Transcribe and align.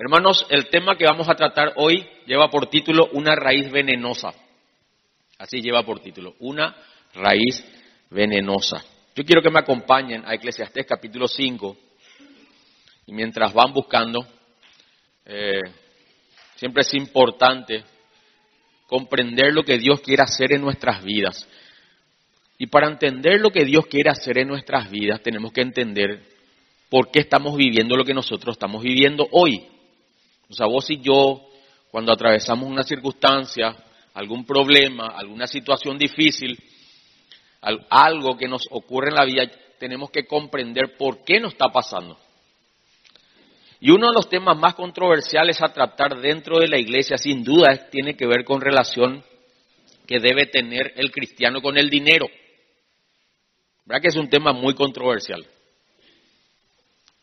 Hermanos, 0.00 0.46
el 0.48 0.68
tema 0.68 0.96
que 0.96 1.06
vamos 1.06 1.28
a 1.28 1.34
tratar 1.34 1.72
hoy 1.74 2.08
lleva 2.24 2.48
por 2.48 2.70
título 2.70 3.08
Una 3.14 3.34
raíz 3.34 3.68
venenosa. 3.68 4.32
Así 5.38 5.60
lleva 5.60 5.82
por 5.82 5.98
título, 5.98 6.36
Una 6.38 6.72
raíz 7.14 7.64
venenosa. 8.08 8.84
Yo 9.16 9.24
quiero 9.24 9.42
que 9.42 9.50
me 9.50 9.58
acompañen 9.58 10.22
a 10.24 10.34
Eclesiastés 10.34 10.86
capítulo 10.86 11.26
5 11.26 11.76
y 13.06 13.12
mientras 13.12 13.52
van 13.52 13.72
buscando, 13.72 14.24
eh, 15.26 15.62
siempre 16.54 16.82
es 16.82 16.94
importante 16.94 17.82
comprender 18.86 19.52
lo 19.52 19.64
que 19.64 19.78
Dios 19.78 20.00
quiere 20.00 20.22
hacer 20.22 20.52
en 20.52 20.60
nuestras 20.60 21.02
vidas. 21.02 21.48
Y 22.56 22.68
para 22.68 22.86
entender 22.86 23.40
lo 23.40 23.50
que 23.50 23.64
Dios 23.64 23.86
quiere 23.86 24.10
hacer 24.10 24.38
en 24.38 24.46
nuestras 24.46 24.92
vidas, 24.92 25.20
tenemos 25.24 25.52
que 25.52 25.62
entender 25.62 26.22
por 26.88 27.10
qué 27.10 27.18
estamos 27.18 27.56
viviendo 27.56 27.96
lo 27.96 28.04
que 28.04 28.14
nosotros 28.14 28.54
estamos 28.54 28.80
viviendo 28.80 29.26
hoy. 29.32 29.66
O 30.50 30.54
sea, 30.54 30.66
vos 30.66 30.88
y 30.90 31.00
yo, 31.00 31.48
cuando 31.90 32.12
atravesamos 32.12 32.68
una 32.68 32.82
circunstancia, 32.82 33.76
algún 34.14 34.44
problema, 34.44 35.08
alguna 35.08 35.46
situación 35.46 35.98
difícil, 35.98 36.58
algo 37.90 38.36
que 38.36 38.48
nos 38.48 38.66
ocurre 38.70 39.08
en 39.08 39.14
la 39.14 39.24
vida, 39.24 39.50
tenemos 39.78 40.10
que 40.10 40.26
comprender 40.26 40.96
por 40.96 41.24
qué 41.24 41.40
nos 41.40 41.52
está 41.52 41.68
pasando. 41.68 42.18
Y 43.80 43.90
uno 43.90 44.08
de 44.08 44.14
los 44.14 44.28
temas 44.28 44.58
más 44.58 44.74
controversiales 44.74 45.62
a 45.62 45.72
tratar 45.72 46.20
dentro 46.20 46.58
de 46.58 46.66
la 46.66 46.78
iglesia, 46.78 47.16
sin 47.16 47.44
duda, 47.44 47.88
tiene 47.90 48.16
que 48.16 48.26
ver 48.26 48.44
con 48.44 48.60
relación 48.60 49.22
que 50.06 50.18
debe 50.18 50.46
tener 50.46 50.94
el 50.96 51.12
cristiano 51.12 51.60
con 51.60 51.78
el 51.78 51.88
dinero. 51.88 52.26
¿Verdad 53.84 54.02
que 54.02 54.08
es 54.08 54.16
un 54.16 54.28
tema 54.28 54.52
muy 54.52 54.74
controversial? 54.74 55.46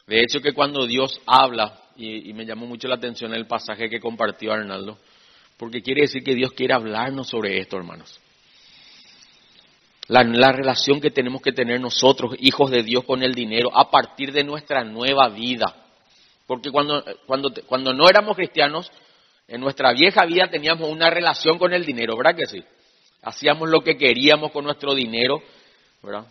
De 0.08 0.22
hecho, 0.22 0.40
que 0.40 0.54
cuando 0.54 0.86
Dios 0.86 1.20
habla 1.26 1.82
y, 1.96 2.34
me 2.34 2.46
llamó 2.46 2.66
mucho 2.66 2.88
la 2.88 2.96
atención 2.96 3.34
el 3.34 3.48
pasaje 3.48 3.90
que 3.90 4.00
compartió 4.00 4.52
Arnaldo, 4.52 4.98
porque 5.58 5.82
quiere 5.82 6.02
decir 6.02 6.24
que 6.24 6.36
Dios 6.36 6.52
quiere 6.52 6.74
hablarnos 6.74 7.28
sobre 7.30 7.60
esto, 7.60 7.78
hermanos. 7.78 8.20
La, 10.08 10.24
la, 10.24 10.52
relación 10.52 11.02
que 11.02 11.10
tenemos 11.10 11.42
que 11.42 11.52
tener 11.52 11.80
nosotros, 11.80 12.36
hijos 12.40 12.70
de 12.70 12.84
Dios, 12.84 13.06
con 13.06 13.24
el 13.24 13.34
dinero 13.34 13.70
a 13.76 13.90
partir 13.90 14.32
de 14.32 14.44
nuestra 14.44 14.84
nueva 14.84 15.30
vida. 15.30 15.76
Porque 16.46 16.70
cuando, 16.70 17.04
cuando, 17.26 17.52
cuando 17.66 17.94
no 17.94 18.08
éramos 18.08 18.36
cristianos, 18.36 18.92
en 19.48 19.62
nuestra 19.62 19.94
vieja 19.94 20.26
vida 20.26 20.48
teníamos 20.48 20.90
una 20.90 21.10
relación 21.10 21.58
con 21.58 21.74
el 21.74 21.86
dinero, 21.86 22.16
¿verdad 22.18 22.36
que 22.36 22.46
sí? 22.46 22.64
Hacíamos 23.24 23.70
lo 23.70 23.82
que 23.82 23.98
queríamos 23.98 24.52
con 24.52 24.66
nuestro 24.66 24.94
dinero, 24.94 25.42
¿verdad? 26.04 26.28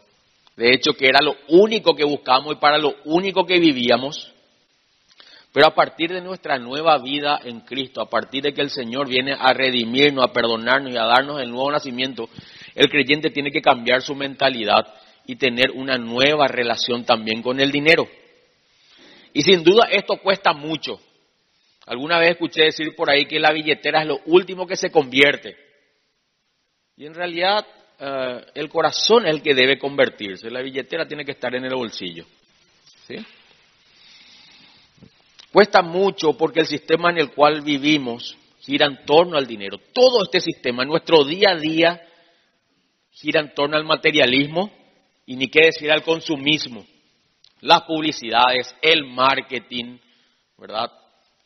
De 0.56 0.72
hecho, 0.72 0.92
que 0.92 1.08
era 1.08 1.20
lo 1.20 1.36
único 1.48 1.94
que 1.96 2.05
buscábamos 2.05 2.55
y 2.55 2.56
para 2.56 2.78
lo 2.78 2.94
único 3.05 3.44
que 3.44 3.58
vivíamos. 3.58 4.33
Pero 5.55 5.69
a 5.69 5.74
partir 5.74 6.12
de 6.12 6.20
nuestra 6.20 6.58
nueva 6.58 6.98
vida 6.98 7.38
en 7.44 7.60
Cristo, 7.60 8.00
a 8.00 8.10
partir 8.10 8.42
de 8.42 8.52
que 8.52 8.60
el 8.60 8.70
Señor 8.70 9.08
viene 9.08 9.36
a 9.38 9.52
redimirnos, 9.52 10.24
a 10.24 10.33
perdonarnos 10.33 10.92
y 10.92 10.96
a 10.96 11.05
darnos 11.05 11.41
el 11.41 11.48
nuevo 11.48 11.70
nacimiento, 11.70 12.28
el 12.74 12.88
creyente 12.88 13.30
tiene 13.30 13.52
que 13.52 13.62
cambiar 13.62 14.02
su 14.02 14.16
mentalidad 14.16 14.84
y 15.24 15.36
tener 15.36 15.70
una 15.70 15.96
nueva 15.96 16.48
relación 16.48 17.05
también 17.05 17.41
con 17.41 17.61
el 17.61 17.70
dinero. 17.70 18.08
Y 19.33 19.42
sin 19.42 19.62
duda 19.62 19.86
esto 19.92 20.16
cuesta 20.16 20.52
mucho. 20.55 20.98
Alguna 21.86 22.18
vez 22.18 22.30
escuché 22.30 22.64
decir 22.64 22.96
por 22.96 23.08
ahí 23.08 23.27
que 23.27 23.39
la 23.39 23.52
billetera 23.52 24.02
es 24.02 24.08
lo 24.08 24.22
último 24.27 24.66
que 24.66 24.74
se 24.74 24.91
convierte. 24.91 25.56
Y 26.96 27.06
en 27.06 27.14
realidad 27.14 27.64
eh, 28.00 28.44
el 28.56 28.68
corazón 28.68 29.24
es 29.27 29.36
el 29.36 29.41
que 29.41 29.55
debe 29.55 29.78
convertirse. 29.78 30.50
La 30.50 30.62
billetera 30.62 31.06
tiene 31.06 31.24
que 31.24 31.30
estar 31.30 31.55
en 31.55 31.64
el 31.64 31.77
bolsillo. 31.77 32.24
¿Sí? 33.06 33.24
Cuesta 35.55 35.83
mucho 35.83 36.33
porque 36.33 36.62
el 36.62 36.66
sistema 36.66 37.10
en 37.10 37.19
el 37.19 37.30
cual 37.30 37.60
vivimos 37.60 38.36
gira 38.58 38.86
en 38.86 39.05
torno 39.06 39.36
al 39.36 39.47
dinero. 39.47 39.78
Todo 39.92 40.24
este 40.24 40.41
sistema, 40.41 40.84
nuestro 40.84 41.22
día 41.22 41.50
a 41.50 41.56
día, 41.56 42.02
gira 43.12 43.41
en 43.41 43.55
torno 43.55 43.77
al 43.77 43.84
materialismo 43.84 44.73
y 45.24 45.36
ni 45.36 45.46
qué 45.46 45.67
decir 45.67 45.92
al 45.92 46.02
consumismo. 46.02 46.84
Las 47.61 47.83
publicidades, 47.83 48.74
el 48.83 49.05
marketing, 49.05 49.98
¿verdad? 50.58 50.90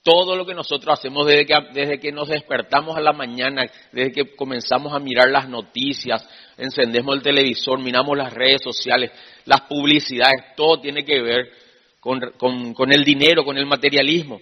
Todo 0.02 0.36
lo 0.36 0.46
que 0.46 0.54
nosotros 0.54 0.98
hacemos 0.98 1.26
desde 1.26 1.44
que, 1.44 1.54
desde 1.74 2.00
que 2.00 2.10
nos 2.10 2.28
despertamos 2.28 2.96
a 2.96 3.02
la 3.02 3.12
mañana, 3.12 3.66
desde 3.92 4.10
que 4.10 4.34
comenzamos 4.34 4.94
a 4.94 5.00
mirar 5.00 5.28
las 5.28 5.50
noticias, 5.50 6.26
encendemos 6.56 7.14
el 7.14 7.22
televisor, 7.22 7.78
miramos 7.78 8.16
las 8.16 8.32
redes 8.32 8.62
sociales, 8.62 9.10
las 9.44 9.60
publicidades, 9.68 10.56
todo 10.56 10.80
tiene 10.80 11.04
que 11.04 11.20
ver 11.20 11.67
con, 12.00 12.92
el 12.92 13.04
dinero, 13.04 13.44
con 13.44 13.56
el 13.58 13.66
materialismo. 13.66 14.40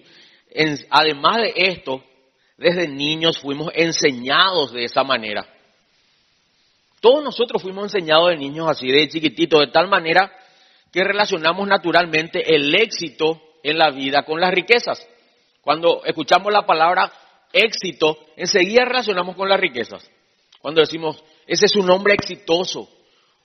además 0.89 1.37
de 1.37 1.53
esto, 1.55 2.03
desde 2.57 2.87
niños 2.87 3.39
fuimos 3.39 3.71
enseñados 3.75 4.73
de 4.73 4.85
esa 4.85 5.03
manera. 5.03 5.47
Todos 6.99 7.23
nosotros 7.23 7.61
fuimos 7.61 7.93
enseñados 7.93 8.29
de 8.29 8.37
niños 8.37 8.67
así, 8.69 8.87
de 8.87 9.07
chiquititos, 9.07 9.59
de 9.59 9.67
tal 9.67 9.87
manera 9.87 10.31
que 10.91 11.03
relacionamos 11.03 11.67
naturalmente 11.67 12.55
el 12.55 12.73
éxito 12.75 13.41
en 13.63 13.77
la 13.77 13.91
vida 13.91 14.23
con 14.23 14.39
las 14.39 14.53
riquezas. 14.53 15.07
Cuando 15.61 16.03
escuchamos 16.05 16.51
la 16.51 16.65
palabra 16.65 17.11
éxito, 17.53 18.17
enseguida 18.35 18.85
relacionamos 18.85 19.35
con 19.35 19.49
las 19.49 19.59
riquezas. 19.59 20.09
Cuando 20.59 20.81
decimos, 20.81 21.23
ese 21.45 21.65
es 21.65 21.75
un 21.75 21.89
hombre 21.91 22.13
exitoso, 22.13 22.89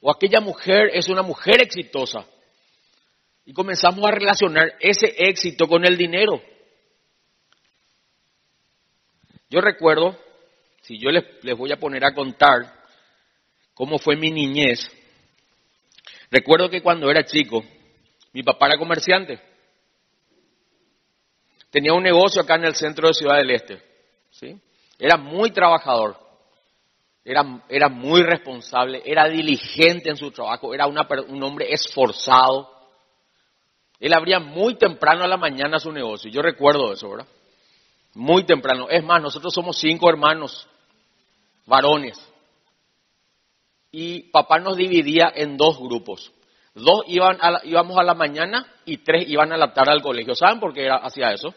o 0.00 0.10
aquella 0.10 0.40
mujer 0.40 0.90
es 0.94 1.08
una 1.08 1.22
mujer 1.22 1.62
exitosa. 1.62 2.24
Y 3.44 3.52
comenzamos 3.52 4.04
a 4.04 4.12
relacionar 4.12 4.74
ese 4.80 5.14
éxito 5.18 5.66
con 5.66 5.84
el 5.84 5.96
dinero. 5.96 6.40
Yo 9.50 9.60
recuerdo, 9.60 10.18
si 10.82 10.98
yo 10.98 11.10
les, 11.10 11.24
voy 11.56 11.72
a 11.72 11.78
poner 11.78 12.04
a 12.04 12.14
contar 12.14 12.72
cómo 13.74 13.98
fue 13.98 14.16
mi 14.16 14.30
niñez, 14.30 14.80
recuerdo 16.30 16.70
que 16.70 16.80
cuando 16.80 17.10
era 17.10 17.24
chico, 17.24 17.62
mi 18.32 18.42
papá 18.42 18.68
era 18.68 18.78
comerciante. 18.78 19.40
Tenía 21.70 21.92
un 21.92 22.02
negocio 22.02 22.40
acá 22.40 22.54
en 22.54 22.64
el 22.64 22.76
centro 22.76 23.08
de 23.08 23.14
Ciudad 23.14 23.38
del 23.38 23.50
Este. 23.50 23.82
Era 24.98 25.16
muy 25.16 25.50
trabajador. 25.50 26.16
Era, 27.24 27.64
era 27.68 27.88
muy 27.88 28.22
responsable, 28.22 29.02
era 29.04 29.28
diligente 29.28 30.10
en 30.10 30.16
su 30.16 30.30
trabajo, 30.30 30.74
era 30.74 30.86
un 30.86 31.42
hombre 31.42 31.72
esforzado. 31.72 32.70
Él 34.02 34.12
abría 34.14 34.40
muy 34.40 34.74
temprano 34.74 35.22
a 35.22 35.28
la 35.28 35.36
mañana 35.36 35.78
su 35.78 35.92
negocio. 35.92 36.28
Yo 36.28 36.42
recuerdo 36.42 36.92
eso, 36.92 37.08
¿verdad? 37.08 37.28
Muy 38.14 38.42
temprano. 38.42 38.88
Es 38.90 39.04
más, 39.04 39.22
nosotros 39.22 39.54
somos 39.54 39.78
cinco 39.78 40.10
hermanos, 40.10 40.66
varones. 41.66 42.18
Y 43.92 44.22
papá 44.32 44.58
nos 44.58 44.76
dividía 44.76 45.32
en 45.32 45.56
dos 45.56 45.78
grupos. 45.78 46.32
Dos 46.74 47.04
iban 47.06 47.38
íbamos 47.62 47.96
a 47.96 48.02
la 48.02 48.14
mañana 48.14 48.66
y 48.84 48.96
tres 48.98 49.28
iban 49.28 49.52
a 49.52 49.56
la 49.56 49.72
tarde 49.72 49.92
al 49.92 50.02
colegio. 50.02 50.34
¿Saben 50.34 50.58
por 50.58 50.74
qué 50.74 50.90
hacía 50.90 51.30
eso? 51.30 51.54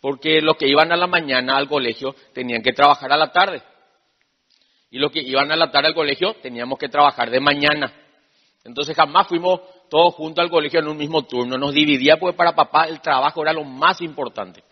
Porque 0.00 0.40
los 0.40 0.56
que 0.56 0.68
iban 0.68 0.90
a 0.90 0.96
la 0.96 1.06
mañana 1.06 1.58
al 1.58 1.68
colegio 1.68 2.14
tenían 2.32 2.62
que 2.62 2.72
trabajar 2.72 3.12
a 3.12 3.18
la 3.18 3.30
tarde. 3.30 3.62
Y 4.90 4.98
los 4.98 5.12
que 5.12 5.20
iban 5.20 5.52
a 5.52 5.56
la 5.56 5.70
tarde 5.70 5.88
al 5.88 5.94
colegio 5.94 6.32
teníamos 6.40 6.78
que 6.78 6.88
trabajar 6.88 7.28
de 7.28 7.40
mañana. 7.40 7.92
Entonces 8.64 8.96
jamás 8.96 9.28
fuimos 9.28 9.60
todos 9.88 10.14
juntos 10.14 10.42
al 10.42 10.50
colegio 10.50 10.80
en 10.80 10.88
un 10.88 10.96
mismo 10.96 11.22
turno. 11.22 11.56
Nos 11.56 11.72
dividía 11.72 12.16
porque 12.16 12.36
para 12.36 12.54
papá 12.54 12.84
el 12.84 13.00
trabajo 13.00 13.42
era 13.42 13.52
lo 13.52 13.64
más 13.64 14.00
importante. 14.00 14.62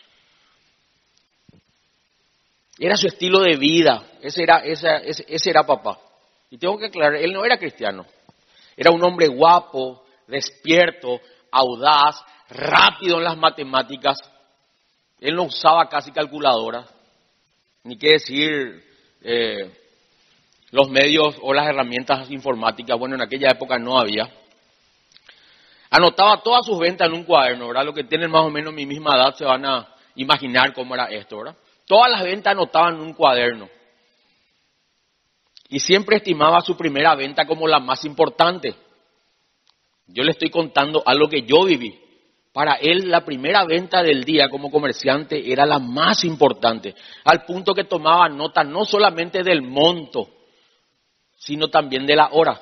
Era 2.78 2.96
su 2.96 3.06
estilo 3.06 3.40
de 3.40 3.56
vida. 3.56 4.02
Ese 4.20 4.42
era, 4.42 4.58
ese, 4.58 5.50
era 5.50 5.64
papá. 5.64 5.98
Y 6.50 6.58
tengo 6.58 6.78
que 6.78 6.86
aclarar, 6.86 7.16
él 7.16 7.32
no 7.32 7.44
era 7.44 7.58
cristiano. 7.58 8.06
Era 8.76 8.90
un 8.90 9.02
hombre 9.02 9.28
guapo, 9.28 10.04
despierto, 10.26 11.20
audaz, 11.50 12.22
rápido 12.50 13.18
en 13.18 13.24
las 13.24 13.36
matemáticas. 13.36 14.18
Él 15.20 15.34
no 15.34 15.44
usaba 15.44 15.88
casi 15.88 16.12
calculadora, 16.12 16.84
ni 17.84 17.96
qué 17.96 18.12
decir 18.12 18.84
eh, 19.22 19.72
los 20.70 20.90
medios 20.90 21.36
o 21.40 21.54
las 21.54 21.68
herramientas 21.68 22.30
informáticas. 22.30 22.98
Bueno, 22.98 23.14
en 23.14 23.22
aquella 23.22 23.48
época 23.50 23.78
no 23.78 23.98
había. 23.98 24.30
Anotaba 25.96 26.42
todas 26.42 26.66
sus 26.66 26.78
ventas 26.78 27.08
en 27.08 27.14
un 27.14 27.24
cuaderno, 27.24 27.68
¿verdad? 27.68 27.86
Los 27.86 27.94
que 27.94 28.04
tienen 28.04 28.30
más 28.30 28.42
o 28.42 28.50
menos 28.50 28.74
mi 28.74 28.84
misma 28.84 29.16
edad 29.16 29.34
se 29.34 29.46
van 29.46 29.64
a 29.64 29.94
imaginar 30.16 30.74
cómo 30.74 30.94
era 30.94 31.06
esto, 31.06 31.38
¿verdad? 31.38 31.56
Todas 31.86 32.10
las 32.10 32.22
ventas 32.22 32.52
anotaban 32.52 32.96
en 32.96 33.00
un 33.00 33.14
cuaderno. 33.14 33.66
Y 35.70 35.80
siempre 35.80 36.16
estimaba 36.16 36.60
su 36.60 36.76
primera 36.76 37.14
venta 37.14 37.46
como 37.46 37.66
la 37.66 37.80
más 37.80 38.04
importante. 38.04 38.74
Yo 40.08 40.22
le 40.22 40.32
estoy 40.32 40.50
contando 40.50 41.02
algo 41.06 41.30
que 41.30 41.46
yo 41.46 41.64
viví. 41.64 41.98
Para 42.52 42.74
él 42.74 43.08
la 43.08 43.24
primera 43.24 43.64
venta 43.64 44.02
del 44.02 44.22
día 44.22 44.50
como 44.50 44.70
comerciante 44.70 45.50
era 45.50 45.64
la 45.64 45.78
más 45.78 46.24
importante, 46.24 46.94
al 47.24 47.46
punto 47.46 47.72
que 47.72 47.84
tomaba 47.84 48.28
nota 48.28 48.62
no 48.64 48.84
solamente 48.84 49.42
del 49.42 49.62
monto, 49.62 50.28
sino 51.38 51.68
también 51.68 52.04
de 52.04 52.16
la 52.16 52.28
hora 52.32 52.60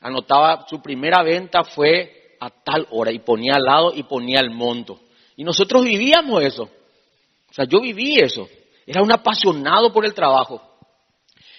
anotaba 0.00 0.66
su 0.68 0.80
primera 0.80 1.22
venta 1.22 1.64
fue 1.64 2.36
a 2.40 2.50
tal 2.50 2.86
hora 2.90 3.12
y 3.12 3.18
ponía 3.18 3.56
al 3.56 3.64
lado 3.64 3.92
y 3.94 4.02
ponía 4.04 4.40
el 4.40 4.50
monto. 4.50 5.00
Y 5.36 5.44
nosotros 5.44 5.84
vivíamos 5.84 6.42
eso. 6.42 6.64
O 6.64 7.54
sea, 7.54 7.64
yo 7.64 7.80
viví 7.80 8.18
eso. 8.18 8.48
Era 8.86 9.02
un 9.02 9.12
apasionado 9.12 9.92
por 9.92 10.04
el 10.04 10.14
trabajo. 10.14 10.62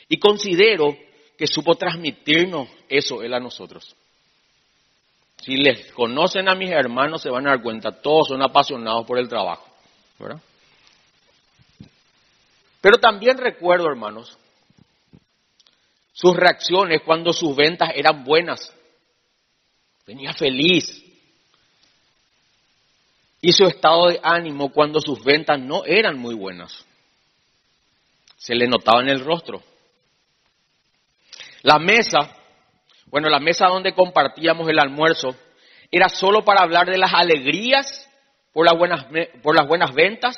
Y 0.07 0.17
considero 0.17 0.95
que 1.37 1.47
supo 1.47 1.75
transmitirnos 1.75 2.67
eso 2.87 3.21
él 3.21 3.33
a 3.33 3.39
nosotros. 3.39 3.95
Si 5.41 5.55
les 5.55 5.91
conocen 5.93 6.49
a 6.49 6.55
mis 6.55 6.69
hermanos 6.69 7.21
se 7.21 7.29
van 7.29 7.47
a 7.47 7.51
dar 7.51 7.61
cuenta, 7.61 8.01
todos 8.01 8.27
son 8.27 8.41
apasionados 8.41 9.05
por 9.05 9.17
el 9.17 9.29
trabajo. 9.29 9.65
¿verdad? 10.17 10.41
Pero 12.81 12.97
también 12.97 13.37
recuerdo, 13.37 13.87
hermanos, 13.87 14.37
sus 16.19 16.35
reacciones 16.35 17.01
cuando 17.05 17.31
sus 17.31 17.55
ventas 17.55 17.91
eran 17.95 18.25
buenas. 18.25 18.75
Venía 20.05 20.33
feliz. 20.33 21.01
Y 23.39 23.53
su 23.53 23.63
estado 23.63 24.07
de 24.07 24.19
ánimo 24.21 24.69
cuando 24.69 24.99
sus 24.99 25.23
ventas 25.23 25.57
no 25.61 25.85
eran 25.85 26.19
muy 26.19 26.35
buenas. 26.35 26.85
Se 28.35 28.53
le 28.53 28.67
notaba 28.67 29.01
en 29.01 29.07
el 29.07 29.23
rostro. 29.23 29.63
La 31.61 31.79
mesa, 31.79 32.35
bueno, 33.05 33.29
la 33.29 33.39
mesa 33.39 33.67
donde 33.67 33.93
compartíamos 33.93 34.67
el 34.67 34.79
almuerzo, 34.79 35.33
era 35.89 36.09
solo 36.09 36.43
para 36.43 36.63
hablar 36.63 36.87
de 36.87 36.97
las 36.97 37.13
alegrías 37.13 38.09
por 38.51 38.65
las 38.65 38.77
buenas, 38.77 39.05
por 39.41 39.55
las 39.55 39.65
buenas 39.65 39.93
ventas 39.93 40.35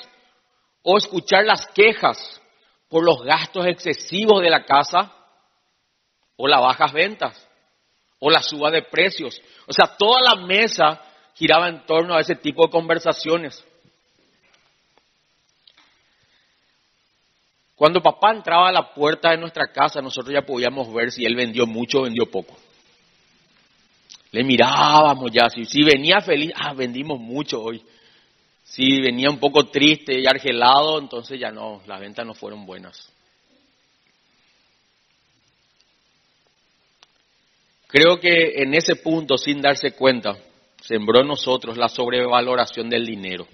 o 0.84 1.00
escuchar 1.00 1.44
las 1.44 1.66
quejas 1.74 2.40
por 2.88 3.04
los 3.04 3.24
gastos 3.24 3.66
excesivos 3.66 4.44
de 4.44 4.52
la 4.52 4.64
casa 4.64 5.16
o 6.44 6.48
las 6.48 6.60
bajas 6.60 6.92
ventas 6.92 7.48
o 8.18 8.32
la 8.32 8.42
suba 8.42 8.72
de 8.72 8.82
precios. 8.82 9.40
O 9.68 9.74
sea, 9.74 9.96
toda 9.96 10.22
la 10.22 10.36
mesa 10.36 11.00
giraba 11.36 11.70
en 11.70 11.86
torno 11.86 12.16
a 12.16 12.20
ese 12.20 12.36
tipo 12.36 12.66
de 12.66 12.72
conversaciones. 12.72 13.64
Cuando 17.76 18.02
papá 18.02 18.32
entraba 18.32 18.70
a 18.70 18.72
la 18.72 18.92
puerta 18.92 19.30
de 19.30 19.38
nuestra 19.38 19.72
casa, 19.72 20.02
nosotros 20.02 20.34
ya 20.34 20.42
podíamos 20.42 20.92
ver 20.92 21.12
si 21.12 21.26
él 21.26 21.36
vendió 21.36 21.68
mucho 21.68 22.00
o 22.00 22.04
vendió 22.04 22.26
poco. 22.26 22.58
Le 24.32 24.44
mirábamos 24.44 25.32
ya, 25.32 25.48
si, 25.50 25.84
venía 25.84 26.22
feliz, 26.22 26.54
ah, 26.56 26.74
vendimos 26.74 27.20
mucho 27.20 27.62
hoy. 27.62 27.84
Si 28.64 29.00
venía 29.00 29.30
un 29.30 29.40
poco 29.40 29.68
triste 29.68 30.20
y 30.20 30.26
argelado, 30.26 30.98
entonces 30.98 31.40
ya 31.40 31.52
no, 31.52 31.82
las 31.86 32.00
ventas 32.00 32.26
no 32.26 32.34
fueron 32.34 32.66
buenas. 32.66 33.12
Creo 37.92 38.20
que 38.22 38.54
en 38.56 38.74
ese 38.74 38.96
punto, 38.96 39.38
sin 39.38 39.62
darse 39.62 39.92
cuenta, 39.92 40.38
sembró 40.82 41.20
en 41.20 41.28
nosotros 41.28 41.76
la 41.76 41.90
sobrevaloración 41.90 42.90
del 42.90 43.06
dinero. 43.06 43.46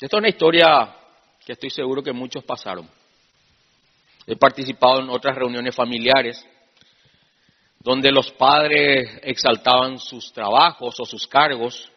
Esta 0.00 0.16
es 0.16 0.20
una 0.20 0.28
historia 0.28 0.96
que 1.46 1.52
estoy 1.52 1.70
seguro 1.70 2.02
que 2.02 2.12
muchos 2.12 2.42
pasaron. 2.42 2.90
He 4.26 4.34
participado 4.34 5.00
en 5.00 5.10
otras 5.10 5.36
reuniones 5.36 5.76
familiares 5.76 6.44
donde 7.78 8.10
los 8.10 8.32
padres 8.32 9.20
exaltaban 9.22 9.98
sus 9.98 10.32
trabajos 10.32 10.98
o 10.98 11.04
sus 11.04 11.26
cargos, 11.28 11.90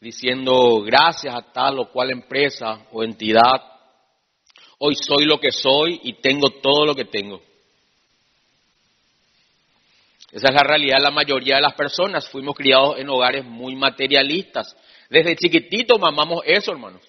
diciendo 0.00 0.80
gracias 0.82 1.34
a 1.34 1.42
tal 1.52 1.80
o 1.80 1.90
cual 1.90 2.10
empresa 2.10 2.86
o 2.92 3.02
entidad, 3.02 3.60
hoy 4.78 4.94
soy 4.94 5.24
lo 5.24 5.40
que 5.40 5.50
soy 5.50 6.00
y 6.04 6.14
tengo 6.20 6.50
todo 6.50 6.86
lo 6.86 6.94
que 6.94 7.04
tengo. 7.06 7.42
Esa 10.32 10.48
es 10.48 10.54
la 10.54 10.62
realidad 10.62 10.96
de 10.96 11.02
la 11.02 11.10
mayoría 11.10 11.56
de 11.56 11.60
las 11.60 11.74
personas. 11.74 12.26
Fuimos 12.30 12.56
criados 12.56 12.98
en 12.98 13.08
hogares 13.10 13.44
muy 13.44 13.76
materialistas. 13.76 14.74
Desde 15.10 15.36
chiquitito 15.36 15.98
mamamos 15.98 16.42
eso, 16.46 16.72
hermanos. 16.72 17.02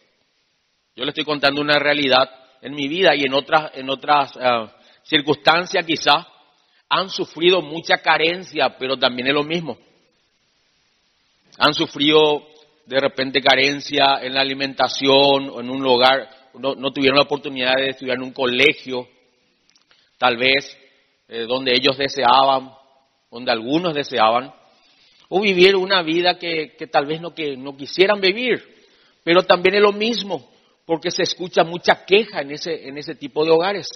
Yo 0.93 1.05
le 1.05 1.09
estoy 1.09 1.23
contando 1.23 1.61
una 1.61 1.79
realidad 1.79 2.29
en 2.61 2.75
mi 2.75 2.89
vida 2.89 3.15
y 3.15 3.23
en 3.23 3.33
otras, 3.33 3.71
en 3.75 3.89
otras 3.89 4.33
eh, 4.35 4.67
circunstancias 5.03 5.85
quizás 5.85 6.25
han 6.89 7.09
sufrido 7.09 7.61
mucha 7.61 7.99
carencia, 7.99 8.75
pero 8.77 8.97
también 8.97 9.29
es 9.29 9.33
lo 9.33 9.43
mismo. 9.43 9.77
Han 11.57 11.73
sufrido 11.73 12.45
de 12.85 12.99
repente 12.99 13.41
carencia 13.41 14.19
en 14.21 14.33
la 14.33 14.41
alimentación 14.41 15.49
o 15.49 15.61
en 15.61 15.69
un 15.69 15.81
lugar, 15.81 16.29
no, 16.55 16.75
tuvieron 16.91 17.17
la 17.17 17.23
oportunidad 17.23 17.75
de 17.77 17.89
estudiar 17.89 18.17
en 18.17 18.23
un 18.23 18.33
colegio, 18.33 19.07
tal 20.17 20.37
vez 20.37 20.77
eh, 21.29 21.45
donde 21.47 21.73
ellos 21.73 21.97
deseaban, 21.97 22.71
donde 23.33 23.51
algunos 23.51 23.95
deseaban, 23.95 24.53
o 25.27 25.41
vivir 25.41 25.75
una 25.75 26.03
vida 26.03 26.37
que, 26.37 26.77
tal 26.91 27.07
vez 27.07 27.19
no, 27.19 27.33
que 27.33 27.57
no 27.57 27.75
quisieran 27.75 28.21
vivir, 28.21 28.63
pero 29.23 29.41
también 29.41 29.75
es 29.75 29.81
lo 29.81 29.91
mismo, 29.91 30.47
porque 30.85 31.09
se 31.09 31.23
escucha 31.23 31.63
mucha 31.63 32.05
queja 32.05 32.41
en 32.41 32.51
ese, 32.51 32.87
en 32.87 32.99
ese 32.99 33.15
tipo 33.15 33.43
de 33.43 33.49
hogares. 33.49 33.87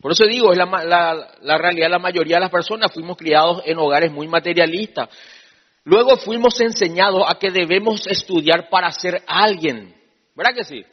Por 0.00 0.10
eso 0.10 0.26
digo, 0.26 0.50
es 0.50 0.58
la, 0.58 1.38
la, 1.40 1.58
realidad 1.58 1.88
la 1.88 2.00
mayoría 2.00 2.36
de 2.36 2.42
las 2.42 2.50
personas 2.50 2.92
fuimos 2.92 3.16
criados 3.16 3.62
en 3.64 3.78
hogares 3.78 4.10
muy 4.10 4.26
materialistas. 4.26 5.08
Luego 5.84 6.16
fuimos 6.16 6.60
enseñados 6.60 7.22
a 7.28 7.38
que 7.38 7.52
debemos 7.52 8.08
estudiar 8.08 8.68
para 8.68 8.90
ser 8.90 9.22
alguien. 9.26 9.94
¿Verdad 10.34 10.54
que 10.54 10.64
sí? 10.64 10.84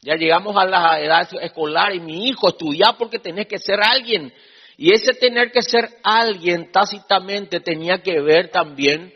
Ya 0.00 0.14
llegamos 0.14 0.56
a 0.56 0.64
la 0.64 1.00
edad 1.00 1.28
escolar 1.40 1.92
y 1.92 2.00
mi 2.00 2.28
hijo, 2.28 2.48
estudia 2.48 2.94
porque 2.96 3.18
tenés 3.18 3.48
que 3.48 3.58
ser 3.58 3.80
alguien. 3.82 4.32
Y 4.76 4.92
ese 4.92 5.14
tener 5.14 5.52
que 5.52 5.62
ser 5.62 5.88
alguien 6.02 6.72
tácitamente 6.72 7.60
tenía 7.60 8.02
que 8.02 8.20
ver 8.20 8.50
también 8.50 9.14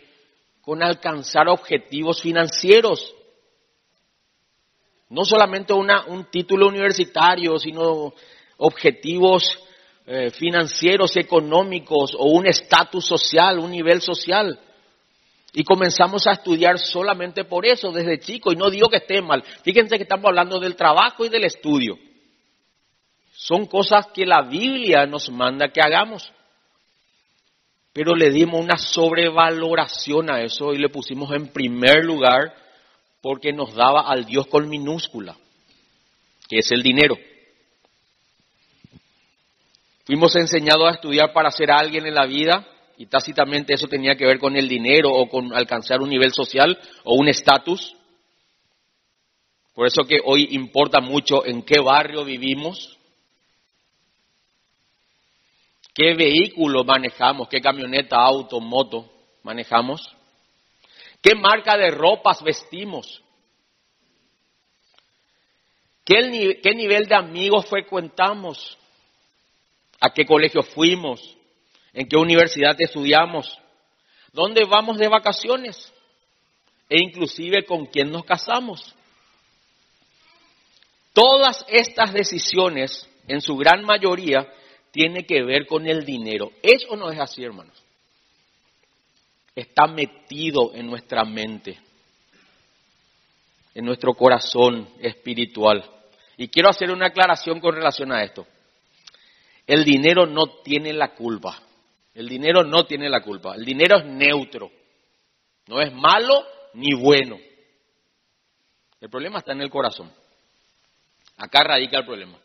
con 0.61 0.83
alcanzar 0.83 1.49
objetivos 1.49 2.23
financieros. 2.23 3.15
No 5.09 5.25
solamente 5.25 5.73
una, 5.73 6.05
un 6.07 6.31
título 6.31 6.69
universitario, 6.69 7.59
sino 7.59 8.13
objetivos 8.59 9.59
eh, 10.07 10.31
financieros, 10.31 11.17
económicos 11.17 12.15
o 12.17 12.27
un 12.27 12.47
estatus 12.47 13.07
social, 13.07 13.59
un 13.59 13.71
nivel 13.71 14.01
social. 14.01 14.59
Y 15.53 15.65
comenzamos 15.65 16.27
a 16.27 16.33
estudiar 16.33 16.79
solamente 16.79 17.45
por 17.45 17.67
eso 17.67 17.91
desde 17.91 18.21
chico. 18.21 18.53
Y 18.53 18.57
no 18.57 18.71
digo 18.71 18.89
que 18.89 18.99
esté 18.99 19.23
mal. 19.23 19.43
Fíjense 19.63 19.97
que 19.97 20.03
estamos 20.03 20.27
hablando 20.27 20.61
del 20.61 20.77
trabajo 20.77 21.25
y 21.25 21.31
del 21.31 21.45
estudio. 21.45 21.99
Son 23.41 23.67
cosas 23.67 24.09
que 24.13 24.27
la 24.27 24.43
Biblia 24.43 25.07
nos 25.07 25.31
manda 25.31 25.69
que 25.69 25.81
hagamos. 25.81 26.29
Pero 27.93 28.17
le 28.17 28.31
dimos 28.31 28.61
una 28.61 28.77
sobrevaloración 28.77 30.29
a 30.29 30.43
eso 30.43 30.73
y 30.73 30.79
le 30.79 30.89
pusimos 30.89 31.31
en 31.31 31.53
primer 31.53 32.05
lugar 32.05 32.53
porque 33.23 33.53
nos 33.53 33.73
daba 33.77 34.09
al 34.09 34.25
Dios 34.25 34.49
con 34.49 34.69
minúscula, 34.69 35.37
que 36.49 36.59
es 36.59 36.73
el 36.73 36.83
dinero. 36.83 37.17
Fuimos 40.05 40.35
enseñados 40.35 40.89
a 40.89 40.95
estudiar 40.95 41.33
para 41.33 41.53
ser 41.53 41.71
alguien 41.71 42.07
en 42.07 42.15
la 42.17 42.27
vida 42.27 42.67
y 42.97 43.07
tácitamente 43.07 43.73
eso 43.73 43.87
tenía 43.87 44.17
que 44.17 44.27
ver 44.27 44.41
con 44.41 44.57
el 44.57 44.69
dinero 44.69 45.13
o 45.13 45.29
con 45.29 45.55
alcanzar 45.55 46.01
un 46.01 46.11
nivel 46.11 46.33
social 46.33 46.77
o 47.05 47.15
un 47.15 47.29
estatus. 47.29 47.95
Por 49.75 49.87
eso 49.87 50.03
que 50.03 50.19
hoy 50.25 50.49
importa 50.51 51.01
mucho 51.01 51.47
en 51.47 51.63
qué 51.63 51.79
barrio 51.79 52.25
vivimos, 52.25 52.98
qué 55.99 56.15
vehículo 56.15 56.85
manejamos, 56.85 57.49
qué 57.49 57.61
camioneta, 57.61 58.19
auto, 58.19 58.61
moto 58.61 59.11
manejamos, 59.43 60.01
qué 61.21 61.35
marca 61.35 61.77
de 61.77 61.91
ropas 61.91 62.41
vestimos, 62.41 63.21
qué, 66.05 66.23
nivel 66.77 67.07
de 67.07 67.17
amigos 67.17 67.67
frecuentamos 67.67 68.79
a 70.01 70.11
qué 70.11 70.25
colegio 70.25 70.63
fuimos, 70.63 71.37
en 71.93 72.07
qué 72.07 72.17
universidad 72.17 72.81
estudiamos, 72.81 73.59
dónde 74.33 74.67
vamos 74.67 74.99
de 74.99 75.09
vacaciones 75.09 75.93
e 76.89 77.03
inclusive 77.03 77.65
con 77.65 77.87
quién 77.87 78.13
nos 78.13 78.25
casamos. 78.25 78.95
Todas 81.13 81.67
estas 81.69 82.13
decisiones, 82.13 83.09
en 83.27 83.41
su 83.41 83.57
gran 83.57 83.83
mayoría, 83.83 84.49
tienen 84.91 85.25
que 85.25 85.43
ver 85.43 85.67
con 85.67 85.87
el 85.87 86.05
dinero. 86.05 86.53
¿Eso 86.63 86.97
no 86.97 87.11
es 87.11 87.19
así, 87.19 87.45
hermanos? 87.45 87.83
Está 89.55 89.87
metido 89.87 90.75
en 90.75 90.87
nuestra 90.87 91.25
mente, 91.25 91.79
en 93.75 93.85
nuestro 93.85 94.15
corazón 94.15 94.89
espiritual. 95.01 95.85
Y 96.37 96.49
quiero 96.49 96.71
hacer 96.71 96.91
una 96.91 97.07
aclaración 97.07 97.61
con 97.61 97.75
relación 97.75 98.13
a 98.13 98.23
esto. 98.23 98.47
El 99.67 99.85
dinero 99.85 100.27
no 100.27 100.47
tiene 100.63 100.93
la 100.93 101.15
culpa. 101.15 101.61
El 102.15 102.29
dinero 102.29 102.65
no 102.65 102.85
tiene 102.87 103.09
la 103.09 103.21
culpa. 103.21 103.55
El 103.55 103.65
dinero 103.65 103.99
es 103.99 104.05
neutro. 104.05 104.71
No 105.67 105.81
es 105.81 105.93
malo 105.93 106.47
ni 106.75 106.95
bueno. 106.95 107.39
El 109.01 109.11
problema 109.11 109.39
está 109.39 109.53
en 109.53 109.61
el 109.61 109.71
corazón. 109.71 110.11
Acá 111.37 111.63
radica 111.63 111.99
el 111.99 112.07
problema. 112.07 112.39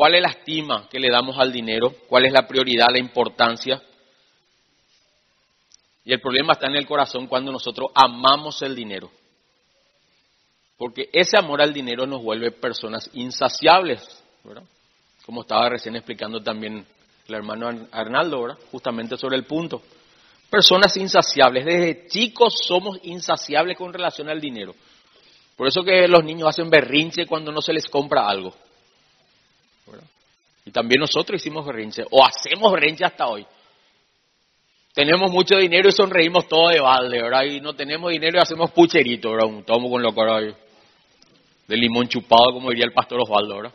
¿Cuál 0.00 0.14
es 0.14 0.22
la 0.22 0.30
estima 0.30 0.88
que 0.88 0.98
le 0.98 1.10
damos 1.10 1.38
al 1.38 1.52
dinero? 1.52 1.94
¿Cuál 2.08 2.24
es 2.24 2.32
la 2.32 2.48
prioridad, 2.48 2.86
la 2.90 2.98
importancia? 2.98 3.82
Y 6.06 6.12
el 6.14 6.22
problema 6.22 6.54
está 6.54 6.68
en 6.68 6.76
el 6.76 6.86
corazón 6.86 7.26
cuando 7.26 7.52
nosotros 7.52 7.90
amamos 7.94 8.62
el 8.62 8.74
dinero. 8.74 9.10
Porque 10.78 11.10
ese 11.12 11.36
amor 11.36 11.60
al 11.60 11.74
dinero 11.74 12.06
nos 12.06 12.22
vuelve 12.22 12.50
personas 12.50 13.10
insaciables, 13.12 14.00
¿verdad? 14.42 14.62
Como 15.26 15.42
estaba 15.42 15.68
recién 15.68 15.94
explicando 15.96 16.42
también 16.42 16.86
el 17.28 17.34
hermano 17.34 17.68
Arnaldo, 17.92 18.44
¿verdad? 18.44 18.58
Justamente 18.70 19.18
sobre 19.18 19.36
el 19.36 19.44
punto. 19.44 19.82
Personas 20.48 20.96
insaciables. 20.96 21.66
Desde 21.66 22.08
chicos 22.08 22.54
somos 22.66 22.98
insaciables 23.02 23.76
con 23.76 23.92
relación 23.92 24.30
al 24.30 24.40
dinero. 24.40 24.74
Por 25.58 25.68
eso 25.68 25.82
que 25.82 26.08
los 26.08 26.24
niños 26.24 26.48
hacen 26.48 26.70
berrinche 26.70 27.26
cuando 27.26 27.52
no 27.52 27.60
se 27.60 27.74
les 27.74 27.86
compra 27.86 28.26
algo. 28.26 28.54
Y 30.64 30.70
también 30.70 31.00
nosotros 31.00 31.40
hicimos 31.40 31.66
berrinche, 31.66 32.04
o 32.10 32.24
hacemos 32.24 32.72
berrinche 32.72 33.04
hasta 33.04 33.26
hoy. 33.26 33.46
Tenemos 34.92 35.30
mucho 35.30 35.56
dinero 35.56 35.88
y 35.88 35.92
sonreímos 35.92 36.48
todo 36.48 36.68
de 36.68 36.80
balde, 36.80 37.22
¿verdad? 37.22 37.44
Y 37.44 37.60
no 37.60 37.74
tenemos 37.74 38.10
dinero 38.10 38.38
y 38.38 38.42
hacemos 38.42 38.70
pucherito, 38.72 39.30
¿verdad? 39.30 39.46
Un 39.46 39.64
tomo 39.64 39.88
con 39.88 40.02
lo 40.02 40.34
ahí. 40.34 40.54
De 41.68 41.76
limón 41.76 42.08
chupado, 42.08 42.52
como 42.52 42.70
diría 42.70 42.84
el 42.84 42.92
pastor 42.92 43.20
Osvaldo, 43.20 43.56
¿verdad? 43.56 43.72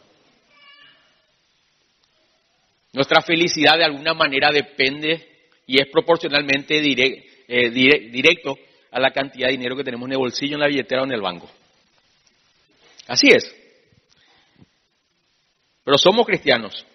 Nuestra 2.91 3.21
felicidad 3.21 3.77
de 3.77 3.85
alguna 3.85 4.13
manera 4.13 4.49
depende 4.51 5.49
y 5.67 5.81
es 5.81 5.87
proporcionalmente 5.89 6.77
eh, 7.47 7.69
directo 7.69 8.57
a 8.91 8.99
la 8.99 9.11
cantidad 9.11 9.47
de 9.47 9.53
dinero 9.53 9.75
que 9.75 9.83
tenemos 9.83 10.07
en 10.07 10.13
el 10.13 10.17
bolsillo, 10.17 10.55
en 10.55 10.61
la 10.61 10.67
billetera 10.67 11.01
o 11.01 11.05
en 11.05 11.11
el 11.11 11.21
banco. 11.21 11.49
Así 13.07 13.27
es. 13.27 13.64
Pero 15.85 15.99
somos 15.99 16.25
cristianos. 16.25 16.85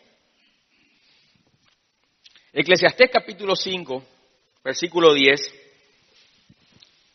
Eclesiastés 2.53 3.09
capítulo 3.13 3.55
5, 3.55 4.05
versículo 4.65 5.15
10, 5.15 5.41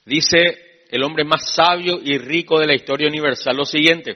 dice 0.06 0.86
el 0.90 1.04
hombre 1.04 1.26
más 1.26 1.54
sabio 1.54 2.00
y 2.02 2.18
rico 2.18 2.58
de 2.60 2.68
la 2.68 2.76
historia 2.76 3.10
universal 3.10 3.58
lo 3.58 3.66
siguiente, 3.66 4.16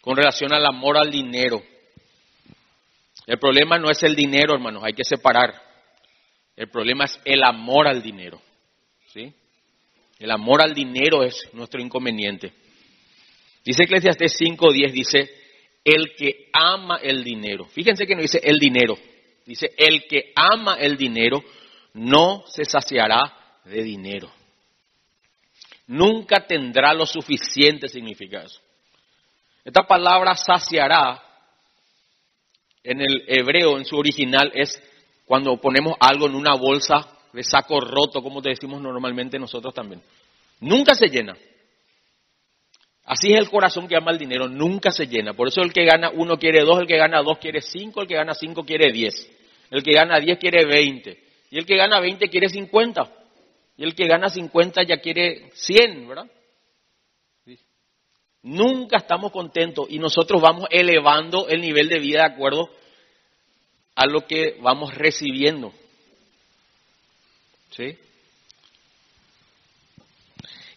con 0.00 0.16
relación 0.16 0.52
al 0.52 0.66
amor 0.66 0.98
al 0.98 1.12
dinero. 1.12 1.62
El 3.28 3.38
problema 3.38 3.78
no 3.78 3.88
es 3.88 4.02
el 4.02 4.16
dinero, 4.16 4.54
hermanos, 4.54 4.82
hay 4.84 4.94
que 4.94 5.04
separar. 5.04 5.54
El 6.56 6.68
problema 6.68 7.04
es 7.04 7.20
el 7.24 7.44
amor 7.44 7.86
al 7.86 8.02
dinero. 8.02 8.42
¿sí? 9.12 9.32
El 10.18 10.32
amor 10.32 10.60
al 10.60 10.74
dinero 10.74 11.22
es 11.22 11.40
nuestro 11.52 11.80
inconveniente. 11.80 12.52
Dice 13.64 13.84
Eclesiastes 13.84 14.40
5.10, 14.40 14.90
dice, 14.90 15.41
el 15.84 16.14
que 16.16 16.48
ama 16.52 16.98
el 17.02 17.24
dinero. 17.24 17.66
Fíjense 17.66 18.06
que 18.06 18.14
no 18.14 18.22
dice 18.22 18.40
el 18.42 18.58
dinero, 18.58 18.96
dice 19.44 19.70
el 19.76 20.06
que 20.06 20.32
ama 20.36 20.76
el 20.78 20.96
dinero 20.96 21.42
no 21.94 22.44
se 22.46 22.64
saciará 22.64 23.60
de 23.64 23.82
dinero. 23.82 24.30
Nunca 25.86 26.46
tendrá 26.46 26.94
lo 26.94 27.06
suficiente, 27.06 27.88
significa 27.88 28.42
eso. 28.42 28.60
Esta 29.64 29.82
palabra 29.82 30.34
saciará 30.34 31.22
en 32.82 33.00
el 33.00 33.24
hebreo, 33.28 33.78
en 33.78 33.84
su 33.84 33.96
original, 33.96 34.50
es 34.54 34.82
cuando 35.24 35.56
ponemos 35.60 35.94
algo 36.00 36.26
en 36.26 36.34
una 36.34 36.54
bolsa 36.54 37.08
de 37.32 37.44
saco 37.44 37.80
roto, 37.80 38.22
como 38.22 38.42
te 38.42 38.50
decimos 38.50 38.80
normalmente 38.80 39.38
nosotros 39.38 39.72
también. 39.72 40.02
Nunca 40.60 40.94
se 40.94 41.08
llena. 41.08 41.36
Así 43.04 43.32
es 43.32 43.38
el 43.38 43.50
corazón 43.50 43.88
que 43.88 43.96
ama 43.96 44.12
el 44.12 44.18
dinero, 44.18 44.48
nunca 44.48 44.90
se 44.90 45.06
llena. 45.06 45.34
Por 45.34 45.48
eso 45.48 45.60
el 45.60 45.72
que 45.72 45.84
gana 45.84 46.10
uno 46.10 46.38
quiere 46.38 46.60
dos, 46.62 46.80
el 46.80 46.86
que 46.86 46.96
gana 46.96 47.20
dos 47.22 47.38
quiere 47.38 47.60
cinco, 47.60 48.02
el 48.02 48.08
que 48.08 48.14
gana 48.14 48.34
cinco 48.34 48.64
quiere 48.64 48.92
diez. 48.92 49.30
El 49.70 49.82
que 49.82 49.92
gana 49.92 50.20
diez 50.20 50.38
quiere 50.38 50.64
veinte. 50.64 51.22
Y 51.50 51.58
el 51.58 51.66
que 51.66 51.76
gana 51.76 51.98
veinte 52.00 52.28
quiere 52.28 52.48
cincuenta. 52.48 53.10
Y 53.76 53.84
el 53.84 53.94
que 53.94 54.06
gana 54.06 54.28
cincuenta 54.28 54.82
ya 54.82 54.98
quiere 54.98 55.50
cien, 55.54 56.08
¿verdad? 56.08 56.30
Nunca 58.42 58.98
estamos 58.98 59.30
contentos 59.30 59.86
y 59.88 59.98
nosotros 59.98 60.42
vamos 60.42 60.66
elevando 60.70 61.48
el 61.48 61.60
nivel 61.60 61.88
de 61.88 61.98
vida 61.98 62.20
de 62.20 62.34
acuerdo 62.34 62.68
a 63.94 64.06
lo 64.06 64.26
que 64.26 64.56
vamos 64.60 64.94
recibiendo. 64.94 65.72
¿Sí? 67.70 67.96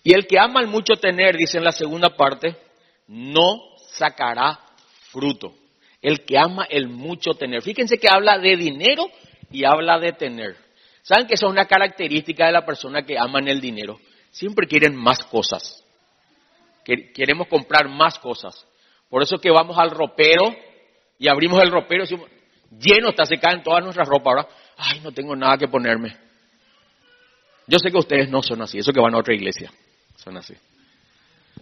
Y 0.05 0.13
el 0.13 0.27
que 0.27 0.37
ama 0.37 0.61
el 0.61 0.67
mucho 0.67 0.97
tener, 0.97 1.35
dice 1.35 1.57
en 1.57 1.63
la 1.63 1.71
segunda 1.71 2.15
parte, 2.15 2.55
no 3.07 3.59
sacará 3.89 4.59
fruto. 5.09 5.55
El 5.99 6.23
que 6.23 6.37
ama 6.37 6.67
el 6.69 6.87
mucho 6.87 7.31
tener. 7.31 7.63
Fíjense 7.63 7.97
que 7.97 8.07
habla 8.07 8.37
de 8.37 8.55
dinero 8.55 9.09
y 9.49 9.65
habla 9.65 9.97
de 9.97 10.13
tener. 10.13 10.57
¿Saben 11.01 11.25
que 11.25 11.33
esa 11.33 11.47
es 11.47 11.51
una 11.51 11.65
característica 11.65 12.45
de 12.45 12.51
la 12.51 12.63
persona 12.63 13.01
que 13.01 13.17
aman 13.17 13.47
el 13.47 13.59
dinero? 13.59 13.99
Siempre 14.29 14.67
quieren 14.67 14.95
más 14.95 15.23
cosas. 15.23 15.83
Queremos 16.83 17.47
comprar 17.47 17.89
más 17.89 18.19
cosas. 18.19 18.63
Por 19.09 19.23
eso 19.23 19.39
que 19.39 19.49
vamos 19.49 19.75
al 19.79 19.89
ropero 19.89 20.55
y 21.17 21.27
abrimos 21.27 21.59
el 21.63 21.71
ropero 21.71 22.03
y 22.03 22.07
decimos, 22.07 22.29
lleno 22.79 23.09
hasta 23.09 23.25
se 23.25 23.39
caen 23.39 23.63
todas 23.63 23.83
nuestras 23.83 24.07
ropas. 24.07 24.27
Ahora, 24.27 24.47
ay, 24.77 24.99
no 24.99 25.11
tengo 25.11 25.35
nada 25.35 25.57
que 25.57 25.67
ponerme. 25.67 26.15
Yo 27.65 27.79
sé 27.79 27.89
que 27.89 27.97
ustedes 27.97 28.29
no 28.29 28.43
son 28.43 28.61
así, 28.61 28.77
eso 28.77 28.91
que 28.91 29.01
van 29.01 29.15
a 29.15 29.17
otra 29.17 29.33
iglesia. 29.33 29.71
Son. 30.25 30.57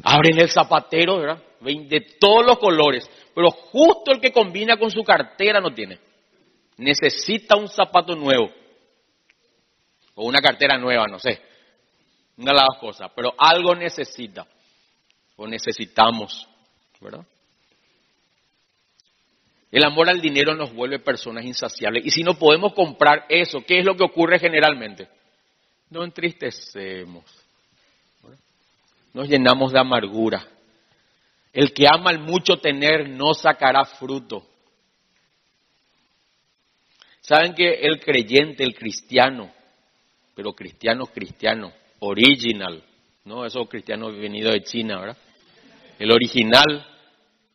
Abren 0.03 0.39
el 0.39 0.49
zapatero, 0.49 1.19
¿verdad? 1.19 1.43
De 1.59 2.15
todos 2.19 2.45
los 2.45 2.57
colores. 2.57 3.09
Pero 3.35 3.51
justo 3.51 4.11
el 4.11 4.21
que 4.21 4.31
combina 4.31 4.77
con 4.77 4.89
su 4.89 5.03
cartera 5.03 5.59
no 5.59 5.73
tiene. 5.73 5.99
Necesita 6.77 7.55
un 7.55 7.67
zapato 7.67 8.15
nuevo. 8.15 8.49
O 10.15 10.25
una 10.25 10.39
cartera 10.39 10.77
nueva, 10.77 11.07
no 11.07 11.19
sé. 11.19 11.41
Una 12.37 12.51
de 12.51 12.57
las 12.57 12.65
dos 12.71 12.79
cosas. 12.79 13.11
Pero 13.15 13.33
algo 13.37 13.75
necesita. 13.75 14.47
O 15.35 15.45
necesitamos. 15.45 16.47
¿Verdad? 17.01 17.25
El 19.71 19.83
amor 19.83 20.09
al 20.09 20.21
dinero 20.21 20.55
nos 20.55 20.73
vuelve 20.73 20.99
personas 20.99 21.43
insaciables. 21.43 22.05
Y 22.05 22.11
si 22.11 22.23
no 22.23 22.35
podemos 22.35 22.73
comprar 22.73 23.25
eso, 23.27 23.61
¿qué 23.65 23.79
es 23.79 23.85
lo 23.85 23.95
que 23.95 24.03
ocurre 24.03 24.39
generalmente? 24.39 25.09
No 25.89 26.03
entristecemos 26.03 27.42
nos 29.13 29.27
llenamos 29.27 29.71
de 29.71 29.79
amargura. 29.79 30.47
El 31.51 31.71
que 31.73 31.85
ama 31.87 32.11
el 32.11 32.19
mucho 32.19 32.57
tener 32.57 33.09
no 33.09 33.33
sacará 33.33 33.85
fruto. 33.85 34.45
Saben 37.21 37.53
que 37.53 37.71
el 37.71 38.01
creyente, 38.01 38.63
el 38.63 38.75
cristiano, 38.75 39.51
pero 40.35 40.53
cristiano, 40.53 41.05
cristiano, 41.05 41.71
original, 41.99 42.83
no 43.25 43.45
esos 43.45 43.69
cristianos 43.69 44.17
venidos 44.17 44.53
de 44.53 44.63
China, 44.63 44.99
¿verdad? 44.99 45.17
El 45.99 46.11
original 46.11 46.85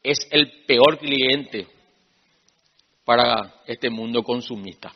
es 0.03 0.27
el 0.31 0.65
peor 0.65 0.99
cliente 0.99 1.67
para 3.05 3.63
este 3.67 3.91
mundo 3.91 4.23
consumista. 4.23 4.93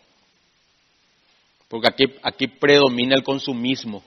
Porque 1.69 1.89
aquí, 1.89 2.05
aquí 2.23 2.47
predomina 2.47 3.15
el 3.15 3.23
consumismo. 3.23 4.03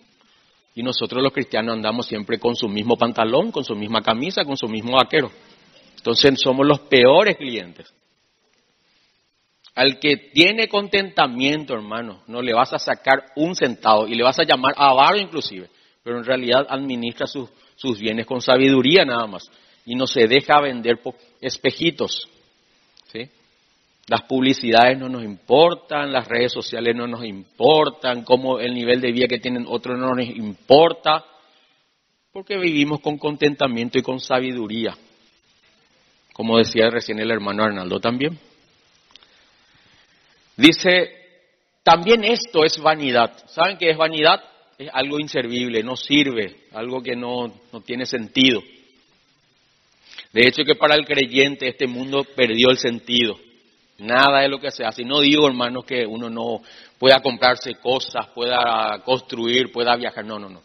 Y 0.75 0.83
nosotros 0.83 1.23
los 1.23 1.31
cristianos 1.31 1.73
andamos 1.73 2.05
siempre 2.05 2.37
con 2.37 2.55
su 2.55 2.67
mismo 2.67 2.97
pantalón, 2.97 3.51
con 3.51 3.63
su 3.63 3.75
misma 3.75 4.01
camisa, 4.01 4.43
con 4.43 4.57
su 4.57 4.67
mismo 4.67 4.97
vaquero. 4.97 5.31
Entonces 5.95 6.39
somos 6.39 6.67
los 6.67 6.81
peores 6.81 7.37
clientes. 7.37 7.91
Al 9.73 9.99
que 9.99 10.17
tiene 10.33 10.67
contentamiento, 10.67 11.73
hermano, 11.73 12.23
no 12.27 12.41
le 12.41 12.53
vas 12.53 12.73
a 12.73 12.79
sacar 12.79 13.25
un 13.35 13.55
centavo 13.55 14.07
y 14.07 14.15
le 14.15 14.23
vas 14.23 14.37
a 14.39 14.43
llamar 14.43 14.73
avaro 14.77 15.17
inclusive, 15.17 15.69
pero 16.03 16.17
en 16.17 16.25
realidad 16.25 16.65
administra 16.69 17.25
sus, 17.25 17.49
sus 17.75 17.99
bienes 17.99 18.25
con 18.25 18.41
sabiduría 18.41 19.05
nada 19.05 19.27
más 19.27 19.49
y 19.85 19.95
no 19.95 20.07
se 20.07 20.27
deja 20.27 20.59
vender 20.61 21.01
por 21.01 21.15
espejitos. 21.41 22.27
¿sí? 23.11 23.29
Las 24.07 24.21
publicidades 24.23 24.99
no 24.99 25.09
nos 25.09 25.23
importan, 25.23 26.13
las 26.13 26.27
redes 26.27 26.51
sociales 26.51 26.95
no 26.95 27.07
nos 27.07 27.25
importan, 27.25 28.23
cómo 28.23 28.59
el 28.59 28.73
nivel 28.75 29.01
de 29.01 29.11
vida 29.11 29.27
que 29.27 29.39
tienen 29.39 29.65
otros 29.67 29.97
no 29.97 30.13
nos 30.13 30.27
importa, 30.27 31.25
porque 32.31 32.57
vivimos 32.57 32.99
con 32.99 33.17
contentamiento 33.17 33.97
y 33.97 34.03
con 34.03 34.19
sabiduría, 34.19 34.95
como 36.33 36.59
decía 36.59 36.89
recién 36.91 37.19
el 37.19 37.31
hermano 37.31 37.63
Arnaldo 37.63 37.99
también. 37.99 38.37
Dice, 40.55 41.11
también 41.83 42.23
esto 42.23 42.63
es 42.63 42.77
vanidad. 42.77 43.31
¿Saben 43.47 43.77
qué 43.77 43.89
es 43.89 43.97
vanidad? 43.97 44.43
Es 44.77 44.89
algo 44.93 45.19
inservible, 45.19 45.81
no 45.81 45.95
sirve, 45.95 46.67
algo 46.73 47.01
que 47.01 47.15
no, 47.15 47.53
no 47.71 47.81
tiene 47.81 48.05
sentido. 48.05 48.61
De 50.31 50.41
hecho 50.47 50.63
que 50.63 50.75
para 50.75 50.95
el 50.95 51.05
creyente 51.05 51.67
este 51.67 51.87
mundo 51.87 52.23
perdió 52.35 52.69
el 52.69 52.77
sentido. 52.77 53.39
Nada 53.97 54.41
de 54.41 54.49
lo 54.49 54.59
que 54.59 54.71
se 54.71 54.83
hace. 54.83 55.03
No 55.05 55.21
digo, 55.21 55.47
hermanos, 55.47 55.85
que 55.85 56.05
uno 56.05 56.29
no 56.29 56.61
pueda 56.99 57.21
comprarse 57.21 57.75
cosas, 57.75 58.27
pueda 58.27 59.01
construir, 59.05 59.71
pueda 59.71 59.95
viajar. 59.95 60.25
No, 60.25 60.37
no, 60.37 60.49
no. 60.49 60.61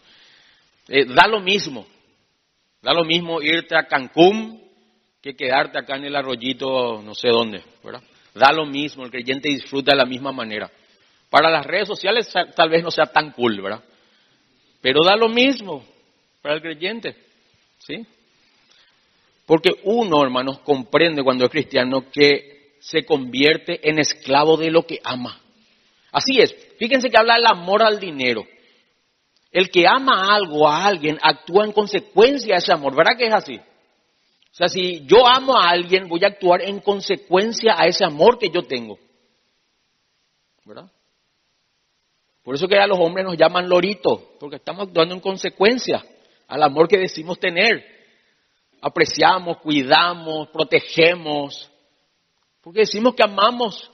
Eh, 0.89 1.05
da 1.05 1.29
lo 1.29 1.41
mismo. 1.41 1.87
Da 2.83 2.93
lo 2.93 3.05
mismo 3.05 3.41
irte 3.41 3.77
a 3.77 3.87
Cancún 3.87 4.61
que 5.23 5.37
quedarte 5.37 5.79
acá 5.79 5.97
en 5.97 6.07
el 6.07 6.17
arroyito, 6.17 7.03
no 7.03 7.15
sé 7.15 7.29
dónde, 7.29 7.63
¿verdad? 7.85 8.03
Da 8.35 8.53
lo 8.53 8.67
mismo. 8.67 9.05
El 9.05 9.11
creyente 9.11 9.49
disfruta 9.49 9.93
de 9.93 9.99
la 9.99 10.07
misma 10.07 10.33
manera. 10.33 10.71
Para 11.29 11.51
las 11.51 11.65
redes 11.65 11.87
sociales 11.87 12.29
tal 12.57 12.69
vez 12.69 12.83
no 12.83 12.91
sea 12.91 13.07
tan 13.07 13.31
cool, 13.33 13.61
¿verdad? 13.61 13.85
Pero 14.81 15.05
da 15.05 15.15
lo 15.15 15.29
mismo 15.29 15.85
para 16.43 16.57
el 16.57 16.63
creyente, 16.63 17.15
¿sí? 17.79 18.05
Porque 19.47 19.71
uno, 19.85 20.23
hermanos, 20.23 20.61
comprende 20.61 21.23
cuando 21.23 21.45
es 21.45 21.51
cristiano 21.51 22.11
que 22.11 22.50
se 22.81 23.05
convierte 23.05 23.89
en 23.89 23.99
esclavo 23.99 24.57
de 24.57 24.71
lo 24.71 24.87
que 24.87 25.01
ama. 25.05 25.41
Así 26.11 26.41
es. 26.41 26.55
Fíjense 26.79 27.11
que 27.11 27.19
habla 27.19 27.35
del 27.35 27.47
amor 27.47 27.83
al 27.83 28.01
dinero. 28.01 28.47
El 29.53 29.71
que 29.71 29.87
ama 29.87 30.35
algo 30.35 30.69
a 30.69 30.87
alguien 30.87 31.19
actúa 31.23 31.65
en 31.65 31.73
consecuencia 31.73 32.55
de 32.55 32.59
ese 32.59 32.73
amor. 32.73 32.95
¿Verdad 32.95 33.17
que 33.19 33.27
es 33.27 33.35
así? 33.35 33.57
O 33.57 34.55
sea, 34.55 34.69
si 34.69 35.05
yo 35.07 35.27
amo 35.27 35.57
a 35.57 35.69
alguien, 35.69 36.09
voy 36.09 36.25
a 36.25 36.29
actuar 36.29 36.63
en 36.63 36.81
consecuencia 36.81 37.77
a 37.79 37.87
ese 37.87 38.05
amor 38.05 38.39
que 38.39 38.51
yo 38.51 38.63
tengo. 38.63 38.99
¿Verdad? 40.65 40.91
Por 42.43 42.55
eso 42.55 42.67
que 42.67 42.79
a 42.79 42.87
los 42.87 42.99
hombres 42.99 43.25
nos 43.25 43.37
llaman 43.37 43.69
loritos, 43.69 44.23
porque 44.41 44.57
estamos 44.57 44.89
actuando 44.89 45.15
en 45.15 45.21
consecuencia 45.21 46.05
al 46.49 46.63
amor 46.63 46.89
que 46.89 46.99
decimos 46.99 47.39
tener. 47.39 47.85
Apreciamos, 48.81 49.59
cuidamos, 49.59 50.49
protegemos, 50.49 51.71
porque 52.63 52.81
decimos 52.81 53.15
que 53.15 53.23
amamos. 53.23 53.91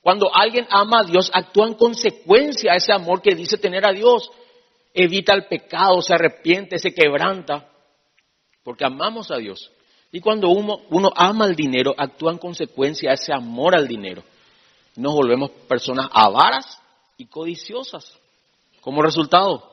Cuando 0.00 0.34
alguien 0.34 0.66
ama 0.70 1.00
a 1.00 1.04
Dios, 1.04 1.30
actúa 1.32 1.68
en 1.68 1.74
consecuencia 1.74 2.72
a 2.72 2.76
ese 2.76 2.92
amor 2.92 3.22
que 3.22 3.34
dice 3.34 3.56
tener 3.56 3.86
a 3.86 3.92
Dios. 3.92 4.30
Evita 4.92 5.32
el 5.32 5.46
pecado, 5.46 6.02
se 6.02 6.14
arrepiente, 6.14 6.78
se 6.78 6.92
quebranta, 6.92 7.68
porque 8.62 8.84
amamos 8.84 9.30
a 9.30 9.36
Dios. 9.36 9.70
Y 10.10 10.20
cuando 10.20 10.50
uno, 10.50 11.10
ama 11.16 11.46
el 11.46 11.56
dinero, 11.56 11.94
actúa 11.96 12.32
en 12.32 12.38
consecuencia 12.38 13.10
a 13.10 13.14
ese 13.14 13.32
amor 13.32 13.74
al 13.74 13.88
dinero. 13.88 14.22
Nos 14.96 15.14
volvemos 15.14 15.50
personas 15.66 16.08
avaras 16.12 16.78
y 17.16 17.26
codiciosas 17.26 18.18
como 18.82 19.02
resultado. 19.02 19.70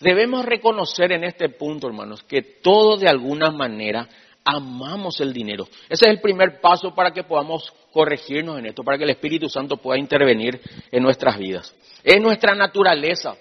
Debemos 0.00 0.44
reconocer 0.44 1.12
en 1.12 1.22
este 1.22 1.48
punto, 1.50 1.86
hermanos, 1.86 2.24
que 2.24 2.42
todos 2.42 3.00
de 3.00 3.08
alguna 3.08 3.50
manera 3.50 4.08
amamos 4.46 5.20
el 5.20 5.32
dinero. 5.32 5.64
Ese 5.88 6.06
es 6.06 6.12
el 6.12 6.20
primer 6.20 6.60
paso 6.60 6.94
para 6.94 7.10
que 7.10 7.24
podamos 7.24 7.72
corregirnos 7.92 8.58
en 8.58 8.66
esto, 8.66 8.84
para 8.84 8.96
que 8.96 9.04
el 9.04 9.10
Espíritu 9.10 9.48
Santo 9.48 9.76
pueda 9.76 9.98
intervenir 9.98 10.60
en 10.92 11.02
nuestras 11.02 11.36
vidas. 11.36 11.74
Es 12.04 12.20
nuestra 12.20 12.54
naturaleza. 12.54 13.36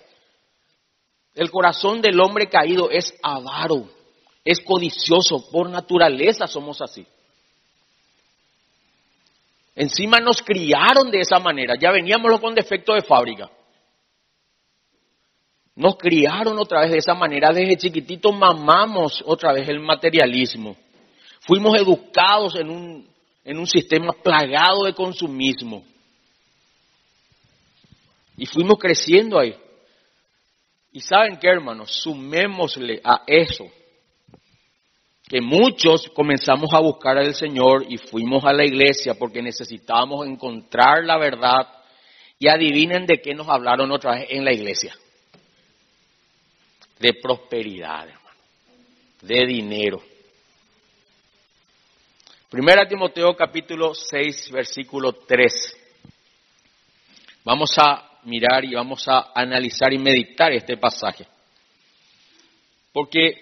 El 1.36 1.52
corazón 1.52 2.02
del 2.02 2.20
hombre 2.20 2.48
caído 2.48 2.90
es 2.90 3.14
avaro, 3.22 3.88
es 4.44 4.60
codicioso, 4.62 5.50
por 5.52 5.70
naturaleza 5.70 6.48
somos 6.48 6.82
así. 6.82 7.06
Encima 9.76 10.20
nos 10.20 10.42
criaron 10.42 11.12
de 11.12 11.20
esa 11.20 11.38
manera, 11.38 11.76
ya 11.80 11.92
veníamos 11.92 12.40
con 12.40 12.56
defecto 12.56 12.94
de 12.94 13.02
fábrica. 13.02 13.52
Nos 15.76 15.98
criaron 15.98 16.58
otra 16.58 16.82
vez 16.82 16.92
de 16.92 16.98
esa 17.00 17.14
manera, 17.14 17.52
desde 17.52 17.76
chiquitito 17.76 18.32
mamamos 18.32 19.22
otra 19.26 19.52
vez 19.52 19.68
el 19.68 19.82
materialismo. 19.82 20.78
Fuimos 21.46 21.78
educados 21.80 22.56
en 22.56 22.70
un, 22.70 23.08
en 23.44 23.60
un 23.60 23.68
sistema 23.68 24.14
plagado 24.14 24.86
de 24.86 24.94
consumismo. 24.94 25.86
Y 28.36 28.48
fuimos 28.48 28.80
creciendo 28.80 29.40
ahí. 29.40 29.56
Y 30.92 31.02
saben 31.02 31.38
qué, 31.38 31.48
hermanos, 31.48 31.92
sumémosle 31.92 33.00
a 33.04 33.24
eso 33.28 33.70
que 35.28 35.42
muchos 35.42 36.10
comenzamos 36.10 36.74
a 36.74 36.80
buscar 36.80 37.18
al 37.18 37.34
Señor 37.34 37.86
y 37.90 37.98
fuimos 37.98 38.44
a 38.46 38.54
la 38.54 38.66
iglesia 38.66 39.16
porque 39.16 39.42
necesitábamos 39.42 40.28
encontrar 40.28 41.04
la 41.04 41.18
verdad 41.18 41.68
y 42.40 42.48
adivinen 42.48 43.06
de 43.06 43.22
qué 43.22 43.34
nos 43.34 43.50
hablaron 43.50 43.92
otra 43.92 44.16
vez 44.16 44.28
en 44.30 44.46
la 44.46 44.54
iglesia. 44.54 44.96
De 47.00 47.14
prosperidad, 47.22 48.08
hermano. 48.08 48.40
De 49.22 49.46
dinero. 49.46 50.02
Primera 52.50 52.88
Timoteo 52.88 53.36
capítulo 53.36 53.96
6, 53.96 54.52
versículo 54.52 55.14
3. 55.14 55.76
Vamos 57.44 57.76
a 57.80 58.20
mirar 58.24 58.64
y 58.64 58.76
vamos 58.76 59.08
a 59.08 59.32
analizar 59.34 59.92
y 59.92 59.98
meditar 59.98 60.52
este 60.52 60.78
pasaje. 60.78 61.26
Porque 62.94 63.34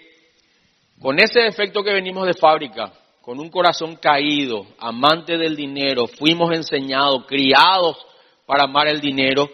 con 0.98 1.20
ese 1.20 1.40
defecto 1.40 1.82
que 1.82 1.92
venimos 1.92 2.26
de 2.26 2.32
fábrica, 2.32 2.94
con 3.20 3.38
un 3.38 3.50
corazón 3.50 3.96
caído, 3.96 4.66
amante 4.78 5.36
del 5.36 5.54
dinero, 5.54 6.06
fuimos 6.06 6.56
enseñados, 6.56 7.26
criados 7.26 7.98
para 8.46 8.64
amar 8.64 8.88
el 8.88 9.02
dinero, 9.02 9.50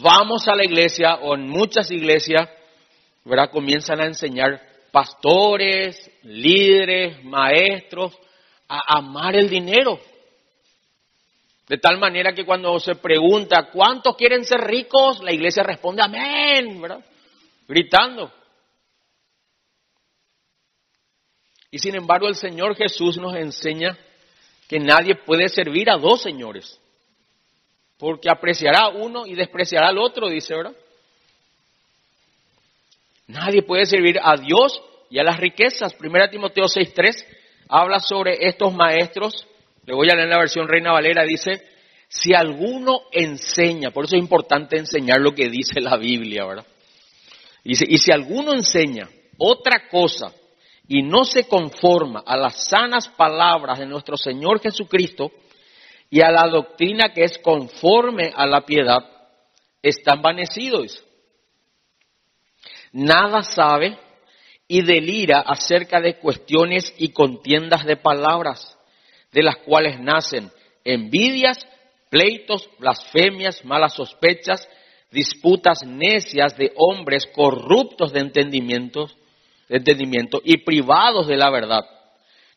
vamos 0.00 0.46
a 0.46 0.54
la 0.54 0.64
iglesia 0.64 1.16
o 1.16 1.34
en 1.34 1.48
muchas 1.48 1.90
iglesias, 1.90 2.48
¿verdad? 3.24 3.50
Comienzan 3.50 4.00
a 4.00 4.06
enseñar 4.06 4.62
pastores, 4.92 6.08
líderes, 6.22 7.24
maestros 7.24 8.16
a 8.72 8.98
amar 8.98 9.36
el 9.36 9.50
dinero. 9.50 10.00
De 11.68 11.76
tal 11.76 11.98
manera 11.98 12.32
que 12.32 12.44
cuando 12.44 12.78
se 12.80 12.94
pregunta 12.94 13.70
cuántos 13.70 14.16
quieren 14.16 14.44
ser 14.44 14.60
ricos, 14.60 15.22
la 15.22 15.32
iglesia 15.32 15.62
responde 15.62 16.02
amén, 16.02 16.80
¿verdad? 16.80 17.04
Gritando. 17.68 18.32
Y 21.70 21.78
sin 21.78 21.94
embargo 21.94 22.28
el 22.28 22.34
Señor 22.34 22.74
Jesús 22.76 23.18
nos 23.18 23.34
enseña 23.34 23.96
que 24.68 24.78
nadie 24.78 25.16
puede 25.16 25.48
servir 25.48 25.90
a 25.90 25.96
dos 25.96 26.22
señores, 26.22 26.80
porque 27.98 28.30
apreciará 28.30 28.84
a 28.84 28.88
uno 28.88 29.26
y 29.26 29.34
despreciará 29.34 29.88
al 29.88 29.98
otro, 29.98 30.28
dice, 30.28 30.54
¿verdad? 30.54 30.74
Nadie 33.26 33.62
puede 33.62 33.86
servir 33.86 34.18
a 34.22 34.36
Dios 34.36 34.82
y 35.10 35.18
a 35.18 35.22
las 35.22 35.38
riquezas. 35.38 35.94
Primera 35.94 36.30
Timoteo 36.30 36.64
6.3 36.64 37.41
habla 37.72 38.00
sobre 38.00 38.36
estos 38.38 38.74
maestros, 38.74 39.46
le 39.86 39.94
voy 39.94 40.10
a 40.10 40.14
leer 40.14 40.28
la 40.28 40.38
versión 40.38 40.68
Reina 40.68 40.92
Valera, 40.92 41.24
dice, 41.24 41.62
si 42.06 42.34
alguno 42.34 43.04
enseña, 43.10 43.90
por 43.90 44.04
eso 44.04 44.14
es 44.14 44.20
importante 44.20 44.76
enseñar 44.76 45.20
lo 45.20 45.32
que 45.32 45.48
dice 45.48 45.80
la 45.80 45.96
Biblia, 45.96 46.44
¿verdad? 46.44 46.66
Dice, 47.64 47.86
y 47.88 47.96
si 47.96 48.12
alguno 48.12 48.52
enseña 48.52 49.08
otra 49.38 49.88
cosa 49.88 50.34
y 50.86 51.02
no 51.02 51.24
se 51.24 51.48
conforma 51.48 52.22
a 52.26 52.36
las 52.36 52.68
sanas 52.68 53.08
palabras 53.08 53.78
de 53.78 53.86
nuestro 53.86 54.18
Señor 54.18 54.60
Jesucristo 54.60 55.32
y 56.10 56.20
a 56.20 56.30
la 56.30 56.46
doctrina 56.48 57.14
que 57.14 57.24
es 57.24 57.38
conforme 57.38 58.32
a 58.36 58.46
la 58.46 58.66
piedad, 58.66 59.00
está 59.80 60.12
envanecido. 60.12 60.84
Nada 62.92 63.42
sabe 63.42 63.96
y 64.72 64.80
delira 64.80 65.40
acerca 65.40 66.00
de 66.00 66.16
cuestiones 66.16 66.94
y 66.96 67.08
contiendas 67.10 67.84
de 67.84 67.98
palabras, 67.98 68.78
de 69.30 69.42
las 69.42 69.58
cuales 69.58 70.00
nacen 70.00 70.50
envidias, 70.82 71.58
pleitos, 72.08 72.70
blasfemias, 72.78 73.66
malas 73.66 73.92
sospechas, 73.92 74.66
disputas 75.10 75.84
necias 75.84 76.56
de 76.56 76.72
hombres 76.76 77.26
corruptos 77.34 78.14
de 78.14 78.20
entendimiento 78.20 79.10
y 80.42 80.56
privados 80.56 81.26
de 81.26 81.36
la 81.36 81.50
verdad, 81.50 81.84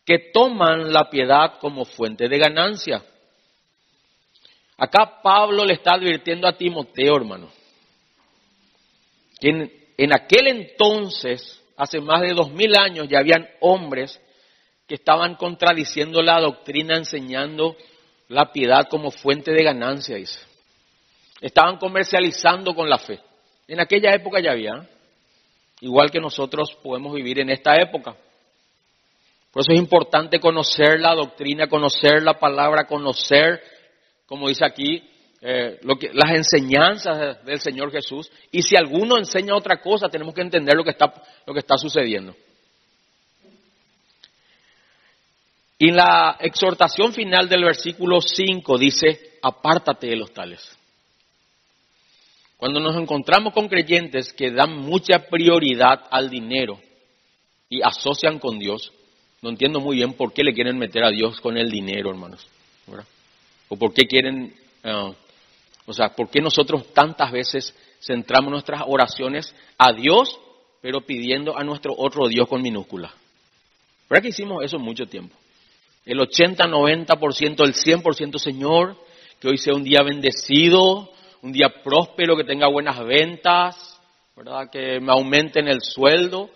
que 0.05 0.31
toman 0.31 0.93
la 0.93 1.09
piedad 1.09 1.59
como 1.59 1.83
fuente 1.83 2.29
de 2.29 2.37
ganancia. 2.37 3.03
Acá 4.77 5.19
Pablo 5.21 5.65
le 5.65 5.73
está 5.73 5.95
advirtiendo 5.95 6.47
a 6.47 6.55
Timoteo, 6.55 7.17
hermano, 7.17 7.49
que 9.41 9.89
en 9.97 10.13
aquel 10.13 10.47
entonces, 10.47 11.61
hace 11.77 11.99
más 12.01 12.21
de 12.21 12.33
dos 12.33 12.51
mil 12.51 12.75
años, 12.77 13.07
ya 13.09 13.19
habían 13.19 13.47
hombres 13.61 14.19
que 14.87 14.95
estaban 14.95 15.35
contradiciendo 15.35 16.21
la 16.21 16.39
doctrina, 16.39 16.95
enseñando 16.95 17.75
la 18.27 18.51
piedad 18.51 18.87
como 18.89 19.11
fuente 19.11 19.51
de 19.51 19.63
ganancia. 19.63 20.17
Estaban 21.41 21.77
comercializando 21.77 22.73
con 22.75 22.89
la 22.89 22.97
fe. 22.97 23.19
En 23.67 23.79
aquella 23.79 24.13
época 24.13 24.39
ya 24.39 24.51
había. 24.51 24.73
¿eh? 24.73 24.95
igual 25.81 26.11
que 26.11 26.19
nosotros 26.19 26.75
podemos 26.81 27.13
vivir 27.13 27.39
en 27.39 27.49
esta 27.49 27.75
época. 27.75 28.15
Por 29.51 29.61
eso 29.61 29.71
es 29.71 29.79
importante 29.79 30.39
conocer 30.39 30.99
la 30.99 31.13
doctrina, 31.13 31.67
conocer 31.67 32.23
la 32.23 32.39
palabra, 32.39 32.85
conocer, 32.85 33.61
como 34.25 34.49
dice 34.49 34.65
aquí, 34.65 35.07
eh, 35.47 35.79
las 36.13 36.31
enseñanzas 36.31 37.45
del 37.45 37.59
Señor 37.59 37.91
Jesús. 37.91 38.31
Y 38.51 38.63
si 38.63 38.75
alguno 38.75 39.15
enseña 39.15 39.55
otra 39.55 39.79
cosa, 39.79 40.09
tenemos 40.09 40.33
que 40.33 40.41
entender 40.41 40.75
lo 40.75 40.83
que 40.83 40.89
está, 40.89 41.13
lo 41.45 41.53
que 41.53 41.59
está 41.59 41.77
sucediendo. 41.77 42.35
Y 45.77 45.91
la 45.91 46.37
exhortación 46.39 47.13
final 47.13 47.47
del 47.47 47.63
versículo 47.63 48.21
5 48.21 48.77
dice, 48.79 49.37
apártate 49.43 50.07
de 50.07 50.15
los 50.15 50.33
tales. 50.33 50.67
Cuando 52.57 52.79
nos 52.79 52.95
encontramos 52.95 53.53
con 53.53 53.67
creyentes 53.67 54.33
que 54.33 54.49
dan 54.49 54.75
mucha 54.75 55.27
prioridad 55.29 56.07
al 56.09 56.31
dinero 56.31 56.79
y 57.69 57.83
asocian 57.83 58.39
con 58.39 58.57
Dios, 58.57 58.91
no 59.43 59.51
entiendo 59.51 59.79
muy 59.79 59.97
bien 59.97 60.13
por 60.13 60.33
qué 60.33 60.43
le 60.43 60.55
quieren 60.55 60.79
meter 60.79 61.03
a 61.03 61.11
Dios 61.11 61.39
con 61.39 61.55
el 61.55 61.69
dinero, 61.69 62.09
hermanos. 62.09 62.47
O 63.69 63.75
por 63.75 63.93
qué 63.93 64.07
quieren 64.07 64.55
ah, 64.83 65.11
O 65.85 65.93
sea, 65.93 66.09
¿por 66.09 66.29
qué 66.29 66.41
nosotros 66.41 66.93
tantas 66.93 67.31
veces 67.31 67.75
centramos 68.01 68.51
nuestras 68.51 68.81
oraciones 68.85 69.55
a 69.77 69.93
Dios, 69.93 70.39
pero 70.81 71.01
pidiendo 71.01 71.57
a 71.57 71.63
nuestro 71.63 71.93
otro 71.97 72.27
Dios 72.27 72.47
con 72.47 72.61
minúscula? 72.61 73.13
¿Verdad 74.09 74.23
que 74.23 74.29
hicimos 74.29 74.63
eso 74.63 74.79
mucho 74.79 75.05
tiempo? 75.05 75.35
El 76.05 76.19
80, 76.19 76.65
90%, 76.65 77.63
el 77.63 77.73
100%, 77.73 78.37
Señor, 78.37 78.95
que 79.39 79.47
hoy 79.47 79.57
sea 79.57 79.73
un 79.73 79.83
día 79.83 80.01
bendecido, 80.03 81.11
un 81.41 81.51
día 81.51 81.67
próspero, 81.83 82.35
que 82.35 82.43
tenga 82.43 82.67
buenas 82.67 83.03
ventas, 83.03 83.99
¿verdad? 84.35 84.69
Que 84.71 84.99
me 84.99 85.11
aumenten 85.11 85.67
el 85.67 85.81
sueldo. 85.81 86.49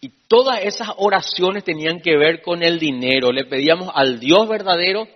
Y 0.00 0.10
todas 0.28 0.62
esas 0.64 0.88
oraciones 0.96 1.64
tenían 1.64 2.00
que 2.00 2.16
ver 2.16 2.42
con 2.42 2.62
el 2.62 2.78
dinero. 2.78 3.32
Le 3.32 3.44
pedíamos 3.44 3.90
al 3.94 4.18
Dios 4.18 4.48
verdadero, 4.48 5.06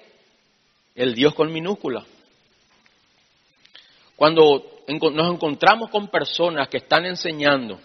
el 0.95 1.15
Dios 1.15 1.35
con 1.35 1.53
minúscula. 1.53 2.05
Cuando 4.17 4.83
nos 5.13 5.33
encontramos 5.33 5.91
con 5.91 6.09
personas 6.09 6.69
que 6.69 6.79
están 6.79 7.07
enseñando 7.07 7.81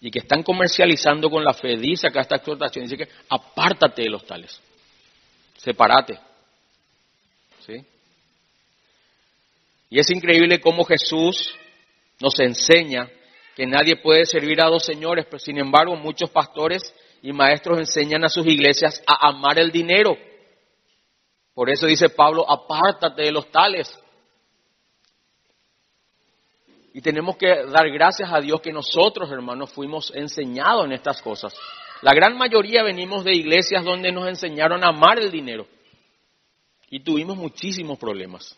y 0.00 0.10
que 0.10 0.20
están 0.20 0.42
comercializando 0.42 1.30
con 1.30 1.44
la 1.44 1.54
fe, 1.54 1.76
dice 1.76 2.06
acá 2.06 2.20
esta 2.20 2.36
exhortación, 2.36 2.84
dice 2.84 2.96
que 2.96 3.08
apártate 3.28 4.02
de 4.02 4.10
los 4.10 4.24
tales, 4.24 4.60
sepárate. 5.56 6.18
¿Sí? 7.66 7.84
Y 9.90 9.98
es 9.98 10.10
increíble 10.10 10.60
cómo 10.60 10.84
Jesús 10.84 11.54
nos 12.20 12.38
enseña 12.38 13.08
que 13.54 13.66
nadie 13.66 13.96
puede 13.96 14.26
servir 14.26 14.60
a 14.60 14.66
dos 14.66 14.84
señores, 14.84 15.24
pero 15.26 15.38
sin 15.38 15.58
embargo 15.58 15.96
muchos 15.96 16.30
pastores 16.30 16.94
y 17.22 17.32
maestros 17.32 17.78
enseñan 17.78 18.24
a 18.24 18.28
sus 18.28 18.46
iglesias 18.46 19.02
a 19.06 19.28
amar 19.28 19.58
el 19.58 19.72
dinero. 19.72 20.16
Por 21.54 21.70
eso 21.70 21.86
dice 21.86 22.10
Pablo, 22.10 22.48
apártate 22.48 23.22
de 23.22 23.32
los 23.32 23.50
tales. 23.50 23.98
Y 26.96 27.02
tenemos 27.02 27.36
que 27.36 27.46
dar 27.66 27.90
gracias 27.90 28.32
a 28.32 28.40
Dios 28.40 28.62
que 28.62 28.72
nosotros, 28.72 29.30
hermanos, 29.30 29.70
fuimos 29.70 30.10
enseñados 30.14 30.86
en 30.86 30.92
estas 30.92 31.20
cosas. 31.20 31.54
La 32.00 32.14
gran 32.14 32.38
mayoría 32.38 32.82
venimos 32.82 33.22
de 33.22 33.34
iglesias 33.34 33.84
donde 33.84 34.10
nos 34.10 34.26
enseñaron 34.26 34.82
a 34.82 34.88
amar 34.88 35.18
el 35.18 35.30
dinero. 35.30 35.66
Y 36.88 37.00
tuvimos 37.00 37.36
muchísimos 37.36 37.98
problemas. 37.98 38.56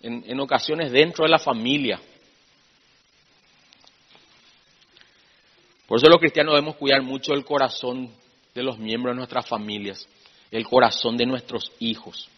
En, 0.00 0.40
ocasiones 0.40 0.90
dentro 0.90 1.24
de 1.24 1.30
la 1.30 1.38
familia. 1.38 2.00
Por 5.86 5.98
eso 5.98 6.08
los 6.08 6.18
cristianos 6.18 6.54
debemos 6.54 6.74
cuidar 6.74 7.02
mucho 7.02 7.34
el 7.34 7.44
corazón 7.44 8.10
de 8.52 8.64
los 8.64 8.80
miembros 8.80 9.14
de 9.14 9.18
nuestras 9.18 9.46
familias, 9.46 10.08
el 10.50 10.66
corazón 10.66 11.16
de 11.16 11.26
nuestros 11.26 11.70
hijos. 11.78 12.28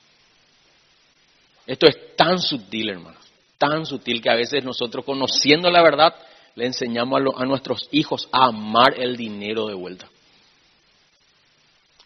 Esto 1.67 1.87
es 1.87 2.15
tan 2.17 2.39
sutil, 2.39 2.91
hermanos 2.91 3.22
tan 3.63 3.87
sutil 3.87 4.21
que 4.21 4.29
a 4.29 4.35
veces 4.35 4.65
nosotros 4.65 5.05
conociendo 5.05 5.71
la 5.71 5.85
verdad 5.85 6.17
le 6.57 6.67
enseñamos 6.67 7.23
a, 7.37 7.45
nuestros 7.45 7.89
hijos 7.93 8.29
a 8.33 8.47
amar 8.47 8.95
el 8.99 9.17
dinero 9.17 9.69
de 9.69 9.75
vuelta. 9.75 10.09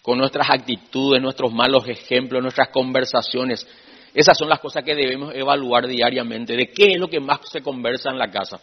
Con 0.03 0.19
nuestras 0.19 0.51
actitudes, 0.51 1.23
nuestros 1.23 1.51
malos 1.55 1.89
ejemplos, 1.89 2.43
nuestras 2.43 2.69
conversaciones. 2.69 3.67
Esas 4.13 4.37
son 4.37 4.51
las 4.51 4.61
cosas 4.61 4.85
que 4.85 4.95
debemos 4.95 5.35
evaluar 5.35 5.87
diariamente. 5.87 6.55
¿De 6.55 6.69
qué 6.69 6.93
es 6.93 6.99
lo 6.99 7.09
que 7.09 7.21
más 7.21 7.41
se 7.51 7.63
conversa 7.63 8.11
en 8.11 8.19
la 8.19 8.31
casa? 8.31 8.61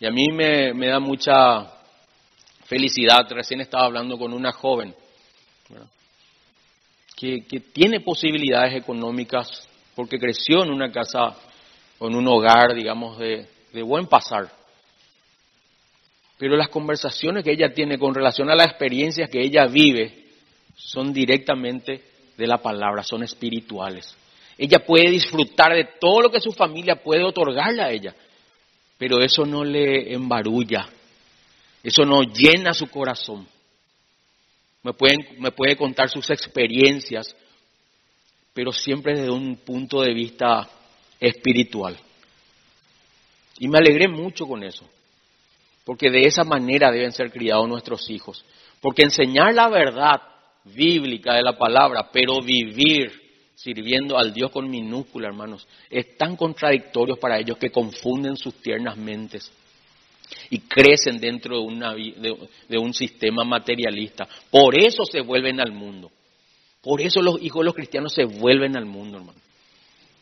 Y 0.00 0.06
a 0.06 0.10
mí 0.10 0.26
me, 0.32 0.88
da 0.88 0.98
mucha 0.98 1.72
felicidad. 2.64 3.26
Recién 3.30 3.60
estaba 3.60 3.84
hablando 3.84 4.18
con 4.18 4.32
una 4.32 4.50
joven 4.50 4.92
que, 7.16 7.46
que, 7.46 7.60
tiene 7.60 8.00
posibilidades 8.00 8.74
económicas 8.74 9.66
porque 9.96 10.18
creció 10.18 10.62
en 10.62 10.70
una 10.70 10.92
casa 10.92 11.34
en 11.98 12.14
un 12.14 12.28
hogar, 12.28 12.74
digamos, 12.74 13.18
de, 13.18 13.48
buen 13.82 14.06
pasar. 14.06 14.50
Pero 16.38 16.56
las 16.56 16.68
conversaciones 16.68 17.42
que 17.42 17.52
ella 17.52 17.72
tiene 17.72 17.98
con 17.98 18.14
relación 18.14 18.50
a 18.50 18.54
las 18.54 18.68
experiencias 18.68 19.28
que 19.30 19.40
ella 19.40 19.66
vive 19.66 20.26
son 20.76 21.12
directamente 21.12 22.02
de 22.36 22.46
la 22.46 22.58
palabra, 22.58 23.02
son 23.02 23.22
espirituales. 23.22 24.14
Ella 24.58 24.84
puede 24.84 25.10
disfrutar 25.10 25.74
de 25.74 25.88
todo 25.98 26.22
lo 26.22 26.30
que 26.30 26.40
su 26.40 26.52
familia 26.52 26.96
puede 26.96 27.24
otorgarle 27.24 27.82
a 27.82 27.90
ella, 27.90 28.14
pero 28.98 29.22
eso 29.22 29.44
no 29.44 29.64
le 29.64 30.12
embarulla, 30.12 30.88
eso 31.82 32.04
no 32.04 32.22
llena 32.22 32.74
su 32.74 32.88
corazón. 32.88 33.46
Me, 34.82 34.92
me 35.38 35.50
puede 35.52 35.76
contar 35.76 36.08
sus 36.10 36.28
experiencias, 36.30 37.34
pero 38.56 38.72
siempre 38.72 39.12
desde 39.12 39.30
un 39.30 39.56
punto 39.56 40.00
de 40.00 40.14
vista 40.14 40.66
espiritual. 41.20 41.94
Y 43.58 43.68
me 43.68 43.76
alegré 43.76 44.08
mucho 44.08 44.46
con 44.46 44.64
eso, 44.64 44.88
porque 45.84 46.10
de 46.10 46.22
esa 46.22 46.42
manera 46.42 46.90
deben 46.90 47.12
ser 47.12 47.30
criados 47.30 47.68
nuestros 47.68 48.08
hijos. 48.08 48.42
Porque 48.80 49.02
enseñar 49.02 49.52
la 49.52 49.68
verdad 49.68 50.22
bíblica 50.64 51.34
de 51.34 51.42
la 51.42 51.58
palabra, 51.58 52.08
pero 52.10 52.40
vivir 52.40 53.12
sirviendo 53.56 54.16
al 54.16 54.32
Dios 54.32 54.50
con 54.50 54.70
minúscula, 54.70 55.28
hermanos, 55.28 55.68
es 55.90 56.16
tan 56.16 56.34
contradictorio 56.34 57.16
para 57.16 57.38
ellos 57.38 57.58
que 57.58 57.70
confunden 57.70 58.38
sus 58.38 58.54
tiernas 58.62 58.96
mentes 58.96 59.52
y 60.48 60.60
crecen 60.60 61.18
dentro 61.20 61.58
de, 61.58 61.62
una, 61.62 61.94
de 61.94 62.78
un 62.78 62.94
sistema 62.94 63.44
materialista. 63.44 64.26
Por 64.50 64.80
eso 64.80 65.04
se 65.04 65.20
vuelven 65.20 65.60
al 65.60 65.72
mundo. 65.72 66.10
Por 66.86 67.00
eso 67.00 67.20
los 67.20 67.42
hijos 67.42 67.62
de 67.62 67.64
los 67.64 67.74
cristianos 67.74 68.12
se 68.12 68.24
vuelven 68.24 68.76
al 68.76 68.84
mundo, 68.84 69.18
hermano. 69.18 69.40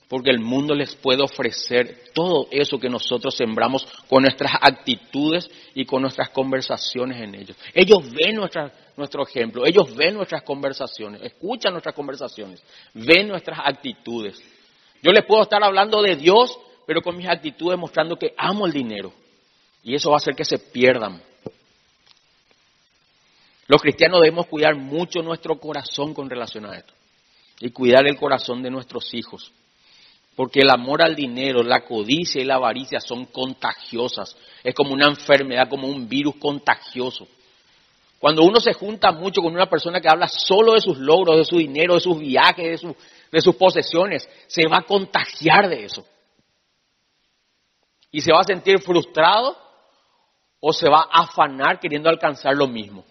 Porque 0.09 0.31
el 0.31 0.39
mundo 0.39 0.75
les 0.75 0.97
puede 0.97 1.23
ofrecer 1.23 2.05
todo 2.15 2.49
eso 2.51 2.79
que 2.79 2.89
nosotros 2.89 3.35
sembramos 3.37 3.87
con 4.09 4.23
nuestras 4.23 4.53
actitudes 4.63 5.51
y 5.75 5.85
con 5.85 6.01
nuestras 6.01 6.31
conversaciones 6.31 7.21
en 7.21 7.35
ellos. 7.35 7.55
Ellos 7.75 8.11
ven 8.11 8.37
nuestro 8.97 9.27
ejemplo, 9.27 9.67
ellos 9.67 9.95
ven 9.95 10.15
nuestras 10.15 10.43
conversaciones, 10.43 11.21
escuchan 11.21 11.73
nuestras 11.73 11.95
conversaciones, 11.95 12.63
ven 12.95 13.29
nuestras 13.29 13.59
actitudes. 13.63 14.43
Yo 15.03 15.13
les 15.13 15.27
puedo 15.27 15.43
estar 15.43 15.63
hablando 15.63 16.01
de 16.01 16.17
Dios, 16.17 16.59
pero 16.87 17.03
con 17.03 17.15
mis 17.15 17.29
actitudes 17.29 17.79
mostrando 17.79 18.17
que 18.17 18.33
amo 18.39 18.65
el 18.65 18.73
dinero. 18.73 19.13
Y 19.83 19.95
eso 19.95 20.09
va 20.09 20.17
a 20.17 20.17
hacer 20.17 20.35
que 20.35 20.47
se 20.47 20.59
pierdan. 20.59 21.21
Los 23.67 23.81
cristianos 23.81 24.21
debemos 24.21 24.47
cuidar 24.47 24.75
mucho 24.77 25.23
nuestro 25.23 25.59
corazón 25.59 26.13
con 26.13 26.29
relación 26.29 26.67
a 26.67 26.77
esto 26.77 26.93
y 27.61 27.71
cuidar 27.71 28.07
el 28.07 28.17
corazón 28.17 28.63
de 28.63 28.71
nuestros 28.71 29.13
hijos. 29.15 29.53
Porque 30.37 30.61
el 30.61 30.71
amor 30.71 31.03
al 31.03 31.15
dinero, 31.15 31.63
la 31.63 31.85
codicia 31.85 32.43
y 32.43 32.45
la 32.45 32.57
avaricia 32.57 33.01
son 33.01 33.27
contagiosas. 33.27 34.37
Es 34.63 34.75
como 34.75 34.93
una 34.93 35.07
enfermedad, 35.09 35.69
como 35.69 35.87
un 35.87 36.09
virus 36.09 36.35
contagioso. 36.37 37.29
Cuando 38.19 38.43
uno 38.43 38.59
se 38.59 38.73
junta 38.73 39.13
mucho 39.13 39.41
con 39.41 39.55
una 39.55 39.69
persona 39.69 40.01
que 40.01 40.09
habla 40.09 40.27
solo 40.29 40.73
de 40.73 40.81
sus 40.81 40.99
logros, 40.99 41.37
de 41.39 41.45
su 41.45 41.59
dinero, 41.59 41.95
de 41.95 42.01
sus 42.01 42.19
viajes, 42.19 42.83
de, 42.83 42.97
de 43.31 43.41
sus 43.41 43.55
posesiones, 43.55 44.29
se 44.47 44.67
va 44.67 44.79
a 44.79 44.83
contagiar 44.83 45.69
de 45.69 45.85
eso. 45.85 46.05
Y 48.11 48.21
se 48.21 48.33
va 48.33 48.41
a 48.41 48.45
sentir 48.45 48.81
frustrado 48.81 49.57
o 50.59 50.73
se 50.73 50.89
va 50.89 51.07
a 51.11 51.23
afanar 51.23 51.79
queriendo 51.79 52.09
alcanzar 52.09 52.57
lo 52.57 52.67
mismo. 52.67 53.05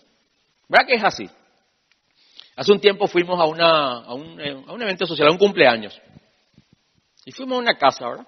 ¿Verdad 0.67 0.87
que 0.87 0.95
es 0.95 1.03
así? 1.03 1.29
Hace 2.55 2.71
un 2.71 2.79
tiempo 2.79 3.07
fuimos 3.07 3.37
eh, 3.57 3.63
a 3.63 4.13
un 4.13 4.81
evento 4.81 5.05
social, 5.05 5.27
a 5.27 5.31
un 5.31 5.37
cumpleaños. 5.37 5.99
Y 7.25 7.31
fuimos 7.31 7.57
a 7.57 7.61
una 7.61 7.77
casa, 7.77 8.07
¿verdad? 8.07 8.27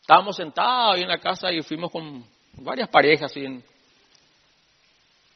Estábamos 0.00 0.36
sentados 0.36 0.96
ahí 0.96 1.02
en 1.02 1.08
la 1.08 1.18
casa 1.18 1.52
y 1.52 1.62
fuimos 1.62 1.90
con 1.90 2.24
varias 2.54 2.88
parejas 2.88 3.32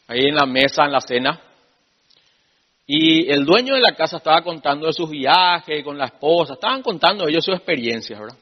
ahí 0.08 0.26
en 0.26 0.34
la 0.34 0.44
mesa, 0.44 0.84
en 0.84 0.92
la 0.92 1.00
cena. 1.00 1.40
Y 2.86 3.30
el 3.30 3.44
dueño 3.44 3.74
de 3.74 3.80
la 3.80 3.94
casa 3.94 4.18
estaba 4.18 4.42
contando 4.42 4.86
de 4.86 4.92
sus 4.92 5.08
viajes 5.08 5.82
con 5.82 5.96
la 5.96 6.06
esposa, 6.06 6.54
estaban 6.54 6.82
contando 6.82 7.26
ellos 7.26 7.44
sus 7.44 7.54
experiencias, 7.54 8.18
¿verdad? 8.18 8.36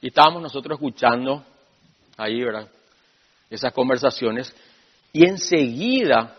Y 0.00 0.08
estábamos 0.08 0.42
nosotros 0.42 0.76
escuchando 0.76 1.44
ahí, 2.16 2.42
¿verdad? 2.42 2.68
Esas 3.50 3.72
conversaciones. 3.72 4.54
Y 5.12 5.28
enseguida 5.28 6.36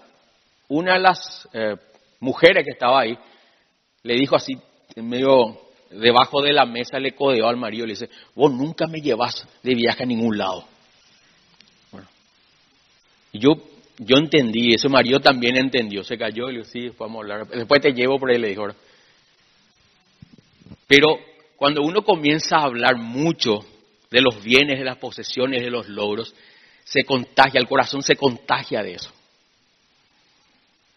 una 0.70 0.94
de 0.94 1.00
las 1.00 1.48
eh, 1.54 1.76
mujeres 2.20 2.64
que 2.66 2.72
estaba 2.72 3.02
ahí 3.02 3.18
le 4.04 4.16
dijo 4.16 4.36
así, 4.36 4.54
medio 4.98 5.60
debajo 5.90 6.42
de 6.42 6.54
la 6.54 6.66
mesa, 6.66 7.00
le 7.00 7.14
codeó 7.14 7.48
al 7.48 7.58
marido 7.58 7.86
y 7.86 7.88
le 7.88 7.94
dice, 7.94 8.10
vos 8.36 8.52
nunca 8.52 8.88
me 8.88 9.00
llevas 9.00 9.48
de 9.62 9.76
viaje 9.76 10.04
a 10.04 10.06
ningún 10.06 10.38
lado. 10.38 10.66
Y 13.32 13.40
yo, 13.40 13.50
yo 13.98 14.18
entendí, 14.18 14.74
ese 14.76 14.90
marido 14.90 15.20
también 15.20 15.58
entendió, 15.58 16.04
se 16.04 16.18
cayó 16.18 16.50
y 16.50 16.54
le 16.54 16.60
dijo, 16.60 16.70
sí, 16.70 16.92
vamos 17.00 17.18
a 17.18 17.22
hablar, 17.22 17.48
después 17.48 17.82
te 17.82 17.94
llevo 17.94 18.20
por 18.20 18.30
ahí, 18.30 18.38
le 18.38 18.50
dijo. 18.50 18.68
Pero 20.88 21.20
cuando 21.56 21.82
uno 21.82 22.04
comienza 22.04 22.58
a 22.58 22.66
hablar 22.66 22.98
mucho 22.98 23.60
de 24.12 24.22
los 24.22 24.44
bienes, 24.44 24.78
de 24.78 24.86
las 24.86 24.98
posesiones, 24.98 25.64
de 25.64 25.72
los 25.72 25.88
logros, 25.88 26.36
se 26.84 27.04
contagia, 27.04 27.60
el 27.60 27.68
corazón 27.68 28.04
se 28.04 28.16
contagia 28.16 28.84
de 28.84 28.94
eso. 28.94 29.12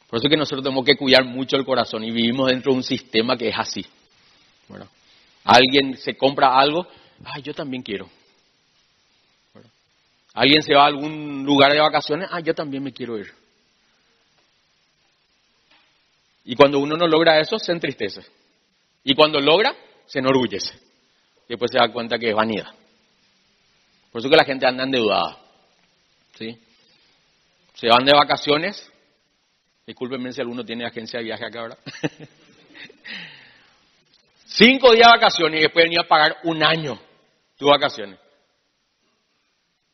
Por 0.09 0.19
eso 0.19 0.27
es 0.27 0.31
que 0.31 0.37
nosotros 0.37 0.63
tenemos 0.63 0.85
que 0.85 0.97
cuidar 0.97 1.25
mucho 1.25 1.57
el 1.57 1.65
corazón 1.65 2.05
y 2.05 2.11
vivimos 2.11 2.49
dentro 2.49 2.73
de 2.73 2.79
un 2.79 2.85
sistema 2.85 3.37
que 3.37 3.49
es 3.49 3.55
así. 3.59 3.85
Alguien 5.45 5.97
se 5.97 6.17
compra 6.17 6.59
algo, 6.59 6.87
ay, 7.25 7.43
yo 7.43 7.55
también 7.55 7.83
quiero. 7.83 8.09
Alguien 10.35 10.63
se 10.63 10.75
va 10.75 10.83
a 10.83 10.87
algún 10.87 11.45
lugar 11.45 11.73
de 11.73 11.81
vacaciones, 11.81 12.29
ah, 12.31 12.41
yo 12.41 12.55
también 12.55 12.83
me 12.83 12.93
quiero 12.93 13.19
ir. 13.19 13.33
Y 16.45 16.55
cuando 16.55 16.79
uno 16.79 16.97
no 16.97 17.09
logra 17.09 17.41
eso, 17.41 17.59
se 17.59 17.73
entristece. 17.73 18.21
Y 19.03 19.15
cuando 19.15 19.41
logra, 19.41 19.75
se 20.07 20.21
enorgullece. 20.21 20.79
Después 21.49 21.71
se 21.73 21.79
da 21.79 21.93
cuenta 21.93 22.19
que 22.19 22.29
es 22.29 22.35
vanidad. 22.35 22.73
Por 24.13 24.21
eso 24.21 24.29
que 24.29 24.37
la 24.37 24.45
gente 24.45 24.67
anda 24.67 24.85
endeudada. 24.85 25.39
¿Sí? 26.39 26.59
Se 27.75 27.89
van 27.89 28.05
de 28.05 28.13
vacaciones. 28.13 28.93
Discúlpenme 29.87 30.33
si 30.33 30.41
alguno 30.41 30.65
tiene 30.65 30.85
agencia 30.85 31.21
de 31.21 31.27
viaje 31.27 31.45
acá 31.45 31.61
ahora. 31.61 31.79
Cinco 34.47 34.93
días 34.93 35.07
de 35.07 35.19
vacaciones 35.19 35.61
y 35.61 35.63
después 35.63 35.85
venía 35.85 36.01
a 36.01 36.09
pagar 36.09 36.39
un 36.43 36.63
año 36.65 36.99
tus 37.57 37.69
vacaciones. 37.69 38.19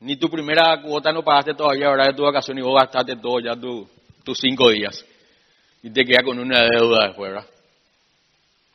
Ni 0.01 0.17
tu 0.17 0.29
primera 0.31 0.81
cuota 0.81 1.13
no 1.13 1.23
pagaste 1.23 1.55
todavía, 1.55 1.89
ahora 1.89 2.07
de 2.07 2.15
tu 2.15 2.23
vacación 2.23 2.59
y 2.59 2.63
vos 2.63 2.81
gastaste 2.81 3.17
todo 3.17 3.39
ya 3.41 3.55
tus 3.55 4.39
cinco 4.39 4.71
días. 4.71 5.05
Y 5.83 5.91
te 5.91 6.05
quedas 6.05 6.25
con 6.25 6.39
una 6.39 6.61
deuda 6.61 7.09
después, 7.09 7.33
¿verdad? 7.33 7.47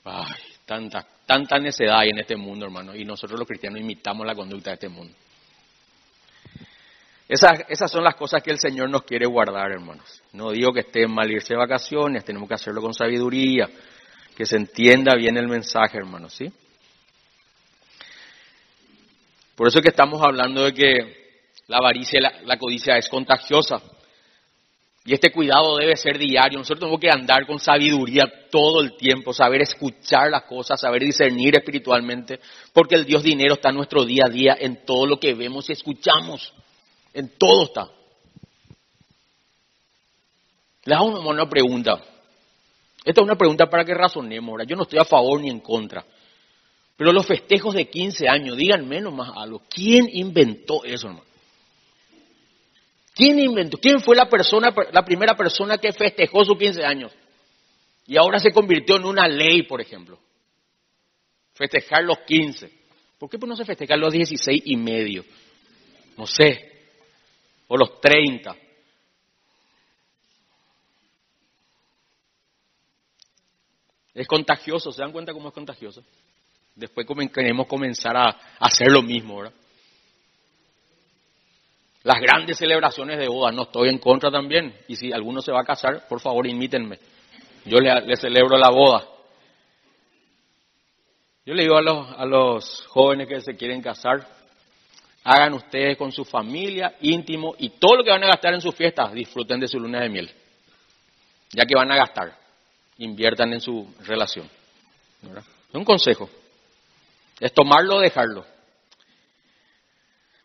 Ay, 0.04 0.42
tanta, 0.66 1.06
tanta 1.26 1.58
necedad 1.58 2.00
hay 2.00 2.10
en 2.10 2.20
este 2.20 2.36
mundo, 2.36 2.66
hermano. 2.66 2.96
Y 2.96 3.04
nosotros 3.04 3.40
los 3.40 3.48
cristianos 3.48 3.80
imitamos 3.80 4.26
la 4.26 4.36
conducta 4.36 4.70
de 4.70 4.74
este 4.76 4.90
mundo. 4.90 5.14
Esas, 7.28 7.66
esas 7.68 7.92
son 7.92 8.04
las 8.04 8.16
cosas 8.16 8.42
que 8.42 8.52
el 8.52 8.60
Señor 8.60 8.90
nos 8.90 9.04
quiere 9.04 9.26
guardar, 9.26 9.72
hermanos. 9.72 10.22
No 10.32 10.52
digo 10.52 10.72
que 10.72 10.80
esté 10.82 11.08
mal 11.08 11.30
irse 11.30 11.54
de 11.54 11.60
vacaciones, 11.60 12.24
tenemos 12.24 12.48
que 12.48 12.56
hacerlo 12.56 12.82
con 12.82 12.94
sabiduría, 12.94 13.70
que 14.36 14.46
se 14.46 14.56
entienda 14.56 15.14
bien 15.16 15.36
el 15.36 15.48
mensaje, 15.48 15.98
hermanos, 15.98 16.34
¿sí? 16.34 16.52
Por 19.58 19.68
eso 19.68 19.80
es 19.80 19.84
que 19.84 19.90
estamos 19.90 20.22
hablando 20.22 20.64
de 20.64 20.74
que 20.74 21.28
la 21.68 21.78
avaricia 21.78 22.20
y 22.20 22.46
la, 22.46 22.58
codicia 22.58 22.96
es 22.96 23.10
contagiosa. 23.10 23.82
Y 25.04 25.14
este 25.14 25.32
cuidado 25.32 25.78
debe 25.78 25.96
ser 25.98 26.18
diario. 26.18 26.60
Nosotros 26.60 26.82
tenemos 26.82 27.00
que 27.00 27.10
andar 27.10 27.48
con 27.48 27.60
sabiduría 27.60 28.26
todo 28.52 28.82
el 28.82 28.96
tiempo, 28.96 29.34
saber 29.34 29.64
escuchar 29.64 30.30
las 30.30 30.44
cosas, 30.44 30.80
saber 30.80 31.02
discernir 31.02 31.56
espiritualmente, 31.56 32.40
porque 32.72 32.96
el 32.96 33.06
Dios 33.06 33.24
dinero 33.24 33.56
está 33.56 33.70
en 33.70 33.78
nuestro 33.78 34.06
día 34.06 34.26
a 34.28 34.30
día, 34.30 34.56
en 34.60 34.86
todo 34.86 35.08
lo 35.08 35.20
que 35.20 35.34
vemos 35.34 35.70
y 35.70 35.74
escuchamos. 35.74 36.54
En 37.18 37.30
todo 37.30 37.64
está. 37.64 37.90
Le 40.86 40.94
hago 40.94 41.20
una 41.28 41.50
pregunta. 41.50 42.00
Esta 43.04 43.22
es 43.22 43.26
una 43.26 43.36
pregunta 43.36 43.66
para 43.66 43.84
que 43.84 43.96
razonemos. 43.96 44.52
Ahora, 44.52 44.66
yo 44.66 44.76
no 44.76 44.84
estoy 44.84 45.00
a 45.00 45.04
favor 45.04 45.42
ni 45.42 45.50
en 45.50 45.60
contra. 45.60 46.06
Pero 46.96 47.12
los 47.12 47.26
festejos 47.26 47.74
de 47.74 47.90
15 47.90 48.30
años, 48.30 48.56
díganme 48.56 49.02
nomás 49.02 49.32
algo. 49.36 49.64
¿Quién 49.68 50.08
inventó 50.14 50.84
eso, 50.84 51.08
hermano? 51.08 51.26
¿Quién 53.16 53.40
inventó? 53.40 53.80
¿Quién 53.80 54.00
fue 54.00 54.16
la 54.16 54.30
persona, 54.30 54.72
la 54.92 55.04
primera 55.04 55.36
persona 55.36 55.80
que 55.80 55.92
festejó 55.94 56.46
sus 56.46 56.56
15 56.56 56.86
años? 56.86 57.12
Y 58.06 58.16
ahora 58.16 58.38
se 58.38 58.52
convirtió 58.52 58.98
en 58.98 59.06
una 59.06 59.28
ley, 59.28 59.64
por 59.64 59.82
ejemplo. 59.82 60.20
Festejar 61.56 62.04
los 62.04 62.20
15. 62.28 62.72
¿Por 63.18 63.28
qué 63.28 63.40
pues 63.40 63.50
no 63.50 63.56
se 63.56 63.66
festejar 63.66 63.98
los 63.98 64.14
16 64.14 64.62
y 64.66 64.76
medio? 64.76 65.26
No 66.16 66.28
sé. 66.28 66.77
O 67.68 67.78
los 67.78 68.00
30. 68.00 68.56
Es 74.14 74.28
contagioso, 74.28 74.92
¿se 74.92 75.02
dan 75.02 75.12
cuenta 75.12 75.32
cómo 75.32 75.50
es 75.50 75.54
contagioso? 75.54 76.04
Después 76.76 77.06
queremos 77.34 77.68
comenzar 77.68 78.18
a, 78.18 78.30
hacer 78.60 78.92
lo 78.92 79.04
mismo, 79.04 79.38
¿verdad? 79.38 79.54
Las 82.04 82.22
grandes 82.22 82.58
celebraciones 82.58 83.20
de 83.20 83.28
boda, 83.28 83.52
no 83.52 83.64
estoy 83.64 83.90
en 83.90 84.00
contra 84.00 84.32
también. 84.32 84.74
Y 84.88 84.96
si 84.96 85.12
alguno 85.12 85.42
se 85.42 85.52
va 85.52 85.62
a 85.62 85.66
casar, 85.66 86.08
por 86.08 86.22
favor, 86.22 86.48
imítenme. 86.48 87.00
Yo 87.66 87.80
le, 87.80 88.16
celebro 88.16 88.58
la 88.58 88.70
boda. 88.70 89.06
Yo 91.46 91.54
le 91.54 91.64
digo 91.64 91.78
a 91.78 91.82
los, 91.82 92.12
a 92.12 92.26
los 92.26 92.86
jóvenes 92.88 93.28
que 93.28 93.42
se 93.42 93.56
quieren 93.56 93.82
casar, 93.82 94.28
hagan 95.28 95.54
ustedes 95.54 95.98
con 95.98 96.12
su 96.14 96.24
familia, 96.24 96.96
íntimo, 97.02 97.54
y 97.60 97.70
todo 97.72 97.98
lo 97.98 98.04
que 98.04 98.12
van 98.12 98.24
a 98.24 98.28
gastar 98.28 98.54
en 98.54 98.62
sus 98.62 98.74
fiestas, 98.74 99.12
disfruten 99.12 99.60
de 99.60 99.68
su 99.68 99.78
luna 99.78 100.02
de 100.02 100.10
miel. 100.10 100.32
Ya 101.52 101.66
que 101.66 101.76
van 101.76 101.92
a 101.92 101.98
gastar, 101.98 102.34
inviertan 102.98 103.52
en 103.52 103.60
su 103.60 103.94
relación. 104.06 104.50
Es 105.70 105.76
un 105.76 105.84
consejo. 105.84 106.30
Es 107.42 107.54
tomarlo 107.54 107.98
o 107.98 108.00
dejarlo. 108.00 108.46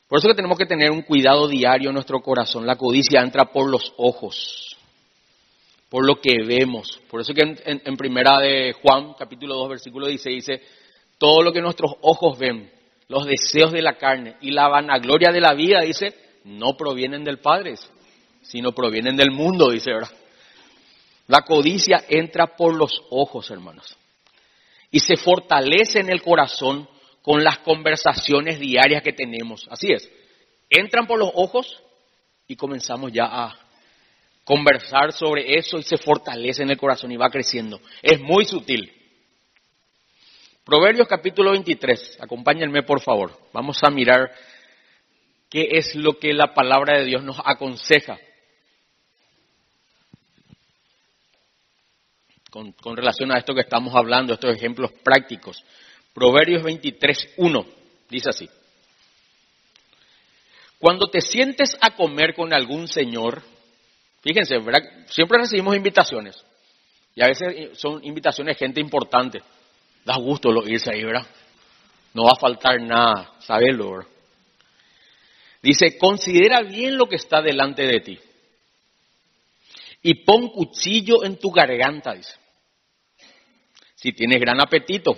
Por 0.09 0.18
eso 0.18 0.29
que 0.29 0.35
tenemos 0.35 0.59
que 0.59 0.66
tener 0.66 0.90
un 0.90 1.03
cuidado 1.03 1.47
diario 1.47 1.90
en 1.90 1.95
nuestro 1.95 2.21
corazón. 2.21 2.66
La 2.66 2.77
codicia 2.77 3.23
entra 3.23 3.47
por 3.47 3.71
los 3.71 3.95
ojos, 3.97 4.77
por 5.88 6.05
lo 6.05 6.21
que 6.21 6.42
vemos. 6.45 7.01
Por 7.09 7.21
eso 7.21 7.33
que 7.33 7.42
en, 7.64 7.97
primera 7.97 8.40
de 8.40 8.75
Juan, 8.83 9.14
capítulo 9.16 9.55
2, 9.55 9.68
versículo 9.71 10.09
16, 10.09 10.45
dice, 10.45 10.62
todo 11.18 11.40
lo 11.42 11.53
que 11.53 11.62
nuestros 11.62 11.92
ojos 12.01 12.37
ven, 12.37 12.68
los 13.12 13.27
deseos 13.27 13.72
de 13.72 13.83
la 13.83 13.98
carne 13.98 14.37
y 14.40 14.51
la 14.51 14.68
vanagloria 14.68 15.31
de 15.31 15.40
la 15.40 15.55
vida, 15.55 15.83
dice, 15.83 16.14
no 16.44 16.77
provienen 16.77 17.25
del 17.25 17.38
Padre, 17.38 17.75
sino 18.40 18.72
provienen 18.72 19.16
del 19.16 19.31
mundo, 19.31 19.70
dice, 19.70 19.92
¿verdad? 19.92 20.11
La 21.29 21.42
codicia 21.42 22.03
entra 22.09 22.57
por 22.57 22.75
los 22.75 23.03
ojos, 23.11 23.51
hermanos 23.51 23.96
y 24.92 25.01
se 25.01 25.16
fortalece 25.16 25.98
en 25.98 26.11
el 26.11 26.22
corazón 26.22 26.87
con 27.22 27.42
las 27.42 27.59
conversaciones 27.59 28.61
diarias 28.61 29.03
que 29.03 29.12
tenemos. 29.12 29.66
Así 29.70 29.90
es. 29.90 30.09
Entran 30.68 31.07
por 31.07 31.18
los 31.18 31.31
ojos 31.35 31.83
y 32.46 32.55
comenzamos 32.55 33.11
ya 33.11 33.25
a 33.25 33.59
conversar 34.44 35.12
sobre 35.12 35.57
eso 35.57 35.79
y 35.79 35.83
se 35.83 35.96
fortalece 35.96 36.62
en 36.62 36.70
el 36.70 36.77
corazón 36.77 37.11
y 37.11 37.16
va 37.16 37.31
creciendo. 37.31 37.81
Es 38.03 38.20
muy 38.20 38.44
sutil. 38.44 38.92
Proverbios 40.64 41.09
capítulo 41.09 41.51
23, 41.51 42.18
acompáñenme 42.20 42.85
por 42.85 43.01
favor. 43.01 43.37
Vamos 43.53 43.83
a 43.83 43.90
mirar 43.90 44.33
qué 45.51 45.68
es 45.72 45.94
lo 45.96 46.18
que 46.18 46.33
la 46.33 46.55
palabra 46.55 46.98
de 46.98 47.05
Dios 47.05 47.25
nos 47.25 47.37
aconseja 47.44 48.18
con, 52.53 52.96
relación 52.96 53.33
a 53.33 53.38
esto 53.38 53.55
que 53.55 53.62
estamos 53.62 53.94
hablando, 53.94 54.35
estos 54.35 54.55
ejemplos 54.55 54.92
prácticos. 55.03 55.64
Proverbios 56.14 56.62
23, 56.62 57.35
1 57.38 57.66
dice 58.09 58.29
así. 58.29 58.48
Cuando 60.79 61.07
te 61.09 61.20
sientes 61.20 61.77
a 61.81 61.96
comer 61.96 62.35
con 62.35 62.53
algún 62.53 62.87
señor, 62.87 63.42
fíjense, 64.20 64.57
siempre 65.09 65.38
recibimos 65.38 65.75
invitaciones. 65.75 66.44
Y 67.14 67.22
a 67.22 67.29
veces 67.29 67.79
son 67.79 68.05
invitaciones 68.05 68.57
de 68.57 68.66
gente 68.66 68.81
importante. 68.81 69.42
Da 70.05 70.17
gusto 70.17 70.51
lo 70.51 70.67
irse 70.69 70.91
ahí, 70.91 71.05
¿verdad? 71.05 71.27
No 72.15 72.25
va 72.25 72.33
a 72.37 72.41
faltar 72.41 72.81
nada, 72.81 73.35
sabelo, 73.41 73.93
¿verdad? 73.93 74.09
Dice, 75.62 75.97
considera 75.97 76.62
bien 76.62 76.97
lo 76.97 77.07
que 77.07 77.17
está 77.17 77.41
delante 77.41 77.87
de 77.87 78.01
ti. 78.01 78.19
Y 80.03 80.25
pon 80.25 80.49
cuchillo 80.49 81.25
en 81.25 81.38
tu 81.38 81.51
garganta, 81.53 82.15
dice 82.15 82.43
si 84.03 84.12
tienes 84.12 84.41
gran 84.41 84.61
apetito. 84.61 85.17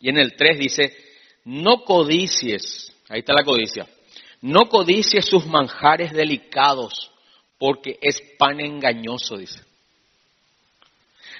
Y 0.00 0.08
en 0.08 0.16
el 0.16 0.34
3 0.34 0.58
dice, 0.58 0.96
no 1.44 1.84
codicies, 1.84 2.90
ahí 3.10 3.18
está 3.18 3.34
la 3.34 3.44
codicia, 3.44 3.86
no 4.40 4.70
codicies 4.70 5.26
sus 5.26 5.44
manjares 5.44 6.10
delicados, 6.12 7.12
porque 7.58 7.98
es 8.00 8.22
pan 8.38 8.60
engañoso, 8.60 9.36
dice. 9.36 9.60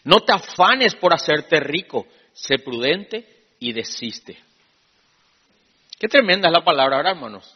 No 0.05 0.21
te 0.21 0.33
afanes 0.33 0.95
por 0.95 1.15
hacerte 1.15 1.61
rico, 1.61 2.07
sé 2.41 2.59
prudente 2.59 3.27
y 3.59 3.73
desiste. 3.73 4.39
Qué 5.99 6.09
tremenda 6.09 6.49
es 6.49 6.53
la 6.53 6.65
palabra 6.65 7.01
hermanos. 7.11 7.55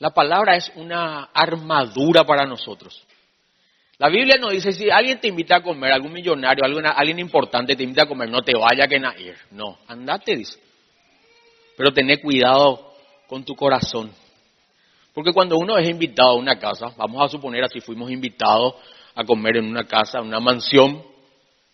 La 0.00 0.10
palabra 0.10 0.56
es 0.56 0.70
una 0.74 1.24
armadura 1.32 2.24
para 2.24 2.44
nosotros. 2.44 3.04
La 3.98 4.08
Biblia 4.08 4.36
nos 4.40 4.52
dice, 4.52 4.72
si 4.72 4.90
alguien 4.90 5.20
te 5.20 5.28
invita 5.28 5.56
a 5.56 5.62
comer, 5.62 5.92
algún 5.92 6.12
millonario, 6.12 6.64
alguien 6.64 7.20
importante 7.20 7.76
te 7.76 7.84
invita 7.84 8.02
a 8.02 8.06
comer, 8.06 8.28
no 8.28 8.42
te 8.42 8.52
vaya 8.54 8.88
que 8.88 8.96
ir. 9.22 9.36
No, 9.52 9.78
andate. 9.86 10.42
Pero 11.76 11.92
tené 11.92 12.20
cuidado 12.20 12.92
con 13.28 13.44
tu 13.44 13.54
corazón. 13.54 14.10
Porque 15.14 15.32
cuando 15.32 15.56
uno 15.56 15.78
es 15.78 15.88
invitado 15.88 16.30
a 16.30 16.34
una 16.34 16.58
casa, 16.58 16.92
vamos 16.96 17.24
a 17.24 17.28
suponer 17.28 17.62
así, 17.62 17.80
fuimos 17.80 18.10
invitados 18.10 18.74
a 19.14 19.22
comer 19.22 19.58
en 19.58 19.66
una 19.66 19.84
casa, 19.84 20.18
en 20.18 20.26
una 20.26 20.40
mansión, 20.40 21.13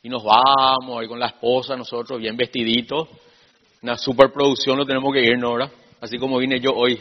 y 0.03 0.09
nos 0.09 0.23
vamos 0.25 1.01
ahí 1.01 1.09
con 1.09 1.19
la 1.19 1.27
esposa, 1.27 1.77
nosotros 1.77 2.19
bien 2.19 2.37
vestiditos, 2.37 3.09
una 3.83 3.97
superproducción, 3.97 4.77
lo 4.77 4.87
tenemos 4.87 5.13
que 5.13 5.23
ir, 5.23 5.39
¿no? 5.39 5.55
¿verdad? 5.55 5.73
Así 6.01 6.19
como 6.19 6.39
vine 6.39 6.61
yo 6.61 6.71
hoy, 6.73 7.01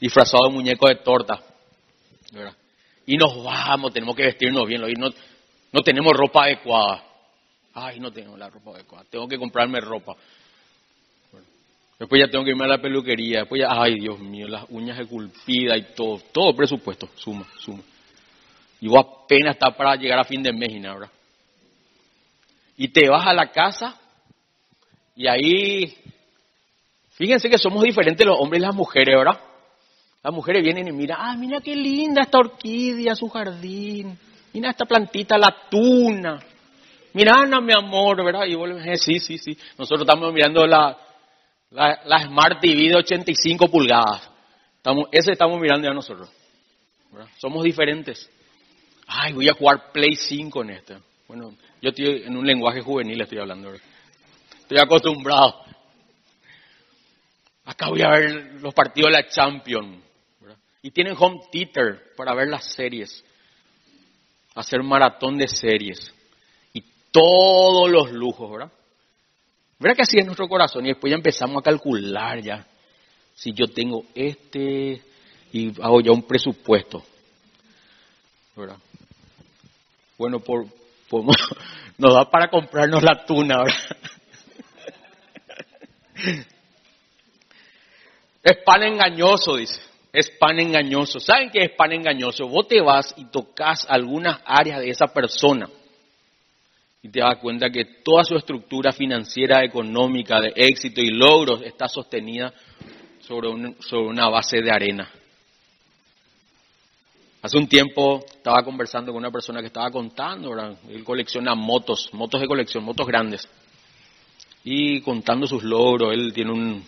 disfrazado 0.00 0.48
de 0.48 0.54
muñeco 0.54 0.88
de 0.88 0.96
torta. 0.96 1.40
¿verdad? 2.32 2.54
y 3.06 3.16
nos 3.16 3.42
vamos, 3.42 3.92
tenemos 3.92 4.16
que 4.16 4.24
vestirnos 4.24 4.66
bien. 4.66 4.82
No 5.72 5.82
tenemos 5.82 6.12
ropa 6.12 6.44
adecuada. 6.44 7.04
Ay, 7.72 8.00
no 8.00 8.10
tengo 8.10 8.36
la 8.36 8.50
ropa 8.50 8.72
adecuada. 8.72 9.04
Tengo 9.08 9.28
que 9.28 9.38
comprarme 9.38 9.80
ropa. 9.80 10.16
Después 11.98 12.20
ya 12.20 12.28
tengo 12.28 12.44
que 12.44 12.50
irme 12.50 12.64
a 12.64 12.68
la 12.68 12.78
peluquería. 12.78 13.40
Después 13.40 13.60
ya, 13.60 13.68
ay, 13.70 14.00
Dios 14.00 14.18
mío, 14.18 14.48
las 14.48 14.64
uñas 14.70 14.98
esculpidas 14.98 15.78
y 15.78 15.94
todo. 15.94 16.20
Todo 16.32 16.54
presupuesto. 16.54 17.08
Suma, 17.14 17.46
suma. 17.58 17.82
Y 18.80 18.88
vos 18.88 19.06
apenas 19.06 19.54
está 19.54 19.70
para 19.70 19.94
llegar 19.96 20.18
a 20.18 20.24
fin 20.24 20.42
de 20.42 20.52
mes 20.52 20.70
y 20.70 20.80
nada, 20.80 21.10
Y 22.76 22.88
te 22.88 23.08
vas 23.08 23.26
a 23.26 23.32
la 23.32 23.50
casa 23.50 23.96
y 25.16 25.26
ahí, 25.26 25.96
fíjense 27.12 27.48
que 27.48 27.56
somos 27.58 27.82
diferentes 27.82 28.26
los 28.26 28.38
hombres 28.38 28.60
y 28.60 28.66
las 28.66 28.74
mujeres, 28.74 29.16
¿verdad? 29.16 29.40
Las 30.22 30.34
mujeres 30.34 30.62
vienen 30.62 30.88
y 30.88 30.92
miran, 30.92 31.18
ah, 31.20 31.36
mira 31.36 31.60
qué 31.60 31.74
linda 31.74 32.22
esta 32.22 32.38
orquídea, 32.38 33.14
su 33.14 33.28
jardín. 33.28 34.18
Mira 34.52 34.70
esta 34.70 34.84
plantita, 34.84 35.38
la 35.38 35.54
tuna. 35.70 36.38
Mira, 37.14 37.34
Ana, 37.38 37.60
mi 37.60 37.72
amor, 37.72 38.22
¿verdad? 38.22 38.44
Y 38.46 38.54
vos 38.54 38.68
le 38.68 38.96
sí, 38.98 39.20
sí, 39.20 39.38
sí. 39.38 39.56
Nosotros 39.78 40.06
estamos 40.06 40.32
mirando 40.34 40.66
la, 40.66 40.98
la, 41.70 42.22
Smart 42.24 42.60
TV 42.60 42.88
de 42.88 42.96
85 42.96 43.68
pulgadas. 43.68 44.28
Estamos, 44.76 45.08
ese 45.12 45.32
estamos 45.32 45.58
mirando 45.58 45.88
ya 45.88 45.94
nosotros. 45.94 46.30
Somos 47.38 47.64
diferentes. 47.64 48.30
Ay, 49.06 49.32
voy 49.32 49.48
a 49.48 49.54
jugar 49.54 49.92
Play 49.92 50.14
5 50.16 50.62
en 50.62 50.70
este. 50.70 50.96
Bueno, 51.28 51.56
yo 51.82 51.90
estoy 51.90 52.22
en 52.24 52.36
un 52.36 52.46
lenguaje 52.46 52.80
juvenil, 52.80 53.20
estoy 53.20 53.38
hablando. 53.38 53.72
Estoy 54.60 54.78
acostumbrado. 54.78 55.64
Acá 57.64 57.88
voy 57.88 58.02
a 58.02 58.10
ver 58.10 58.60
los 58.60 58.72
partidos 58.72 59.10
de 59.10 59.22
la 59.22 59.28
Champions. 59.28 59.98
Y 60.82 60.90
tienen 60.92 61.16
home 61.18 61.40
theater 61.50 62.12
para 62.16 62.32
ver 62.32 62.48
las 62.48 62.72
series. 62.72 63.24
Hacer 64.54 64.84
maratón 64.84 65.36
de 65.36 65.48
series. 65.48 66.14
Y 66.72 66.84
todos 67.10 67.90
los 67.90 68.12
lujos, 68.12 68.48
¿verdad? 68.50 68.72
¿Verdad 69.80 69.96
que 69.96 70.02
así 70.02 70.18
es 70.18 70.24
nuestro 70.24 70.48
corazón? 70.48 70.86
Y 70.86 70.90
después 70.90 71.10
ya 71.10 71.16
empezamos 71.16 71.58
a 71.58 71.62
calcular 71.62 72.40
ya. 72.40 72.64
Si 73.34 73.52
yo 73.52 73.66
tengo 73.66 74.04
este 74.14 75.02
y 75.52 75.82
hago 75.82 76.00
ya 76.00 76.12
un 76.12 76.22
presupuesto. 76.22 77.02
¿Verdad? 78.54 78.78
Bueno, 80.16 80.40
por, 80.40 80.66
nos 81.98 82.14
da 82.14 82.30
para 82.30 82.48
comprarnos 82.48 83.02
la 83.02 83.24
tuna, 83.24 83.58
¿verdad? 83.62 83.96
Es 88.42 88.58
pan 88.64 88.84
engañoso, 88.84 89.56
dice. 89.56 89.80
Es 90.12 90.30
pan 90.30 90.60
engañoso. 90.60 91.18
¿Saben 91.18 91.50
qué 91.50 91.64
es 91.64 91.70
pan 91.72 91.92
engañoso? 91.92 92.46
Vos 92.46 92.68
te 92.68 92.80
vas 92.80 93.12
y 93.16 93.24
tocas 93.24 93.84
algunas 93.88 94.40
áreas 94.44 94.78
de 94.78 94.90
esa 94.90 95.08
persona 95.08 95.68
y 97.02 97.08
te 97.08 97.20
das 97.20 97.38
cuenta 97.40 97.70
que 97.70 97.84
toda 98.04 98.24
su 98.24 98.36
estructura 98.36 98.92
financiera, 98.92 99.64
económica, 99.64 100.40
de 100.40 100.52
éxito 100.54 101.00
y 101.00 101.10
logros 101.10 101.62
está 101.62 101.88
sostenida 101.88 102.52
sobre, 103.20 103.74
sobre 103.80 104.06
una 104.06 104.28
base 104.28 104.60
de 104.60 104.70
arena. 104.70 105.10
Hace 107.46 107.58
un 107.58 107.68
tiempo 107.68 108.24
estaba 108.28 108.64
conversando 108.64 109.12
con 109.12 109.20
una 109.20 109.30
persona 109.30 109.60
que 109.60 109.68
estaba 109.68 109.88
contando, 109.92 110.52
él 110.88 111.04
colecciona 111.04 111.54
motos, 111.54 112.10
motos 112.12 112.40
de 112.40 112.48
colección, 112.48 112.82
motos 112.82 113.06
grandes. 113.06 113.48
Y 114.64 115.00
contando 115.02 115.46
sus 115.46 115.62
logros, 115.62 116.12
él 116.12 116.32
tiene, 116.32 116.50
un, 116.50 116.84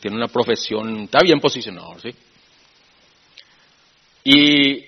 tiene 0.00 0.16
una 0.16 0.26
profesión, 0.26 1.02
está 1.02 1.20
bien 1.22 1.38
posicionado, 1.38 2.00
¿sí? 2.00 2.12
Y 4.24 4.80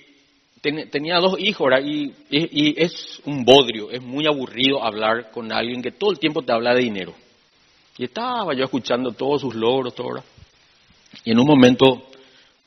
tenía 0.91 1.21
dos 1.21 1.39
hijos, 1.39 1.71
y, 1.85 2.13
y, 2.31 2.83
es 2.83 3.23
un 3.25 3.45
bodrio, 3.45 3.93
es 3.93 4.03
muy 4.03 4.27
aburrido 4.27 4.83
hablar 4.83 5.31
con 5.31 5.53
alguien 5.53 5.81
que 5.81 5.93
todo 5.93 6.11
el 6.11 6.19
tiempo 6.19 6.43
te 6.43 6.51
habla 6.51 6.75
de 6.75 6.83
dinero. 6.83 7.15
Y 7.99 8.07
estaba 8.07 8.53
yo 8.53 8.65
escuchando 8.65 9.13
todos 9.13 9.43
sus 9.43 9.55
logros, 9.55 9.95
todo, 9.95 10.25
Y 11.25 11.31
en 11.31 11.39
un 11.39 11.47
momento 11.47 12.09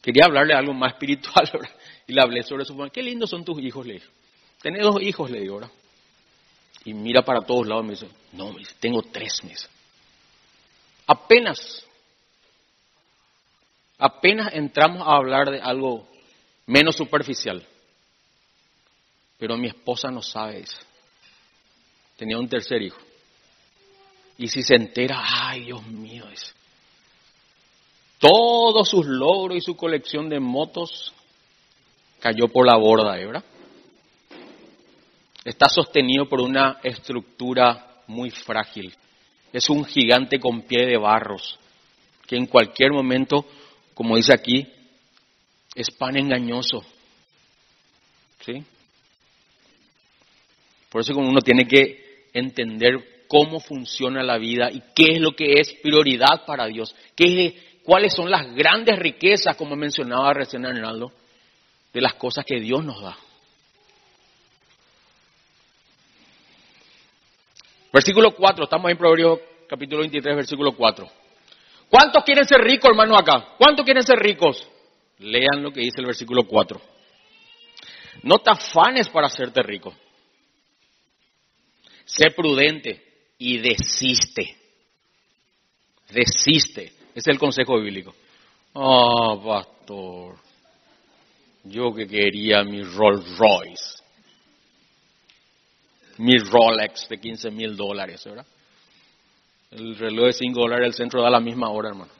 quería 0.01 0.27
hablarle 0.27 0.53
algo 0.53 0.73
más 0.73 0.93
espiritual, 0.93 1.49
¿verdad? 1.51 1.71
Y 2.07 2.13
le 2.13 2.21
hablé 2.21 2.43
sobre 2.43 2.65
su 2.65 2.75
Qué 2.91 3.03
lindos 3.03 3.29
son 3.29 3.43
tus 3.43 3.59
hijos, 3.61 3.85
le 3.85 3.95
dije. 3.95 4.07
Tenés 4.61 4.83
dos 4.83 5.01
hijos, 5.01 5.29
le 5.29 5.41
digo, 5.41 5.55
¿verdad? 5.55 5.71
Y 6.85 6.93
mira 6.93 7.21
para 7.21 7.41
todos 7.41 7.67
lados 7.67 7.83
y 7.83 7.87
me 7.87 7.93
dice, 7.93 8.09
no, 8.31 8.53
me 8.53 8.59
dice, 8.59 8.73
tengo 8.79 9.01
tres, 9.01 9.43
meses. 9.43 9.69
Apenas, 11.05 11.85
apenas 13.97 14.53
entramos 14.53 15.05
a 15.05 15.17
hablar 15.17 15.51
de 15.51 15.59
algo 15.59 16.07
menos 16.65 16.95
superficial. 16.95 17.65
Pero 19.37 19.57
mi 19.57 19.67
esposa 19.67 20.09
no 20.09 20.21
sabe 20.21 20.61
eso. 20.61 20.77
Tenía 22.15 22.37
un 22.39 22.47
tercer 22.47 22.81
hijo. 22.81 22.99
Y 24.37 24.47
si 24.47 24.63
se 24.63 24.75
entera, 24.75 25.23
ay 25.23 25.65
Dios 25.65 25.85
mío. 25.87 26.25
Todos 28.19 28.89
sus 28.89 29.05
logros 29.05 29.57
y 29.57 29.61
su 29.61 29.75
colección 29.75 30.29
de 30.29 30.39
motos 30.39 31.13
cayó 32.19 32.47
por 32.47 32.65
la 32.65 32.75
borda, 32.77 33.19
¿eh, 33.19 33.25
¿verdad? 33.25 33.43
Está 35.43 35.69
sostenido 35.69 36.27
por 36.27 36.41
una 36.41 36.79
estructura 36.83 38.03
muy 38.07 38.31
frágil. 38.31 38.93
Es 39.53 39.69
un 39.69 39.85
gigante 39.85 40.39
con 40.39 40.63
pie 40.63 40.85
de 40.85 40.97
barros, 40.97 41.57
que 42.27 42.35
en 42.35 42.47
cualquier 42.47 42.91
momento, 42.91 43.45
como 43.93 44.17
dice 44.17 44.33
aquí, 44.33 44.67
es 45.73 45.89
pan 45.91 46.17
engañoso. 46.17 46.83
¿Sí? 48.45 48.63
Por 50.89 51.01
eso 51.01 51.13
uno 51.17 51.41
tiene 51.41 51.67
que 51.67 52.29
entender 52.33 53.25
cómo 53.27 53.59
funciona 53.59 54.23
la 54.23 54.37
vida 54.37 54.69
y 54.71 54.81
qué 54.95 55.13
es 55.13 55.19
lo 55.19 55.35
que 55.35 55.59
es 55.59 55.73
prioridad 55.81 56.45
para 56.45 56.65
Dios, 56.65 56.95
qué, 57.15 57.79
cuáles 57.83 58.13
son 58.13 58.31
las 58.31 58.53
grandes 58.55 58.97
riquezas, 58.97 59.55
como 59.55 59.75
mencionaba 59.75 60.33
recién 60.33 60.65
Arnaldo, 60.65 61.11
de 61.93 62.01
las 62.01 62.13
cosas 62.15 62.45
que 62.45 62.59
Dios 62.59 62.83
nos 62.83 63.01
da. 63.01 63.17
Versículo 67.91 68.31
4, 68.35 68.65
estamos 68.65 68.91
en 68.91 68.97
Proverbios 68.97 69.39
capítulo 69.67 70.01
23, 70.01 70.35
versículo 70.35 70.73
4. 70.73 71.07
¿Cuántos 71.89 72.23
quieren 72.23 72.45
ser 72.45 72.61
ricos, 72.61 72.89
hermano, 72.89 73.17
acá? 73.17 73.55
¿Cuántos 73.57 73.85
quieren 73.85 74.03
ser 74.03 74.19
ricos? 74.19 74.67
Lean 75.19 75.63
lo 75.63 75.71
que 75.71 75.81
dice 75.81 76.01
el 76.01 76.05
versículo 76.05 76.43
4. 76.43 76.79
No 78.23 78.39
te 78.39 78.51
afanes 78.51 79.09
para 79.09 79.27
hacerte 79.27 79.63
rico. 79.63 79.93
Sé 82.05 82.31
prudente 82.31 83.03
y 83.37 83.57
desiste. 83.57 84.57
Desiste. 86.09 86.83
Ese 86.83 87.15
es 87.15 87.27
el 87.27 87.39
consejo 87.39 87.79
bíblico. 87.79 88.13
Oh, 88.73 89.41
pastor. 89.43 90.46
Yo 91.69 91.93
que 91.93 92.07
quería 92.07 92.63
mi 92.63 92.81
Rolls 92.81 93.37
Royce. 93.37 93.97
Mi 96.17 96.37
Rolex 96.37 97.09
de 97.09 97.17
15 97.17 97.51
mil 97.51 97.75
dólares, 97.75 98.23
¿verdad? 98.25 98.45
El 99.71 99.97
reloj 99.97 100.27
de 100.27 100.33
5 100.33 100.59
dólares, 100.59 100.87
el 100.87 100.93
centro 100.93 101.21
da 101.21 101.29
la 101.29 101.39
misma 101.39 101.69
hora, 101.69 101.89
hermano. 101.89 102.11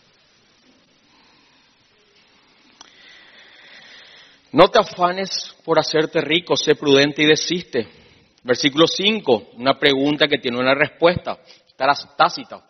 No 4.52 4.68
te 4.70 4.80
afanes 4.80 5.56
por 5.64 5.80
hacerte 5.80 6.22
rico, 6.22 6.56
sé 6.56 6.76
prudente 6.76 7.24
y 7.24 7.28
desiste. 7.28 7.88
Versículo 8.44 8.86
5, 8.88 9.52
una 9.56 9.78
pregunta 9.80 10.28
que 10.28 10.38
tiene 10.38 10.58
una 10.58 10.74
respuesta, 10.74 11.38
tácita. 12.18 12.64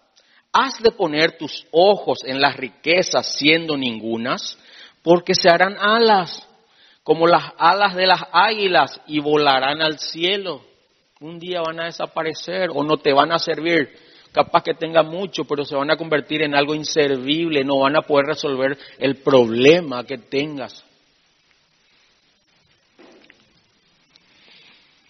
Has 0.51 0.81
de 0.81 0.91
poner 0.91 1.37
tus 1.37 1.65
ojos 1.71 2.19
en 2.23 2.39
las 2.39 2.55
riquezas 2.55 3.35
siendo 3.35 3.77
ningunas, 3.77 4.57
porque 5.03 5.33
se 5.33 5.49
harán 5.49 5.77
alas 5.79 6.47
como 7.07 7.25
las 7.25 7.53
alas 7.57 7.95
de 7.95 8.05
las 8.05 8.21
águilas 8.33 8.99
y 9.07 9.21
volarán 9.21 9.81
al 9.81 9.97
cielo. 9.97 10.61
Un 11.21 11.39
día 11.39 11.61
van 11.61 11.79
a 11.79 11.85
desaparecer 11.85 12.69
o 12.73 12.83
no 12.83 12.97
te 12.97 13.13
van 13.13 13.31
a 13.31 13.39
servir. 13.39 13.97
Capaz 14.33 14.61
que 14.61 14.73
tenga 14.73 15.03
mucho, 15.03 15.45
pero 15.45 15.63
se 15.63 15.73
van 15.73 15.89
a 15.89 15.95
convertir 15.95 16.41
en 16.41 16.53
algo 16.53 16.75
inservible, 16.75 17.63
no 17.63 17.79
van 17.79 17.95
a 17.95 18.01
poder 18.01 18.25
resolver 18.25 18.77
el 18.99 19.21
problema 19.21 20.03
que 20.03 20.17
tengas. 20.17 20.83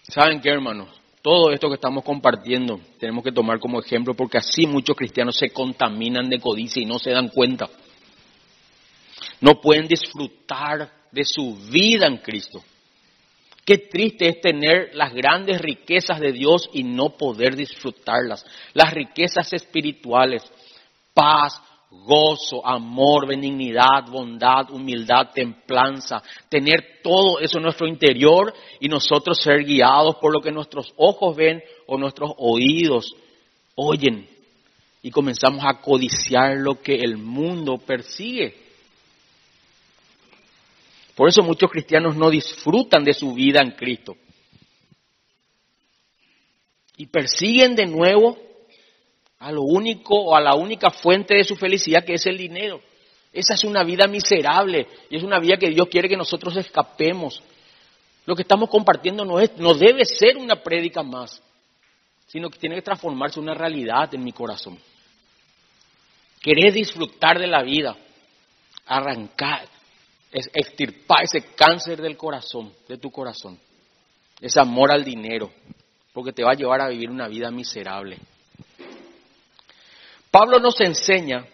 ¿Saben 0.02 0.40
qué, 0.40 0.50
hermanos? 0.50 0.90
Todo 1.20 1.50
esto 1.50 1.66
que 1.66 1.74
estamos 1.74 2.04
compartiendo 2.04 2.78
tenemos 3.00 3.24
que 3.24 3.32
tomar 3.32 3.58
como 3.58 3.80
ejemplo 3.80 4.14
porque 4.14 4.38
así 4.38 4.68
muchos 4.68 4.94
cristianos 4.94 5.36
se 5.36 5.50
contaminan 5.50 6.30
de 6.30 6.38
codicia 6.38 6.80
y 6.80 6.86
no 6.86 7.00
se 7.00 7.10
dan 7.10 7.26
cuenta. 7.26 7.68
No 9.40 9.60
pueden 9.60 9.88
disfrutar 9.88 10.97
de 11.12 11.24
su 11.24 11.56
vida 11.70 12.06
en 12.06 12.18
Cristo. 12.18 12.62
Qué 13.64 13.78
triste 13.78 14.28
es 14.28 14.40
tener 14.40 14.94
las 14.94 15.12
grandes 15.12 15.60
riquezas 15.60 16.20
de 16.20 16.32
Dios 16.32 16.70
y 16.72 16.84
no 16.84 17.10
poder 17.10 17.54
disfrutarlas. 17.54 18.44
Las 18.72 18.94
riquezas 18.94 19.52
espirituales, 19.52 20.42
paz, 21.12 21.60
gozo, 21.90 22.66
amor, 22.66 23.26
benignidad, 23.26 24.08
bondad, 24.10 24.70
humildad, 24.70 25.32
templanza, 25.34 26.22
tener 26.48 27.00
todo 27.02 27.40
eso 27.40 27.58
en 27.58 27.64
nuestro 27.64 27.86
interior 27.86 28.54
y 28.80 28.88
nosotros 28.88 29.38
ser 29.38 29.64
guiados 29.64 30.16
por 30.16 30.32
lo 30.32 30.40
que 30.40 30.50
nuestros 30.50 30.92
ojos 30.96 31.36
ven 31.36 31.62
o 31.86 31.98
nuestros 31.98 32.32
oídos 32.38 33.14
oyen 33.74 34.28
y 35.02 35.10
comenzamos 35.10 35.64
a 35.64 35.80
codiciar 35.80 36.56
lo 36.56 36.80
que 36.80 36.94
el 36.94 37.16
mundo 37.16 37.78
persigue. 37.78 38.67
Por 41.18 41.28
eso 41.28 41.42
muchos 41.42 41.68
cristianos 41.68 42.14
no 42.14 42.30
disfrutan 42.30 43.02
de 43.02 43.12
su 43.12 43.34
vida 43.34 43.60
en 43.60 43.72
Cristo. 43.72 44.16
Y 46.96 47.06
persiguen 47.06 47.74
de 47.74 47.86
nuevo 47.86 48.38
a 49.40 49.50
lo 49.50 49.62
único 49.62 50.14
o 50.14 50.36
a 50.36 50.40
la 50.40 50.54
única 50.54 50.92
fuente 50.92 51.34
de 51.34 51.42
su 51.42 51.56
felicidad 51.56 52.04
que 52.04 52.14
es 52.14 52.26
el 52.26 52.38
dinero. 52.38 52.80
Esa 53.32 53.54
es 53.54 53.64
una 53.64 53.82
vida 53.82 54.06
miserable 54.06 54.86
y 55.10 55.16
es 55.16 55.24
una 55.24 55.40
vida 55.40 55.56
que 55.56 55.70
Dios 55.70 55.88
quiere 55.88 56.08
que 56.08 56.16
nosotros 56.16 56.56
escapemos. 56.56 57.42
Lo 58.24 58.36
que 58.36 58.42
estamos 58.42 58.70
compartiendo 58.70 59.24
no, 59.24 59.40
es, 59.40 59.50
no 59.56 59.74
debe 59.74 60.04
ser 60.04 60.36
una 60.36 60.62
prédica 60.62 61.02
más, 61.02 61.42
sino 62.28 62.48
que 62.48 62.60
tiene 62.60 62.76
que 62.76 62.82
transformarse 62.82 63.40
en 63.40 63.46
una 63.46 63.54
realidad 63.54 64.14
en 64.14 64.22
mi 64.22 64.30
corazón. 64.30 64.78
Querés 66.40 66.74
disfrutar 66.74 67.40
de 67.40 67.48
la 67.48 67.64
vida, 67.64 67.96
arrancar, 68.86 69.66
extirpar 70.32 71.24
ese 71.24 71.54
cáncer 71.54 72.00
del 72.00 72.16
corazón, 72.16 72.72
de 72.88 72.98
tu 72.98 73.10
corazón, 73.10 73.58
ese 74.40 74.60
amor 74.60 74.92
al 74.92 75.04
dinero, 75.04 75.50
porque 76.12 76.32
te 76.32 76.44
va 76.44 76.52
a 76.52 76.56
llevar 76.56 76.80
a 76.80 76.88
vivir 76.88 77.10
una 77.10 77.28
vida 77.28 77.50
miserable. 77.50 78.18
Pablo 80.30 80.58
nos 80.58 80.80
enseña, 80.80 81.46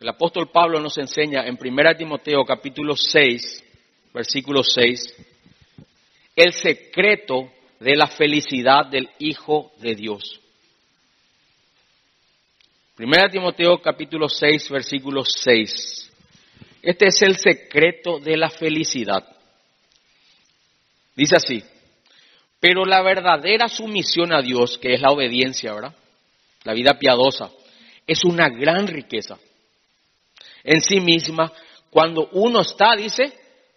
el 0.00 0.08
apóstol 0.08 0.50
Pablo 0.50 0.80
nos 0.80 0.98
enseña 0.98 1.46
en 1.46 1.58
1 1.60 1.96
Timoteo 1.96 2.44
capítulo 2.44 2.94
6, 2.96 3.64
versículo 4.12 4.62
6, 4.62 5.16
el 6.36 6.52
secreto 6.52 7.50
de 7.80 7.96
la 7.96 8.06
felicidad 8.06 8.86
del 8.86 9.08
Hijo 9.18 9.72
de 9.78 9.94
Dios. 9.94 10.40
1 12.98 13.28
Timoteo 13.30 13.80
capítulo 13.80 14.28
6, 14.28 14.70
versículo 14.70 15.24
6. 15.24 16.13
Este 16.84 17.06
es 17.06 17.22
el 17.22 17.36
secreto 17.36 18.18
de 18.18 18.36
la 18.36 18.50
felicidad. 18.50 19.24
Dice 21.16 21.36
así, 21.36 21.64
pero 22.60 22.84
la 22.84 23.02
verdadera 23.02 23.68
sumisión 23.68 24.32
a 24.32 24.42
Dios, 24.42 24.78
que 24.78 24.94
es 24.94 25.00
la 25.00 25.10
obediencia, 25.10 25.72
¿verdad? 25.72 25.94
La 26.64 26.74
vida 26.74 26.98
piadosa, 26.98 27.50
es 28.06 28.24
una 28.24 28.48
gran 28.48 28.86
riqueza 28.86 29.38
en 30.62 30.80
sí 30.80 31.00
misma 31.00 31.52
cuando 31.90 32.28
uno 32.32 32.60
está, 32.60 32.96
dice, 32.96 33.32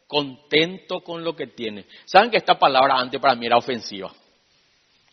contento 0.07 1.01
con 1.01 1.23
lo 1.23 1.35
que 1.35 1.47
tiene. 1.47 1.85
¿Saben 2.05 2.31
que 2.31 2.37
esta 2.37 2.57
palabra 2.57 2.95
antes 2.97 3.21
para 3.21 3.35
mí 3.35 3.45
era 3.45 3.57
ofensiva? 3.57 4.11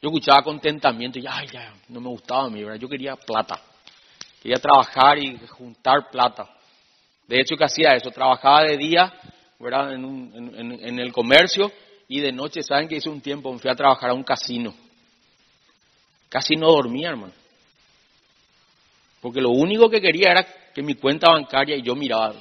Yo 0.01 0.09
escuchaba 0.09 0.43
contentamiento 0.43 1.19
y 1.19 1.27
ay, 1.29 1.47
ya, 1.53 1.75
no 1.89 2.01
me 2.01 2.09
gustaba 2.09 2.45
a 2.45 2.51
mí, 2.51 2.63
¿verdad? 2.63 2.81
Yo 2.81 2.89
quería 2.89 3.17
plata. 3.17 3.61
Quería 4.43 4.59
trabajar 4.59 5.19
y 5.19 5.39
juntar 5.49 6.11
plata. 6.11 6.54
De 7.27 7.41
hecho, 7.41 7.57
que 7.57 7.65
hacía 7.65 7.91
eso? 7.97 8.11
Trabajaba 8.11 8.65
de 8.65 8.77
día, 8.77 9.13
¿verdad? 9.59 9.95
En, 9.95 10.79
en 10.83 10.99
el 10.99 11.13
comercio 11.13 11.73
y 12.09 12.21
de 12.21 12.33
noche, 12.33 12.63
¿saben 12.63 12.89
que 12.89 12.97
hice 12.97 13.09
un 13.09 13.21
tiempo? 13.21 13.53
Me 13.53 13.59
fui 13.59 13.71
a 13.71 13.75
trabajar 13.75 14.11
a 14.11 14.15
un 14.15 14.23
casino. 14.23 14.75
Casi 16.29 16.57
no 16.57 16.69
dormía, 16.69 17.11
hermano. 17.11 17.33
Porque 19.21 19.41
lo 19.41 19.51
único 19.51 19.89
que 19.89 20.01
quería 20.01 20.33
era 20.33 20.47
que 20.75 20.83
mi 20.83 20.97
cuenta 20.97 21.31
bancaria, 21.31 21.77
y 21.77 21.83
yo 21.83 21.95
miraba, 21.95 22.35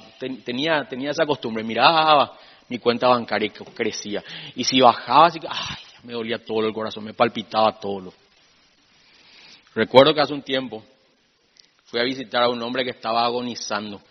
tenía, 0.44 0.84
tenía 0.84 1.12
esa 1.12 1.24
costumbre, 1.24 1.62
miraba 1.62 2.36
mi 2.68 2.78
cuenta 2.78 3.08
bancaria 3.08 3.48
que 3.50 3.64
crecía. 3.64 4.22
Y 4.54 4.64
si 4.64 4.80
bajaba, 4.80 5.28
así 5.28 5.38
ay, 5.48 5.76
me 6.02 6.12
dolía 6.12 6.44
todo 6.44 6.66
el 6.66 6.74
corazón, 6.74 7.04
me 7.04 7.14
palpitaba 7.14 7.78
todo. 7.78 8.12
Recuerdo 9.74 10.12
que 10.12 10.20
hace 10.20 10.34
un 10.34 10.42
tiempo 10.42 10.84
fui 11.86 12.00
a 12.00 12.04
visitar 12.04 12.42
a 12.42 12.48
un 12.48 12.60
hombre 12.60 12.84
que 12.84 12.90
estaba 12.90 13.24
agonizando. 13.24 14.02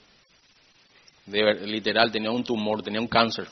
De, 1.25 1.67
literal, 1.67 2.11
tenía 2.11 2.31
un 2.31 2.43
tumor, 2.43 2.81
tenía 2.81 2.99
un 2.99 3.07
cáncer. 3.07 3.47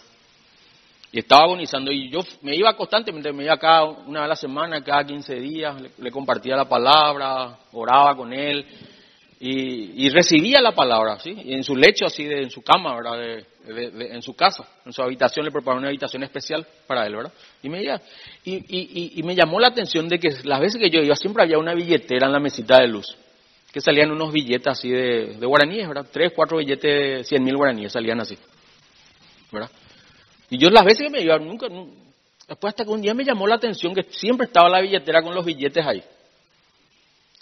Y 1.12 1.20
estaba 1.20 1.44
agonizando 1.44 1.92
y 1.92 2.10
yo 2.10 2.20
me 2.42 2.56
iba 2.56 2.76
constantemente, 2.76 3.34
me 3.34 3.44
iba 3.44 3.58
cada 3.58 3.84
una 3.84 4.26
vez 4.26 4.44
a 4.44 4.48
la 4.48 4.82
cada 4.82 5.06
15 5.06 5.36
días, 5.36 5.76
le 5.98 6.12
compartía 6.12 6.56
la 6.56 6.70
palabra, 6.70 7.58
oraba 7.74 8.16
con 8.16 8.32
él, 8.32 8.66
y, 9.44 10.10
recibía 10.10 10.62
la 10.62 10.72
palabra, 10.72 11.18
¿sí? 11.18 11.36
Y 11.44 11.54
en 11.56 11.64
su 11.64 11.76
lecho, 11.76 12.06
así, 12.06 12.26
de, 12.26 12.44
en 12.44 12.52
su 12.52 12.62
cama, 12.62 12.96
¿verdad? 12.96 13.44
en 13.66 14.22
su 14.22 14.36
casa, 14.36 14.68
en 14.86 14.94
su 14.94 15.02
habitación, 15.02 15.46
le 15.46 15.52
prepararon 15.52 15.80
una 15.80 15.90
habitación 15.90 16.22
especial 16.22 16.66
para 16.86 17.08
él, 17.08 17.16
¿verdad? 17.16 17.34
Y 17.64 17.70
me, 17.70 17.82
y, 18.44 19.20
y, 19.20 19.24
me 19.24 19.36
llamó 19.36 19.60
la 19.60 19.70
atención 19.70 20.08
de 20.08 20.20
que 20.20 20.30
las 20.44 20.60
veces 20.60 20.80
que 20.80 20.92
yo 20.92 21.02
iba 21.02 21.16
siempre 21.16 21.42
había 21.42 21.58
una 21.58 21.74
billetera 21.74 22.28
en 22.28 22.34
la 22.34 22.40
mesita 22.40 22.80
de 22.82 22.88
luz, 22.88 23.18
que 23.72 23.82
salían 23.82 24.12
unos 24.12 24.32
billetes 24.34 24.68
así 24.68 24.90
de, 24.90 25.38
guaraníes, 25.42 25.88
¿verdad? 25.88 26.06
Tres, 26.12 26.34
cuatro 26.36 26.58
billetes 26.58 27.18
de 27.18 27.24
cien 27.24 27.44
mil 27.44 27.56
guaraníes 27.56 27.94
salían 27.94 28.20
así, 28.20 28.38
¿verdad? 29.52 29.72
Y 30.50 30.58
yo 30.58 30.70
las 30.70 30.84
veces 30.84 31.08
que 31.08 31.10
me 31.10 31.22
iba, 31.22 31.38
nunca, 31.40 31.68
después 32.48 32.72
hasta 32.72 32.84
que 32.84 32.90
un 32.92 33.02
día 33.02 33.14
me 33.14 33.24
llamó 33.24 33.48
la 33.48 33.56
atención 33.56 33.94
que 33.96 34.04
siempre 34.04 34.48
estaba 34.48 34.70
la 34.70 34.82
billetera 34.82 35.22
con 35.22 35.34
los 35.34 35.46
billetes 35.46 35.86
ahí. 35.86 36.04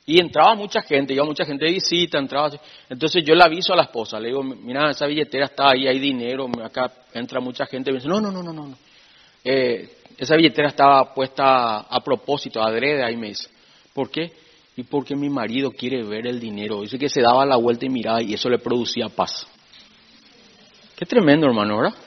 Y 0.06 0.20
entraba 0.20 0.56
mucha 0.56 0.82
gente, 0.82 1.14
iba 1.14 1.24
mucha 1.24 1.46
gente 1.46 1.66
de 1.66 1.74
visita, 1.74 2.18
entraba. 2.18 2.50
Entonces 2.90 3.24
yo 3.24 3.36
le 3.36 3.44
aviso 3.44 3.74
a 3.74 3.76
la 3.76 3.84
esposa, 3.84 4.20
le 4.20 4.30
digo, 4.30 4.42
mira, 4.42 4.90
esa 4.90 5.06
billetera 5.06 5.46
está 5.46 5.70
ahí, 5.70 5.88
hay 5.88 6.00
dinero, 6.00 6.50
acá 6.64 6.92
entra 7.14 7.40
mucha 7.40 7.66
gente. 7.68 7.92
Y 7.92 7.94
me 7.94 8.00
dice, 8.00 8.10
no, 8.10 8.20
no, 8.20 8.32
no, 8.32 8.42
no, 8.42 8.52
no. 8.52 8.76
Eh, 9.44 9.98
esa 10.18 10.36
billetera 10.36 10.70
estaba 10.70 11.14
puesta 11.14 11.82
a 11.82 12.04
propósito, 12.04 12.60
adrede, 12.62 13.04
ahí 13.04 13.18
me 13.18 13.28
dice. 13.28 13.50
¿Por 13.94 14.10
qué? 14.10 14.32
Y 14.76 14.84
porque 14.84 15.15
mi 15.15 15.30
marido 15.30 15.72
quiere 15.72 16.03
ver 16.03 16.28
el 16.28 16.39
dinero. 16.39 16.82
Dice 16.82 16.97
que 16.97 17.09
se 17.09 17.22
daba 17.22 17.45
la 17.45 17.57
vuelta 17.57 17.86
y 17.86 17.89
miraba 17.89 18.22
y 18.22 18.34
eso 18.34 18.49
le 18.49 18.59
producía 18.59 19.09
paz. 19.09 19.45
Qué 20.95 21.05
tremendo, 21.05 21.47
hermano, 21.47 21.78
¿verdad? 21.78 21.97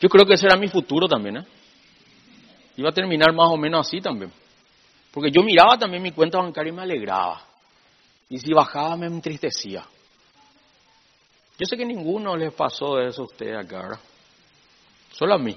Yo 0.00 0.08
creo 0.08 0.24
que 0.24 0.34
ese 0.34 0.46
era 0.46 0.56
mi 0.56 0.68
futuro 0.68 1.06
también, 1.06 1.38
¿eh? 1.38 1.46
Iba 2.76 2.90
a 2.90 2.92
terminar 2.92 3.32
más 3.34 3.50
o 3.50 3.56
menos 3.56 3.86
así 3.86 4.00
también. 4.00 4.32
Porque 5.10 5.30
yo 5.30 5.42
miraba 5.42 5.76
también 5.76 6.02
mi 6.02 6.12
cuenta 6.12 6.38
bancaria 6.38 6.72
y 6.72 6.76
me 6.76 6.82
alegraba. 6.82 7.42
Y 8.28 8.38
si 8.38 8.52
bajaba 8.52 8.96
me 8.96 9.06
entristecía. 9.06 9.84
Yo 11.58 11.66
sé 11.66 11.76
que 11.76 11.84
ninguno 11.84 12.36
les 12.36 12.54
pasó 12.54 12.98
eso 13.00 13.22
a 13.22 13.24
ustedes 13.24 13.58
acá, 13.58 13.82
¿verdad? 13.82 14.00
Solo 15.12 15.34
a 15.34 15.38
mí. 15.38 15.56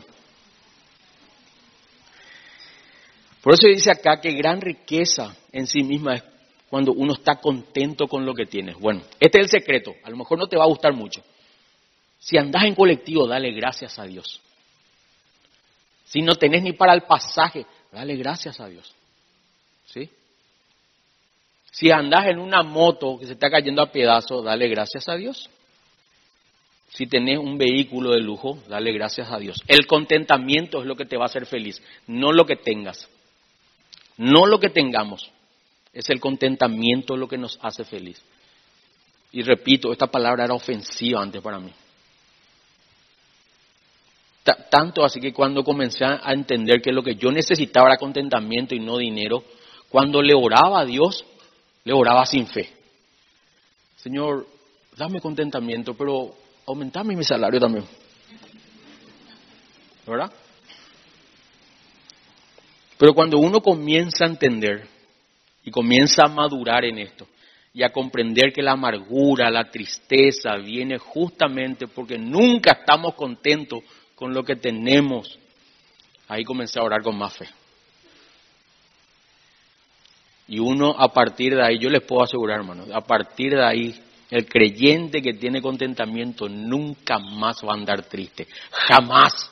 Por 3.43 3.53
eso 3.53 3.67
dice 3.67 3.91
acá 3.91 4.21
que 4.21 4.31
gran 4.31 4.61
riqueza 4.61 5.35
en 5.51 5.67
sí 5.67 5.83
misma 5.83 6.15
es 6.15 6.23
cuando 6.69 6.93
uno 6.93 7.13
está 7.13 7.35
contento 7.35 8.07
con 8.07 8.25
lo 8.25 8.33
que 8.33 8.45
tienes. 8.45 8.79
Bueno, 8.79 9.01
este 9.19 9.39
es 9.39 9.43
el 9.43 9.49
secreto. 9.49 9.93
A 10.03 10.09
lo 10.09 10.15
mejor 10.15 10.39
no 10.39 10.47
te 10.47 10.57
va 10.57 10.63
a 10.63 10.67
gustar 10.67 10.93
mucho. 10.93 11.21
Si 12.19 12.37
andás 12.37 12.63
en 12.63 12.73
colectivo, 12.73 13.27
dale 13.27 13.51
gracias 13.51 13.99
a 13.99 14.05
Dios. 14.05 14.41
Si 16.05 16.21
no 16.21 16.35
tenés 16.35 16.63
ni 16.63 16.71
para 16.71 16.93
el 16.93 17.01
pasaje, 17.01 17.65
dale 17.91 18.15
gracias 18.15 18.61
a 18.61 18.67
Dios. 18.67 18.95
¿Sí? 19.87 20.09
Si 21.69 21.91
andas 21.91 22.27
en 22.27 22.39
una 22.39 22.63
moto 22.63 23.19
que 23.19 23.25
se 23.25 23.33
está 23.33 23.49
cayendo 23.49 23.81
a 23.81 23.91
pedazos, 23.91 24.45
dale 24.45 24.69
gracias 24.69 25.09
a 25.09 25.15
Dios. 25.15 25.49
Si 26.87 27.07
tenés 27.07 27.39
un 27.39 27.57
vehículo 27.57 28.11
de 28.11 28.21
lujo, 28.21 28.59
dale 28.69 28.93
gracias 28.93 29.29
a 29.29 29.37
Dios. 29.37 29.57
El 29.67 29.85
contentamiento 29.85 30.79
es 30.79 30.85
lo 30.85 30.95
que 30.95 31.05
te 31.05 31.17
va 31.17 31.23
a 31.23 31.25
hacer 31.25 31.45
feliz, 31.45 31.81
no 32.07 32.31
lo 32.31 32.45
que 32.45 32.55
tengas. 32.55 33.09
No 34.18 34.45
lo 34.45 34.59
que 34.59 34.70
tengamos. 34.70 35.32
Es 35.91 36.09
el 36.09 36.20
contentamiento 36.20 37.16
lo 37.16 37.28
que 37.28 37.38
nos 37.38 37.59
hace 37.61 37.84
feliz. 37.84 38.22
Y 39.32 39.41
repito, 39.41 39.91
esta 39.91 40.07
palabra 40.07 40.45
era 40.45 40.53
ofensiva 40.53 41.22
antes 41.22 41.41
para 41.41 41.59
mí. 41.59 41.72
Tanto 44.70 45.05
así 45.05 45.22
que 45.22 45.32
cuando 45.32 45.64
comencé 45.64 46.03
a 46.03 46.34
entender 46.34 46.82
que 46.82 46.91
lo 46.91 47.01
que 47.01 47.16
yo 47.16 47.32
necesitaba 47.32 47.88
era 47.88 47.97
contentamiento 47.97 48.76
y 48.76 48.80
no 48.80 48.97
dinero, 48.97 49.43
cuando 49.89 50.22
le 50.22 50.34
oraba 50.34 50.82
a 50.82 50.86
Dios, 50.86 51.24
le 51.84 51.93
oraba 51.93 52.26
sin 52.26 52.47
fe. 52.47 52.70
Señor, 53.97 54.45
dame 54.97 55.22
contentamiento, 55.22 55.93
pero 55.93 56.36
aumentame 56.66 57.16
mi 57.16 57.24
salario 57.24 57.59
también. 57.59 57.86
¿Verdad? 60.05 60.32
Pero 63.03 63.13
cuando 63.13 63.37
uno 63.37 63.59
comienza 63.59 64.23
a 64.23 64.29
entender 64.29 64.87
y 65.65 65.71
comienza 65.71 66.23
a 66.23 66.29
madurar 66.29 66.85
en 66.85 66.99
esto 66.99 67.27
y 67.73 67.83
a 67.83 67.91
comprender 67.91 68.53
que 68.53 68.61
la 68.61 68.71
amargura, 68.71 69.51
la 69.51 69.69
tristeza 69.69 70.55
viene 70.55 70.97
justamente 70.97 71.89
porque 71.89 72.17
nunca 72.17 72.71
estamos 72.79 73.15
contentos 73.15 73.83
con 74.15 74.33
lo 74.33 74.41
que 74.45 74.55
tenemos, 74.55 75.37
ahí 76.29 76.45
comencé 76.45 76.79
a 76.79 76.83
orar 76.83 77.01
con 77.01 77.17
más 77.17 77.35
fe. 77.35 77.49
Y 80.47 80.59
uno 80.59 80.95
a 80.97 81.11
partir 81.11 81.55
de 81.55 81.61
ahí, 81.61 81.79
yo 81.79 81.89
les 81.89 82.03
puedo 82.03 82.23
asegurar, 82.23 82.61
hermanos, 82.61 82.87
a 82.89 83.01
partir 83.01 83.51
de 83.51 83.65
ahí 83.65 84.01
El 84.29 84.45
creyente 84.45 85.21
que 85.21 85.33
tiene 85.33 85.61
contentamiento 85.61 86.47
nunca 86.47 87.19
más 87.19 87.57
va 87.65 87.73
a 87.73 87.75
andar 87.75 88.03
triste. 88.03 88.47
Jamás. 88.71 89.51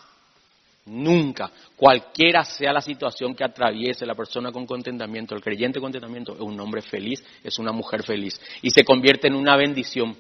Nunca. 0.92 1.50
Cualquiera 1.78 2.44
sea 2.44 2.74
la 2.74 2.82
situación 2.82 3.34
que 3.34 3.46
atraviese 3.46 4.06
la 4.06 4.14
persona 4.14 4.52
con 4.52 4.66
contentamiento, 4.66 5.34
el 5.34 5.42
creyente 5.42 5.80
con 5.80 5.86
contentamiento 5.86 6.34
es 6.34 6.42
un 6.42 6.60
hombre 6.60 6.82
feliz, 6.82 7.24
es 7.42 7.58
una 7.60 7.72
mujer 7.72 8.04
feliz. 8.04 8.40
Y 8.62 8.72
se 8.72 8.84
convierte 8.84 9.28
en 9.28 9.36
una 9.36 9.56
bendición. 9.56 10.18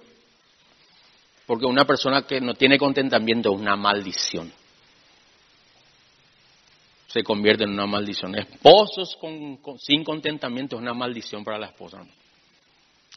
Porque 1.45 1.65
una 1.65 1.83
persona 1.83 2.21
que 2.21 2.39
no 2.39 2.53
tiene 2.53 2.77
contentamiento 2.77 3.53
es 3.53 3.59
una 3.59 3.75
maldición. 3.75 4.49
Se 7.07 7.21
convierte 7.21 7.65
en 7.65 7.71
una 7.71 7.85
maldición. 7.85 8.33
Esposos 8.35 9.17
sin 9.79 10.05
contentamiento 10.05 10.77
es 10.77 10.81
una 10.81 10.93
maldición 10.93 11.43
para 11.43 11.57
la 11.59 11.65
esposa. 11.65 12.01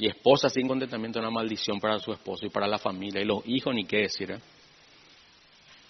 Y 0.01 0.09
esposa 0.09 0.49
sin 0.49 0.67
contentamiento 0.67 1.21
es 1.21 1.23
una 1.23 1.31
maldición 1.31 1.79
para 1.79 2.01
su 2.01 2.13
esposo 2.13 2.47
y 2.47 2.51
para 2.51 2.67
la 2.67 2.79
familia. 2.79 3.23
Y 3.23 3.25
los 3.25 3.47
hijos, 3.47 3.73
ni 3.73 3.85
qué 3.85 3.99
decir. 3.99 4.33
¿eh? 4.33 4.41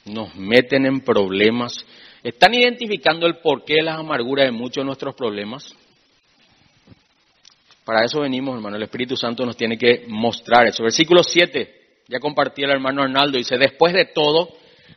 Nos 0.05 0.35
meten 0.35 0.87
en 0.87 1.01
problemas. 1.01 1.85
¿Están 2.23 2.55
identificando 2.55 3.27
el 3.27 3.39
porqué 3.39 3.75
de 3.75 3.83
las 3.83 3.99
amarguras 3.99 4.47
de 4.47 4.53
muchos 4.53 4.83
de 4.83 4.85
nuestros 4.85 5.15
problemas? 5.15 5.75
Para 7.85 8.05
eso 8.05 8.21
venimos, 8.21 8.55
hermano. 8.55 8.77
El 8.77 8.83
Espíritu 8.83 9.17
Santo 9.17 9.45
nos 9.45 9.57
tiene 9.57 9.77
que 9.77 10.05
mostrar 10.09 10.67
eso. 10.67 10.83
Versículo 10.83 11.23
7. 11.23 11.83
Ya 12.09 12.19
compartí 12.19 12.63
el 12.63 12.71
hermano 12.71 13.03
Arnaldo. 13.03 13.39
Dice, 13.39 13.59
después 13.59 13.93
de 13.93 14.07
todo, 14.07 14.49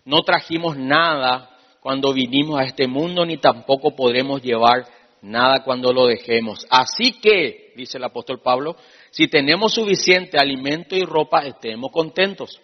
no 0.05 0.21
trajimos 0.23 0.77
nada 0.77 1.57
cuando 1.81 2.13
vinimos 2.13 2.59
a 2.59 2.63
este 2.63 2.87
mundo, 2.87 3.25
ni 3.25 3.37
tampoco 3.37 3.95
podremos 3.95 4.41
llevar 4.41 4.85
nada 5.21 5.63
cuando 5.63 5.93
lo 5.93 6.07
dejemos. 6.07 6.65
Así 6.69 7.13
que, 7.21 7.73
dice 7.75 7.97
el 7.97 8.03
apóstol 8.03 8.41
Pablo, 8.41 8.75
si 9.11 9.27
tenemos 9.27 9.73
suficiente 9.73 10.37
alimento 10.37 10.95
y 10.95 11.03
ropa, 11.03 11.45
estemos 11.45 11.91
contentos. 11.91 12.61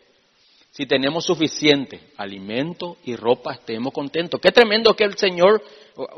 Si 0.73 0.87
tenemos 0.87 1.23
suficiente 1.23 2.01
alimento 2.17 2.97
y 3.05 3.15
ropa, 3.15 3.53
estemos 3.53 3.93
contentos. 3.93 4.41
Qué 4.41 4.51
tremendo 4.51 4.95
que 4.95 5.03
el 5.03 5.15
Señor, 5.15 5.63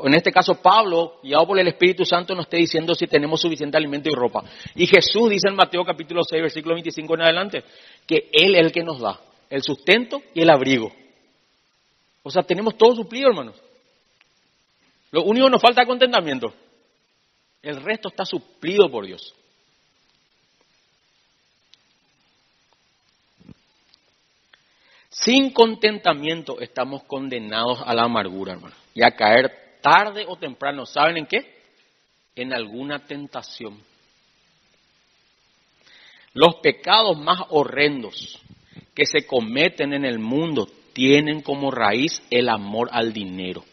en 0.02 0.14
este 0.14 0.32
caso 0.32 0.62
Pablo, 0.62 1.20
guiado 1.22 1.46
por 1.46 1.58
el 1.58 1.68
Espíritu 1.68 2.06
Santo, 2.06 2.34
nos 2.34 2.46
esté 2.46 2.56
diciendo 2.56 2.94
si 2.94 3.06
tenemos 3.06 3.38
suficiente 3.38 3.76
alimento 3.76 4.08
y 4.08 4.14
ropa. 4.14 4.44
Y 4.74 4.86
Jesús 4.86 5.28
dice 5.28 5.48
en 5.50 5.56
Mateo 5.56 5.84
capítulo 5.84 6.22
6, 6.24 6.40
versículo 6.40 6.74
25 6.74 7.14
en 7.16 7.20
adelante, 7.20 7.64
que 8.06 8.30
Él 8.32 8.54
es 8.54 8.62
el 8.62 8.72
que 8.72 8.82
nos 8.82 8.98
da 8.98 9.20
el 9.50 9.62
sustento 9.62 10.22
y 10.32 10.40
el 10.40 10.48
abrigo. 10.48 10.90
O 12.22 12.30
sea, 12.30 12.42
tenemos 12.42 12.78
todo 12.78 12.96
suplido, 12.96 13.28
hermanos. 13.28 13.56
Lo 15.10 15.22
único 15.24 15.48
que 15.48 15.52
nos 15.52 15.60
falta 15.60 15.82
es 15.82 15.86
contentamiento. 15.86 16.54
El 17.60 17.82
resto 17.82 18.08
está 18.08 18.24
suplido 18.24 18.90
por 18.90 19.04
Dios. 19.04 19.34
Sin 25.26 25.50
contentamiento 25.50 26.60
estamos 26.60 27.02
condenados 27.02 27.82
a 27.84 27.92
la 27.94 28.04
amargura, 28.04 28.52
hermano, 28.52 28.76
y 28.94 29.02
a 29.02 29.10
caer 29.10 29.80
tarde 29.82 30.24
o 30.24 30.36
temprano. 30.36 30.86
¿Saben 30.86 31.16
en 31.16 31.26
qué? 31.26 31.38
En 32.36 32.52
alguna 32.52 33.00
tentación. 33.06 33.76
Los 36.32 36.58
pecados 36.62 37.18
más 37.18 37.40
horrendos 37.48 38.40
que 38.94 39.04
se 39.04 39.26
cometen 39.26 39.94
en 39.94 40.04
el 40.04 40.20
mundo 40.20 40.68
tienen 40.92 41.42
como 41.42 41.72
raíz 41.72 42.22
el 42.30 42.48
amor 42.48 42.88
al 42.92 43.12
dinero. 43.12 43.64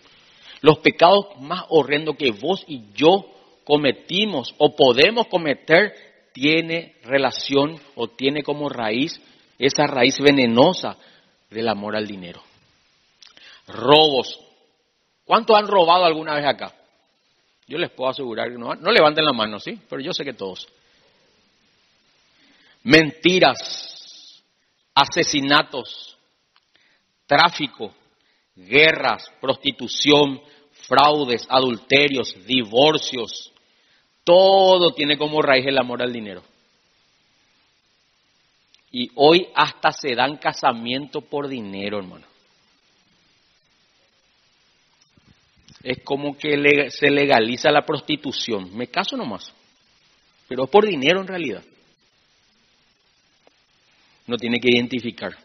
Los 0.61 0.79
pecados 0.79 1.39
más 1.39 1.65
horrendos 1.69 2.15
que 2.17 2.31
vos 2.31 2.65
y 2.67 2.81
yo 2.95 3.31
cometimos 3.63 4.55
o 4.57 4.75
podemos 4.75 5.27
cometer 5.27 5.93
tiene 6.33 6.95
relación 7.03 7.79
o 7.93 8.07
tiene 8.07 8.41
como 8.41 8.69
raíz 8.69 9.21
esa 9.59 9.85
raíz 9.85 10.19
venenosa 10.19 10.97
del 11.53 11.67
amor 11.67 11.95
al 11.95 12.07
dinero. 12.07 12.41
Robos. 13.67 14.39
¿Cuántos 15.25 15.57
han 15.57 15.67
robado 15.67 16.05
alguna 16.05 16.35
vez 16.35 16.45
acá? 16.45 16.73
Yo 17.67 17.77
les 17.77 17.91
puedo 17.91 18.09
asegurar 18.09 18.51
que 18.51 18.57
no, 18.57 18.75
no 18.75 18.91
levanten 18.91 19.23
la 19.23 19.31
mano, 19.31 19.59
¿sí? 19.59 19.79
Pero 19.89 20.01
yo 20.01 20.11
sé 20.13 20.25
que 20.25 20.33
todos. 20.33 20.67
Mentiras, 22.83 24.43
asesinatos, 24.93 26.17
tráfico, 27.25 27.93
guerras, 28.55 29.31
prostitución, 29.39 30.41
fraudes, 30.87 31.45
adulterios, 31.49 32.35
divorcios. 32.45 33.51
Todo 34.23 34.93
tiene 34.93 35.17
como 35.17 35.41
raíz 35.41 35.65
el 35.65 35.77
amor 35.77 36.01
al 36.01 36.11
dinero. 36.11 36.43
Y 38.95 39.09
hoy 39.15 39.47
hasta 39.55 39.91
se 39.91 40.13
dan 40.13 40.37
casamiento 40.37 41.21
por 41.21 41.47
dinero, 41.47 41.97
hermano. 41.97 42.27
Es 45.81 46.03
como 46.03 46.37
que 46.37 46.91
se 46.91 47.09
legaliza 47.09 47.71
la 47.71 47.85
prostitución. 47.85 48.73
Me 48.77 48.87
caso 48.87 49.17
nomás. 49.17 49.51
Pero 50.47 50.65
es 50.65 50.69
por 50.69 50.85
dinero 50.85 51.21
en 51.21 51.27
realidad. 51.27 51.63
No 54.27 54.37
tiene 54.37 54.59
que 54.59 54.69
identificar. 54.69 55.35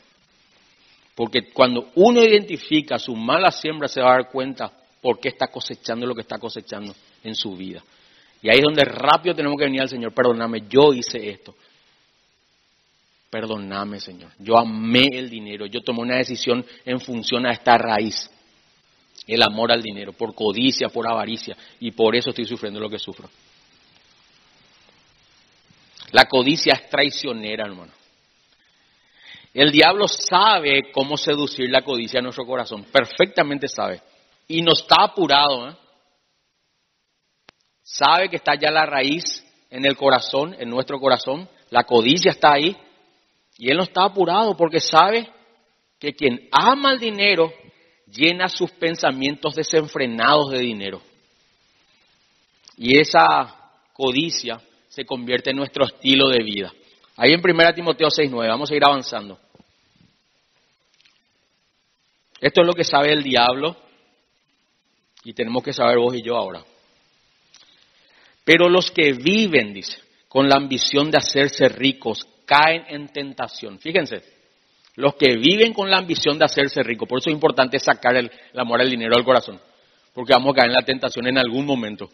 Porque 1.14 1.51
cuando 1.51 1.90
uno 1.94 2.22
identifica 2.22 2.99
su 2.99 3.16
mala 3.16 3.51
siembra 3.51 3.88
se 3.88 4.03
va 4.03 4.11
a 4.11 4.16
dar 4.18 4.30
cuenta 4.30 4.70
por 5.01 5.18
qué 5.18 5.30
está 5.30 5.46
cosechando 5.46 6.07
lo 6.07 6.14
que 6.14 6.20
está 6.20 6.38
cosechando 6.38 6.94
en 7.24 7.34
su 7.34 7.57
vida. 7.57 7.82
Y 8.42 8.51
ahí 8.51 8.59
es 8.59 8.62
donde 8.62 8.84
rápido 8.84 9.34
tenemos 9.34 9.57
que 9.59 9.64
venir 9.64 9.80
al 9.80 9.88
Señor, 9.88 10.12
perdóname, 10.12 10.64
yo 10.68 10.92
hice 10.92 11.30
esto. 11.30 11.55
Perdóname, 13.30 14.00
Señor. 14.00 14.32
Yo 14.38 14.56
amé 14.56 15.06
el 15.12 15.28
dinero. 15.28 15.66
Yo 15.66 15.80
tomé 15.82 16.00
una 16.00 16.16
decisión 16.16 16.64
en 16.84 17.00
función 17.00 17.46
a 17.46 17.52
esta 17.52 17.76
raíz. 17.76 18.30
El 19.26 19.42
amor 19.42 19.70
al 19.70 19.82
dinero, 19.82 20.12
por 20.14 20.34
codicia, 20.34 20.88
por 20.88 21.06
avaricia. 21.06 21.56
Y 21.80 21.90
por 21.90 22.16
eso 22.16 22.30
estoy 22.30 22.46
sufriendo 22.46 22.80
lo 22.80 22.88
que 22.88 22.98
sufro. 22.98 23.28
La 26.12 26.24
codicia 26.24 26.72
es 26.72 26.88
traicionera, 26.88 27.66
hermano. 27.66 27.92
El 29.52 29.70
diablo 29.72 30.06
sabe 30.08 30.90
cómo 30.92 31.16
seducir 31.16 31.68
la 31.70 31.82
codicia 31.82 32.20
a 32.20 32.22
nuestro 32.22 32.46
corazón. 32.46 32.84
Perfectamente 32.84 33.68
sabe. 33.68 34.00
Y 34.46 34.62
no 34.62 34.72
está 34.72 35.02
apurado. 35.02 35.68
¿eh? 35.68 35.76
Sabe 37.82 38.30
que 38.30 38.36
está 38.36 38.54
ya 38.54 38.70
la 38.70 38.86
raíz 38.86 39.44
en 39.68 39.84
el 39.84 39.96
corazón, 39.96 40.56
en 40.58 40.70
nuestro 40.70 40.98
corazón. 40.98 41.48
La 41.70 41.84
codicia 41.84 42.30
está 42.30 42.52
ahí. 42.52 42.76
Y 43.59 43.70
él 43.70 43.76
no 43.76 43.82
está 43.82 44.04
apurado 44.04 44.56
porque 44.56 44.80
sabe 44.80 45.28
que 45.98 46.14
quien 46.14 46.48
ama 46.52 46.92
el 46.92 47.00
dinero 47.00 47.52
llena 48.06 48.48
sus 48.48 48.70
pensamientos 48.70 49.56
desenfrenados 49.56 50.50
de 50.50 50.61
dinero. 50.61 51.02
Y 52.76 52.98
esa 52.98 53.72
codicia 53.92 54.61
se 54.88 55.04
convierte 55.04 55.50
en 55.50 55.56
nuestro 55.56 55.84
estilo 55.84 56.28
de 56.28 56.42
vida. 56.42 56.72
Ahí 57.16 57.32
en 57.32 57.40
1 57.44 57.74
Timoteo 57.74 58.09
6.9, 58.09 58.48
vamos 58.48 58.70
a 58.70 58.76
ir 58.76 58.84
avanzando. 58.84 59.38
Esto 62.40 62.61
es 62.61 62.66
lo 62.66 62.72
que 62.72 62.84
sabe 62.84 63.12
el 63.12 63.24
diablo 63.24 63.76
y 65.24 65.32
tenemos 65.32 65.64
que 65.64 65.72
saber 65.72 65.98
vos 65.98 66.14
y 66.14 66.22
yo 66.22 66.36
ahora. 66.36 66.64
Pero 68.44 68.68
los 68.68 68.92
que 68.92 69.12
viven, 69.12 69.74
dice, 69.74 69.98
con 70.28 70.48
la 70.48 70.56
ambición 70.56 71.11
de 71.11 71.18
hacerse 71.18 71.68
ricos, 71.68 72.26
caen 72.49 72.84
en 72.88 73.09
tentación. 73.09 73.78
Fíjense, 73.78 74.22
los 74.96 75.14
que 75.14 75.36
viven 75.36 75.74
con 75.74 75.90
la 75.90 75.99
ambición 75.99 76.38
de 76.38 76.46
hacerse 76.46 76.82
rico, 76.82 77.07
por 77.07 77.18
eso 77.18 77.28
es 77.28 77.34
importante 77.34 77.78
sacar 77.78 78.16
el, 78.16 78.30
amor 78.57 78.80
al 78.80 78.90
dinero 78.90 79.14
al 79.14 79.24
corazón, 79.24 79.61
porque 80.14 80.32
vamos 80.32 80.53
a 80.53 80.57
caer 80.57 80.70
en 80.70 80.74
la 80.74 80.84
tentación 80.84 81.26
en 81.26 81.36
algún 81.36 81.66
momento, 81.66 82.09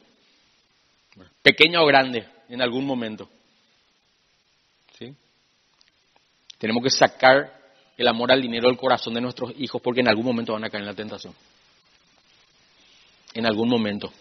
pequeña 1.40 1.80
o 1.80 1.86
grande, 1.86 2.26
en 2.48 2.60
algún 2.60 2.84
momento. 2.84 3.30
¿Sí? 4.98 5.14
Tenemos 6.58 6.82
que 6.82 6.90
sacar 6.90 7.52
el 7.96 8.08
amor 8.08 8.32
al 8.32 8.42
dinero 8.42 8.68
del 8.68 8.76
corazón 8.76 9.14
de 9.14 9.20
nuestros 9.20 9.52
hijos, 9.58 9.80
porque 9.80 10.00
en 10.00 10.08
algún 10.08 10.26
momento 10.26 10.52
van 10.52 10.64
a 10.64 10.68
caer 10.68 10.82
en 10.82 10.88
la 10.88 10.94
tentación. 10.94 11.32
En 13.32 13.46
algún 13.46 13.68
momento. 13.68 14.12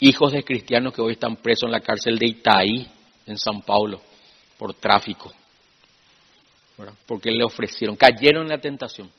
Hijos 0.00 0.32
de 0.32 0.42
cristianos 0.42 0.94
que 0.94 1.02
hoy 1.02 1.12
están 1.12 1.36
presos 1.36 1.64
en 1.64 1.72
la 1.72 1.80
cárcel 1.80 2.18
de 2.18 2.26
Itaí, 2.26 2.88
en 3.26 3.38
San 3.38 3.60
Paulo 3.62 4.00
por 4.58 4.74
tráfico, 4.74 5.32
porque 7.06 7.30
le 7.30 7.44
ofrecieron, 7.44 7.96
cayeron 7.96 8.44
en 8.44 8.48
la 8.48 8.58
tentación 8.58 9.10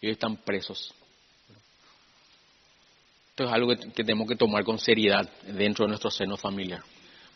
y 0.00 0.06
hoy 0.06 0.12
están 0.12 0.36
presos. 0.36 0.92
Esto 3.30 3.44
es 3.44 3.52
algo 3.52 3.68
que, 3.68 4.04
tenemos 4.04 4.28
que 4.28 4.36
tomar 4.36 4.62
con 4.62 4.78
seriedad 4.78 5.26
dentro 5.46 5.86
de 5.86 5.88
nuestro 5.88 6.10
seno 6.10 6.36
familiar. 6.36 6.82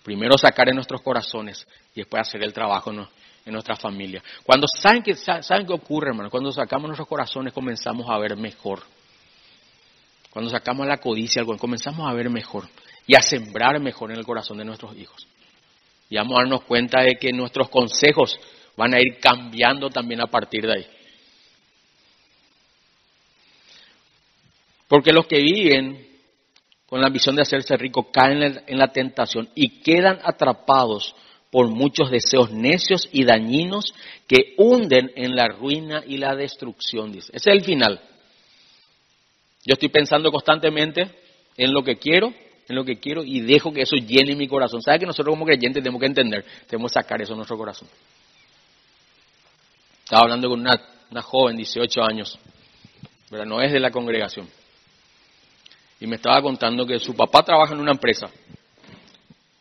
Primero 0.03 0.37
sacar 0.37 0.69
en 0.69 0.75
nuestros 0.75 1.01
corazones 1.01 1.67
y 1.95 2.01
después 2.01 2.21
hacer 2.21 2.43
el 2.45 2.53
trabajo 2.53 2.93
en, 2.93 3.07
nuestra 3.53 3.77
familia. 3.77 4.23
Cuando 4.45 4.67
saben 4.69 5.03
que 5.03 5.15
saben 5.15 5.67
qué 5.67 5.73
ocurre, 5.73 6.09
hermano, 6.09 6.29
cuando 6.29 6.53
sacamos 6.53 6.89
nuestros 6.89 7.09
corazones 7.09 7.53
comenzamos 7.53 8.07
a 8.11 8.19
ver 8.19 8.37
mejor. 8.37 8.83
Cuando 10.31 10.51
sacamos 10.51 10.87
la 10.87 10.99
codicia, 10.99 11.45
comenzamos 11.59 12.07
a 12.07 12.13
ver 12.13 12.29
mejor 12.29 12.69
y 13.07 13.17
a 13.17 13.23
sembrar 13.23 13.81
mejor 13.81 14.11
en 14.11 14.19
el 14.19 14.27
corazón 14.27 14.59
de 14.59 14.65
nuestros 14.65 14.95
hijos. 14.97 15.27
Y 16.09 16.17
vamos 16.17 16.39
a 16.39 16.43
darnos 16.43 16.63
cuenta 16.65 17.03
de 17.03 17.17
que 17.17 17.33
nuestros 17.33 17.69
consejos 17.69 18.39
van 18.77 18.95
a 18.95 19.01
ir 19.01 19.19
cambiando 19.21 19.91
también 19.91 20.21
a 20.21 20.27
partir 20.27 20.67
de 20.67 20.73
ahí. 20.73 20.87
Porque 24.89 25.13
los 25.13 25.27
que 25.27 25.41
viven 25.41 26.07
con 26.87 27.01
la 27.01 27.09
ambición 27.09 27.35
de 27.35 27.43
hacerse 27.43 27.77
ricos 27.77 28.07
caen 28.13 28.63
en 28.67 28.79
la 28.79 28.93
tentación 28.93 29.49
y 29.55 29.81
quedan 29.81 30.21
atrapados 30.23 31.15
por 31.51 31.69
muchos 31.69 32.11
deseos 32.11 32.53
necios 32.53 33.09
y 33.13 33.25
dañinos 33.25 33.95
que 34.29 34.55
hunden 34.59 35.13
en 35.17 35.35
la 35.35 35.49
ruina 35.49 36.03
y 36.07 36.19
la 36.19 36.35
destrucción, 36.35 37.13
dice. 37.13 37.33
Ese 37.35 37.51
es 37.51 37.57
el 37.57 37.65
final. 37.65 38.01
Yo 39.65 39.73
estoy 39.73 39.89
pensando 39.89 40.31
constantemente 40.31 41.11
en 41.57 41.73
lo 41.73 41.83
que 41.83 41.97
quiero, 41.97 42.33
en 42.69 42.75
lo 42.75 42.85
que 42.85 42.97
quiero 42.97 43.23
y 43.25 43.41
dejo 43.41 43.73
que 43.73 43.83
eso 43.83 43.97
llene 43.97 44.35
mi 44.35 44.49
corazón. 44.49 44.83
¿Sabe 44.83 45.01
que 45.01 45.07
nosotros 45.07 45.33
como 45.33 45.45
creyentes 45.45 45.83
tenemos 45.83 46.01
que 46.01 46.07
entender, 46.07 46.45
tenemos 46.67 46.93
que 46.93 47.01
sacar 47.01 47.21
eso 47.23 47.33
de 47.33 47.37
nuestro 47.37 47.57
corazón? 47.57 47.89
Estaba 50.05 50.23
hablando 50.23 50.49
con 50.49 50.61
una, 50.61 51.23
joven, 51.23 51.57
18 51.57 52.03
años, 52.03 52.39
pero 53.31 53.45
no 53.45 53.61
es 53.61 53.73
de 53.73 53.81
la 53.81 53.91
congregación 53.91 54.49
y 56.01 56.07
me 56.07 56.17
estaba 56.17 56.43
contando 56.43 56.87
que 56.87 56.99
su 56.99 57.15
papá 57.15 57.43
trabaja 57.43 57.75
en 57.75 57.81
una 57.81 57.93
empresa 57.93 58.29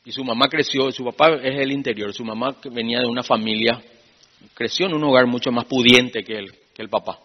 y 0.04 0.12
su 0.12 0.24
mamá 0.24 0.48
creció, 0.48 0.92
su 0.92 1.04
papá 1.04 1.36
es 1.42 1.60
el 1.60 1.72
interior, 1.72 2.14
su 2.14 2.24
mamá 2.24 2.56
venía 2.72 3.00
de 3.00 3.08
una 3.08 3.24
familia, 3.24 3.82
creció 4.54 4.86
en 4.86 4.94
un 4.94 5.04
hogar 5.04 5.26
mucho 5.26 5.52
más 5.52 5.66
pudiente 5.66 6.24
que 6.24 6.38
él, 6.38 6.54
que 6.76 6.84
el 6.84 6.90
papá. 6.90 7.20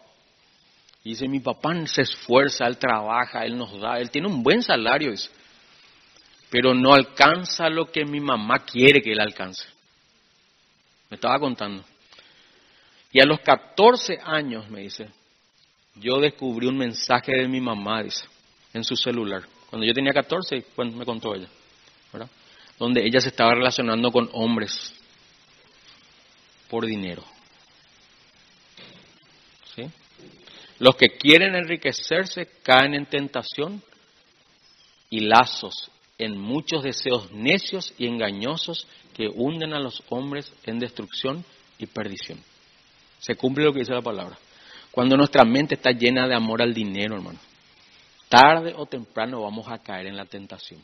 Y 1.04 1.10
dice, 1.10 1.28
mi 1.28 1.40
papá 1.40 1.74
se 1.86 2.02
esfuerza, 2.02 2.66
él 2.66 2.78
trabaja, 2.78 3.44
él 3.44 3.56
nos 3.58 3.78
da, 3.78 3.98
él 3.98 4.10
tiene 4.10 4.28
un 4.28 4.42
buen 4.42 4.62
salario, 4.62 5.12
pero 6.50 6.74
no 6.74 6.92
alcanza 6.92 7.68
lo 7.68 7.90
que 7.90 8.04
mi 8.04 8.20
mamá 8.20 8.64
quiere 8.64 9.00
que 9.00 9.12
él 9.12 9.20
alcance. 9.20 9.66
Me 11.08 11.14
estaba 11.16 11.38
contando. 11.38 11.84
Y 13.12 13.20
a 13.20 13.24
los 13.24 13.40
14 13.40 14.18
años, 14.24 14.68
me 14.70 14.82
dice, 14.82 15.10
yo 15.94 16.20
descubrí 16.20 16.66
un 16.66 16.78
mensaje 16.78 17.32
de 17.32 17.48
mi 17.48 17.60
mamá, 17.60 18.02
dice 18.02 18.24
en 18.72 18.84
su 18.84 18.96
celular. 18.96 19.42
Cuando 19.68 19.86
yo 19.86 19.92
tenía 19.92 20.12
14, 20.12 20.64
me 20.94 21.04
contó 21.04 21.34
ella, 21.34 21.48
¿verdad? 22.12 22.28
Donde 22.78 23.04
ella 23.04 23.20
se 23.20 23.28
estaba 23.28 23.54
relacionando 23.54 24.10
con 24.10 24.28
hombres 24.32 24.94
por 26.68 26.86
dinero. 26.86 27.24
¿Sí? 29.74 29.84
Los 30.78 30.96
que 30.96 31.08
quieren 31.08 31.54
enriquecerse 31.54 32.48
caen 32.62 32.94
en 32.94 33.06
tentación 33.06 33.82
y 35.10 35.20
lazos, 35.20 35.90
en 36.20 36.38
muchos 36.38 36.82
deseos 36.82 37.32
necios 37.32 37.92
y 37.98 38.06
engañosos 38.06 38.86
que 39.14 39.28
hunden 39.28 39.72
a 39.72 39.80
los 39.80 40.02
hombres 40.10 40.52
en 40.64 40.78
destrucción 40.78 41.44
y 41.78 41.86
perdición. 41.86 42.38
Se 43.18 43.34
cumple 43.34 43.64
lo 43.64 43.72
que 43.72 43.80
dice 43.80 43.92
la 43.92 44.02
palabra. 44.02 44.38
Cuando 44.90 45.16
nuestra 45.16 45.44
mente 45.44 45.76
está 45.76 45.92
llena 45.92 46.26
de 46.26 46.34
amor 46.34 46.62
al 46.62 46.74
dinero, 46.74 47.16
hermano 47.16 47.38
Tarde 48.28 48.74
o 48.76 48.86
temprano 48.86 49.42
vamos 49.42 49.66
a 49.68 49.78
caer 49.78 50.06
en 50.06 50.16
la 50.16 50.24
tentación. 50.24 50.80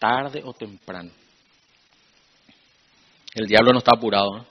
Tarde 0.00 0.42
o 0.44 0.52
temprano. 0.52 1.12
El 3.34 3.46
diablo 3.46 3.72
no 3.72 3.78
está 3.78 3.92
apurado. 3.94 4.38
¿eh? 4.38 4.42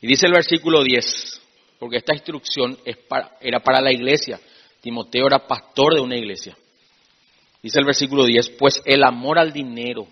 Y 0.00 0.08
dice 0.08 0.26
el 0.26 0.32
versículo 0.32 0.82
10, 0.82 1.40
porque 1.78 1.98
esta 1.98 2.14
instrucción 2.14 2.76
era 3.40 3.60
para 3.60 3.80
la 3.80 3.92
iglesia. 3.92 4.40
Timoteo 4.80 5.28
era 5.28 5.46
pastor 5.46 5.94
de 5.94 6.00
una 6.00 6.16
iglesia. 6.16 6.56
Dice 7.64 7.78
el 7.78 7.86
versículo 7.86 8.26
10, 8.26 8.50
pues 8.58 8.82
el 8.84 9.02
amor 9.02 9.38
al 9.38 9.50
dinero 9.50 10.06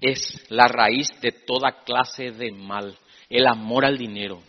es 0.00 0.46
la 0.48 0.68
raíz 0.68 1.08
de 1.20 1.32
toda 1.32 1.82
clase 1.82 2.30
de 2.30 2.52
mal. 2.52 2.96
El 3.28 3.48
amor 3.48 3.84
al 3.84 3.98
dinero 3.98 4.40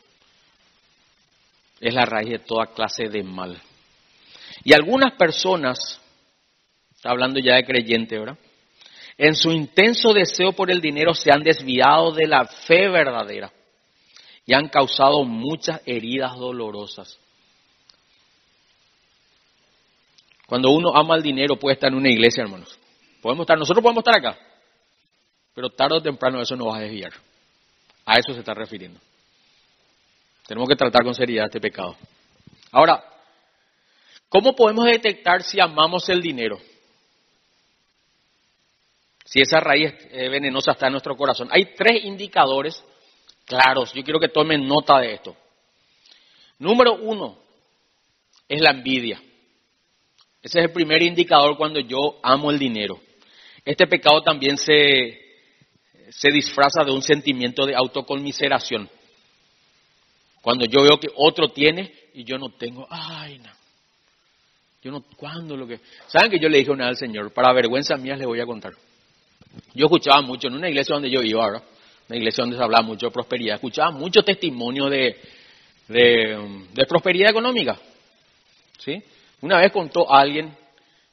es 1.80 1.92
la 1.92 2.06
raíz 2.06 2.30
de 2.30 2.38
toda 2.38 2.68
clase 2.68 3.10
de 3.10 3.24
mal. 3.24 3.60
Y 4.64 4.76
algunas 4.76 5.14
personas, 5.14 6.00
está 6.96 7.10
hablando 7.10 7.40
ya 7.40 7.56
de 7.56 7.66
creyente, 7.66 8.20
¿verdad? 8.20 8.38
En 9.18 9.34
su 9.34 9.50
intenso 9.50 10.14
deseo 10.14 10.52
por 10.54 10.70
el 10.70 10.82
dinero 10.82 11.16
se 11.16 11.32
han 11.32 11.42
desviado 11.42 12.12
de 12.12 12.28
la 12.28 12.46
fe 12.46 12.90
verdadera 12.90 13.52
y 14.46 14.54
han 14.54 14.70
causado 14.70 15.24
muchas 15.24 15.82
heridas 15.88 16.36
dolorosas. 16.38 17.18
Cuando 20.48 20.72
uno 20.72 20.96
ama 20.96 21.16
el 21.16 21.24
dinero 21.24 21.58
puede 21.58 21.76
estar 21.76 21.92
en 21.92 21.98
una 21.98 22.10
iglesia, 22.10 22.44
hermanos. 22.44 22.80
Podemos 23.22 23.44
estar, 23.44 23.58
nosotros 23.58 23.82
podemos 23.82 24.02
estar 24.02 24.18
acá, 24.18 24.38
pero 25.54 25.70
tarde 25.70 25.98
o 25.98 26.02
temprano 26.02 26.42
eso 26.42 26.56
nos 26.56 26.68
va 26.68 26.78
a 26.78 26.82
desviar. 26.82 27.14
A 28.06 28.20
eso 28.20 28.34
se 28.34 28.40
está 28.40 28.54
refiriendo. 28.54 29.00
Tenemos 30.48 30.70
que 30.70 30.76
tratar 30.76 31.04
con 31.04 31.16
seriedad 31.16 31.46
este 31.46 31.60
pecado. 31.60 31.96
Ahora, 32.72 33.04
¿Cómo 34.36 34.54
podemos 34.54 34.86
detectar 34.86 35.44
si 35.44 35.62
amamos 35.62 36.10
el 36.10 36.22
dinero? 36.22 36.60
Si 39.24 39.40
esa 39.40 39.62
raíz 39.62 39.94
venenosa 40.12 40.74
está 40.74 40.88
en 40.88 40.92
nuestro 40.92 41.16
corazón. 41.16 41.48
Hay 41.52 41.74
tres 41.74 42.04
indicadores 42.04 42.84
claros. 43.46 43.94
Yo 43.94 44.04
quiero 44.04 44.20
que 44.20 44.28
tomen 44.28 44.68
nota 44.68 45.00
de 45.00 45.14
esto. 45.14 45.38
Número 46.60 46.96
uno 46.96 47.38
es 48.50 48.60
la 48.62 48.72
envidia. 48.72 49.22
Ese 50.46 50.60
es 50.60 50.66
el 50.66 50.72
primer 50.72 51.02
indicador 51.02 51.58
cuando 51.58 51.80
yo 51.80 52.20
amo 52.22 52.52
el 52.52 52.60
dinero. 52.60 53.00
Este 53.66 53.88
pecado 53.88 54.22
también 54.22 54.58
se, 54.58 55.20
se 56.12 56.30
disfraza 56.30 56.84
de 56.86 56.92
un 56.92 57.02
sentimiento 57.02 57.66
de 57.66 57.74
autoconmiseración. 57.76 58.88
Cuando 60.44 60.66
yo 60.66 60.84
veo 60.84 61.00
que 61.00 61.08
otro 61.16 61.48
tiene 61.48 61.92
y 62.14 62.24
yo 62.24 62.38
no 62.38 62.50
tengo, 62.50 62.86
ay, 62.92 63.40
no. 63.40 63.50
Yo 64.84 64.92
no, 64.92 65.04
¿cuándo 65.18 65.58
lo 65.58 65.66
que? 65.66 65.80
¿Saben 66.06 66.30
que 66.30 66.38
yo 66.38 66.48
le 66.48 66.60
dije 66.60 66.70
una 66.70 66.90
al 66.90 66.96
Señor? 66.96 67.34
Para 67.34 67.52
vergüenza 67.52 67.98
mía 67.98 68.16
le 68.16 68.28
voy 68.28 68.40
a 68.40 68.46
contar. 68.46 68.74
Yo 69.74 69.86
escuchaba 69.86 70.22
mucho 70.22 70.48
en 70.48 70.54
una 70.54 70.70
iglesia 70.70 70.94
donde 70.94 71.10
yo 71.10 71.24
iba, 71.24 71.44
ahora, 71.44 71.64
una 72.08 72.18
iglesia 72.20 72.44
donde 72.44 72.58
se 72.58 72.64
hablaba 72.64 72.84
mucho 72.84 73.08
de 73.08 73.12
prosperidad, 73.12 73.56
escuchaba 73.56 73.90
mucho 73.90 74.22
testimonio 74.22 74.92
de, 74.92 75.20
de, 75.88 76.86
prosperidad 76.88 77.32
económica. 77.32 77.80
¿Sí? 78.78 79.02
Una 79.42 79.60
vez 79.60 79.72
contó 79.72 80.12
alguien 80.12 80.56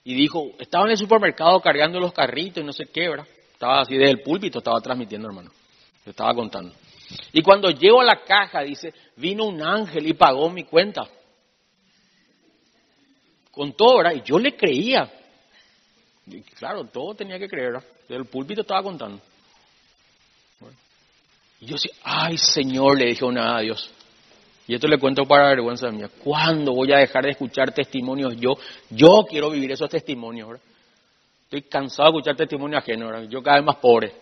y 0.05 0.15
dijo, 0.15 0.51
estaba 0.59 0.85
en 0.87 0.93
el 0.93 0.97
supermercado 0.97 1.61
cargando 1.61 2.01
los 2.01 2.13
carritos 2.13 2.63
y 2.63 2.67
no 2.67 2.73
sé 2.73 2.87
qué, 2.87 3.09
¿verdad? 3.09 3.27
Estaba 3.53 3.81
así 3.81 3.97
desde 3.97 4.11
el 4.11 4.23
púlpito, 4.23 4.59
estaba 4.59 4.81
transmitiendo, 4.81 5.29
hermano. 5.29 5.51
Le 6.05 6.11
estaba 6.11 6.35
contando. 6.35 6.75
Y 7.33 7.43
cuando 7.43 7.71
llego 7.71 8.01
a 8.01 8.05
la 8.05 8.25
caja, 8.25 8.63
dice, 8.63 8.93
vino 9.17 9.45
un 9.45 9.63
ángel 9.63 10.07
y 10.07 10.15
pagó 10.15 10.51
mi 10.51 10.65
cuenta 10.65 11.07
con 13.53 13.75
todo, 13.75 13.99
¿verdad? 13.99 14.15
Y 14.15 14.23
yo 14.23 14.39
le 14.39 14.57
creía. 14.57 15.09
claro, 16.59 16.85
todo 16.85 17.15
tenía 17.15 17.39
que 17.39 17.49
creer, 17.49 17.73
¿verdad? 17.73 17.89
El 18.09 18.25
púlpito 18.25 18.63
estaba 18.63 18.83
contando. 18.83 19.21
Y 21.61 21.67
yo 21.67 21.75
decía, 21.75 21.93
ay 22.03 22.37
Señor, 22.39 22.99
le 22.99 23.07
dije 23.07 23.25
una 23.25 23.57
a 23.57 23.61
Dios. 23.61 23.89
Y 24.67 24.75
esto 24.75 24.87
le 24.87 24.99
cuento 24.99 25.25
para 25.25 25.49
vergüenza 25.49 25.91
mía. 25.91 26.09
¿Cuándo 26.23 26.73
voy 26.73 26.93
a 26.93 26.99
dejar 26.99 27.25
de 27.25 27.31
escuchar 27.31 27.73
testimonios 27.73 28.37
yo? 28.37 28.55
Yo 28.91 29.27
quiero 29.29 29.51
vivir 29.51 29.73
esos 29.73 29.91
testimonios, 29.91 30.49
¿verdad? 30.49 30.63
Estoy 31.45 31.63
cansado 31.63 32.11
de 32.11 32.19
escuchar 32.19 32.37
testimonios 32.37 32.83
ajenos, 32.83 33.11
¿verdad? 33.11 33.29
Yo 33.29 33.43
cada 33.43 33.57
vez 33.57 33.67
más 33.67 33.77
pobre. 33.77 34.13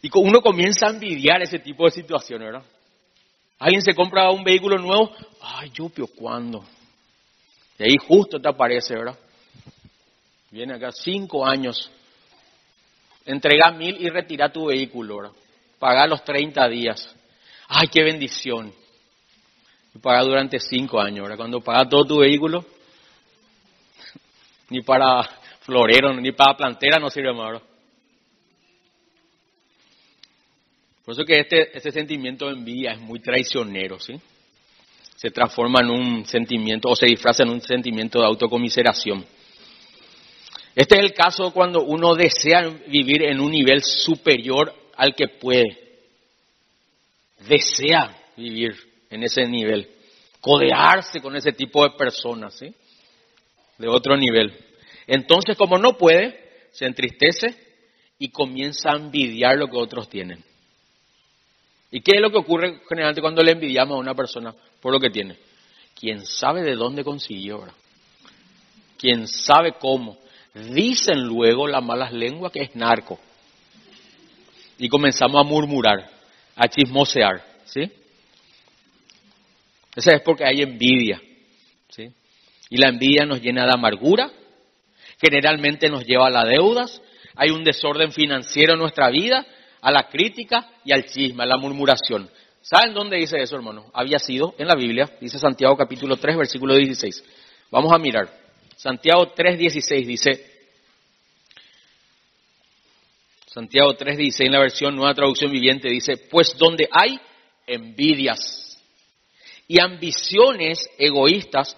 Y 0.00 0.10
uno 0.14 0.40
comienza 0.40 0.86
a 0.86 0.90
envidiar 0.90 1.42
ese 1.42 1.58
tipo 1.58 1.84
de 1.84 1.92
situaciones, 1.92 2.46
¿verdad? 2.46 2.64
Alguien 3.58 3.82
se 3.82 3.94
compra 3.94 4.30
un 4.30 4.42
vehículo 4.42 4.76
nuevo, 4.78 5.12
ay, 5.40 5.70
yo, 5.70 5.88
¿cuándo? 6.16 6.64
Y 7.78 7.84
ahí 7.84 7.96
justo 8.08 8.40
te 8.40 8.48
aparece, 8.48 8.94
¿verdad? 8.94 9.16
Viene 10.50 10.74
acá 10.74 10.90
cinco 10.90 11.46
años, 11.46 11.90
entrega 13.24 13.70
mil 13.70 13.96
y 14.00 14.08
retira 14.08 14.52
tu 14.52 14.66
vehículo, 14.66 15.16
¿verdad? 15.18 15.32
Paga 15.82 16.06
los 16.06 16.22
30 16.22 16.68
días. 16.68 17.12
Ay, 17.66 17.88
qué 17.88 18.04
bendición. 18.04 18.72
Y 19.92 19.98
paga 19.98 20.22
durante 20.22 20.60
cinco 20.60 21.00
años, 21.00 21.22
¿verdad? 21.22 21.36
Cuando 21.36 21.60
paga 21.60 21.88
todo 21.88 22.04
tu 22.04 22.18
vehículo, 22.18 22.64
ni 24.68 24.80
para 24.82 25.24
florero, 25.62 26.14
ni 26.14 26.30
para 26.30 26.56
plantera 26.56 27.00
no 27.00 27.10
sirve 27.10 27.32
más. 27.34 27.60
Por 31.04 31.14
eso 31.14 31.24
que 31.24 31.40
este, 31.40 31.76
este 31.76 31.90
sentimiento 31.90 32.46
de 32.46 32.52
envidia 32.52 32.92
es 32.92 33.00
muy 33.00 33.18
traicionero, 33.18 33.98
¿sí? 33.98 34.14
Se 35.16 35.32
transforma 35.32 35.80
en 35.80 35.90
un 35.90 36.26
sentimiento 36.26 36.90
o 36.90 36.94
se 36.94 37.06
disfraza 37.06 37.42
en 37.42 37.50
un 37.50 37.60
sentimiento 37.60 38.20
de 38.20 38.26
autocomiseración. 38.26 39.26
Este 40.76 40.94
es 40.94 41.00
el 41.02 41.12
caso 41.12 41.52
cuando 41.52 41.82
uno 41.82 42.14
desea 42.14 42.68
vivir 42.86 43.24
en 43.24 43.40
un 43.40 43.50
nivel 43.50 43.82
superior 43.82 44.80
al 44.96 45.14
que 45.14 45.28
puede. 45.28 45.78
Desea 47.48 48.16
vivir 48.36 48.74
en 49.10 49.22
ese 49.22 49.46
nivel, 49.46 49.88
codearse 50.40 51.20
con 51.20 51.36
ese 51.36 51.52
tipo 51.52 51.82
de 51.82 51.96
personas. 51.96 52.58
De 53.78 53.88
otro 53.88 54.16
nivel. 54.16 54.56
Entonces, 55.06 55.56
como 55.56 55.78
no 55.78 55.96
puede, 55.96 56.68
se 56.72 56.86
entristece 56.86 57.56
y 58.18 58.30
comienza 58.30 58.90
a 58.90 58.96
envidiar 58.96 59.56
lo 59.56 59.66
que 59.66 59.76
otros 59.76 60.08
tienen. 60.08 60.44
¿Y 61.90 62.00
qué 62.00 62.12
es 62.14 62.20
lo 62.20 62.30
que 62.30 62.38
ocurre 62.38 62.80
generalmente 62.88 63.20
cuando 63.20 63.42
le 63.42 63.52
envidiamos 63.52 63.96
a 63.96 64.00
una 64.00 64.14
persona 64.14 64.54
por 64.80 64.92
lo 64.92 65.00
que 65.00 65.10
tiene? 65.10 65.36
¿Quién 65.98 66.24
sabe 66.24 66.62
de 66.62 66.74
dónde 66.74 67.04
consiguió 67.04 67.56
ahora? 67.56 67.74
¿Quién 68.96 69.26
sabe 69.26 69.72
cómo? 69.78 70.16
Dicen 70.54 71.22
luego 71.24 71.66
las 71.66 71.82
malas 71.82 72.12
lenguas 72.12 72.52
que 72.52 72.62
es 72.62 72.76
narco. 72.76 73.18
Y 74.82 74.88
comenzamos 74.88 75.40
a 75.40 75.48
murmurar, 75.48 76.10
a 76.56 76.66
chismosear, 76.66 77.40
¿sí? 77.66 77.82
Eso 79.94 80.10
es 80.10 80.20
porque 80.22 80.44
hay 80.44 80.60
envidia, 80.60 81.22
¿sí? 81.88 82.10
Y 82.68 82.78
la 82.78 82.88
envidia 82.88 83.24
nos 83.24 83.40
llena 83.40 83.64
de 83.64 83.72
amargura, 83.72 84.28
generalmente 85.20 85.88
nos 85.88 86.04
lleva 86.04 86.26
a 86.26 86.30
las 86.30 86.48
deudas, 86.48 87.00
hay 87.36 87.50
un 87.50 87.62
desorden 87.62 88.10
financiero 88.10 88.72
en 88.72 88.80
nuestra 88.80 89.08
vida, 89.10 89.46
a 89.80 89.92
la 89.92 90.08
crítica 90.08 90.68
y 90.84 90.90
al 90.90 91.04
chisme, 91.04 91.44
a 91.44 91.46
la 91.46 91.58
murmuración. 91.58 92.28
¿Saben 92.60 92.92
dónde 92.92 93.18
dice 93.18 93.40
eso, 93.40 93.54
hermano? 93.54 93.88
Había 93.94 94.18
sido 94.18 94.56
en 94.58 94.66
la 94.66 94.74
Biblia, 94.74 95.08
dice 95.20 95.38
Santiago 95.38 95.76
capítulo 95.76 96.16
3, 96.16 96.36
versículo 96.36 96.74
16. 96.74 97.22
Vamos 97.70 97.92
a 97.92 97.98
mirar. 97.98 98.28
Santiago 98.74 99.28
3, 99.28 99.58
16 99.58 100.06
dice, 100.08 100.51
Santiago 103.52 103.94
3, 103.94 104.16
16 104.16 104.46
en 104.46 104.52
la 104.52 104.60
versión 104.60 104.96
nueva 104.96 105.14
traducción 105.14 105.50
viviente 105.50 105.88
dice, 105.88 106.16
pues 106.30 106.56
donde 106.56 106.88
hay 106.90 107.20
envidias 107.66 108.78
y 109.68 109.78
ambiciones 109.78 110.88
egoístas, 110.96 111.76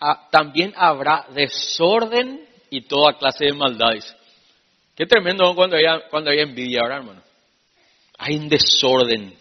ah, 0.00 0.28
también 0.30 0.72
habrá 0.76 1.26
desorden 1.32 2.44
y 2.68 2.82
toda 2.82 3.16
clase 3.16 3.44
de 3.44 3.52
maldades. 3.52 4.12
Qué 4.96 5.06
tremendo 5.06 5.54
cuando 5.54 5.76
hay, 5.76 5.84
cuando 6.10 6.30
hay 6.30 6.40
envidia 6.40 6.80
ahora, 6.80 6.96
hermano. 6.96 7.22
Hay 8.18 8.36
un 8.36 8.48
desorden, 8.48 9.36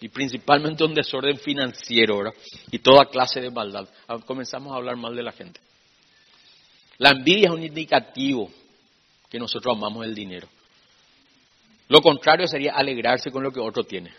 y 0.00 0.08
principalmente 0.08 0.84
un 0.84 0.94
desorden 0.94 1.38
financiero, 1.38 2.18
¿verdad? 2.18 2.34
Y 2.70 2.80
toda 2.80 3.06
clase 3.06 3.40
de 3.40 3.50
maldad. 3.50 3.88
Ah, 4.08 4.18
comenzamos 4.24 4.72
a 4.72 4.76
hablar 4.76 4.96
mal 4.96 5.14
de 5.14 5.22
la 5.22 5.32
gente. 5.32 5.60
La 6.98 7.10
envidia 7.10 7.48
es 7.48 7.54
un 7.54 7.62
indicativo 7.62 8.50
que 9.30 9.38
nosotros 9.38 9.76
amamos 9.76 10.04
el 10.04 10.14
dinero. 10.14 10.48
Lo 11.88 12.00
contrario 12.00 12.46
sería 12.48 12.72
alegrarse 12.74 13.30
con 13.30 13.42
lo 13.42 13.52
que 13.52 13.60
otro 13.60 13.84
tiene. 13.84 14.12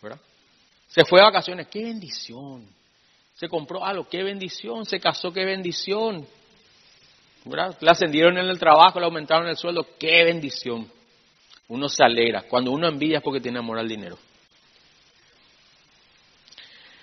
¿verdad? 0.00 0.20
Se 0.88 1.04
fue 1.04 1.20
a 1.20 1.24
vacaciones, 1.24 1.68
qué 1.68 1.84
bendición. 1.84 2.66
Se 3.34 3.48
compró 3.48 3.84
algo, 3.84 4.08
qué 4.08 4.22
bendición. 4.22 4.84
Se 4.84 4.98
casó, 4.98 5.32
qué 5.32 5.44
bendición. 5.44 6.26
¿verdad? 7.44 7.76
Le 7.80 7.90
ascendieron 7.90 8.36
en 8.38 8.46
el 8.46 8.58
trabajo, 8.58 8.98
le 8.98 9.06
aumentaron 9.06 9.48
el 9.48 9.56
sueldo, 9.56 9.86
qué 9.98 10.24
bendición. 10.24 10.90
Uno 11.68 11.88
se 11.88 12.02
alegra. 12.04 12.42
Cuando 12.42 12.72
uno 12.72 12.88
envidia 12.88 13.18
es 13.18 13.24
porque 13.24 13.40
tiene 13.40 13.58
amor 13.58 13.78
al 13.78 13.88
dinero. 13.88 14.18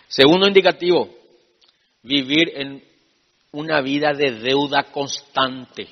Segundo 0.08 0.48
indicativo, 0.48 1.10
vivir 2.02 2.52
en 2.56 2.84
una 3.52 3.82
vida 3.82 4.14
de 4.14 4.32
deuda 4.32 4.84
constante. 4.92 5.88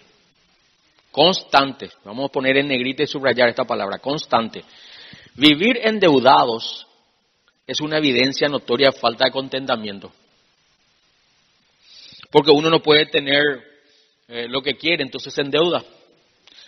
Constante. 1.16 1.92
Vamos 2.04 2.26
a 2.26 2.32
poner 2.34 2.58
en 2.58 2.68
negrita 2.68 3.04
y 3.04 3.08
subrayar 3.08 3.48
esta 3.48 3.64
palabra, 3.64 4.00
constante. 4.00 4.66
Vivir 5.36 5.80
endeudados 5.82 6.86
es 7.66 7.80
una 7.80 8.00
evidencia 8.00 8.50
notoria 8.50 8.90
de 8.90 9.00
falta 9.00 9.24
de 9.24 9.32
contentamiento. 9.32 10.12
Porque 12.30 12.52
uno 12.52 12.70
no 12.70 12.84
puede 12.84 13.06
tener 13.06 13.42
eh, 14.28 14.48
lo 14.50 14.62
que 14.62 14.74
quiere, 14.74 15.04
entonces 15.04 15.34
se 15.34 15.40
endeuda. 15.40 15.86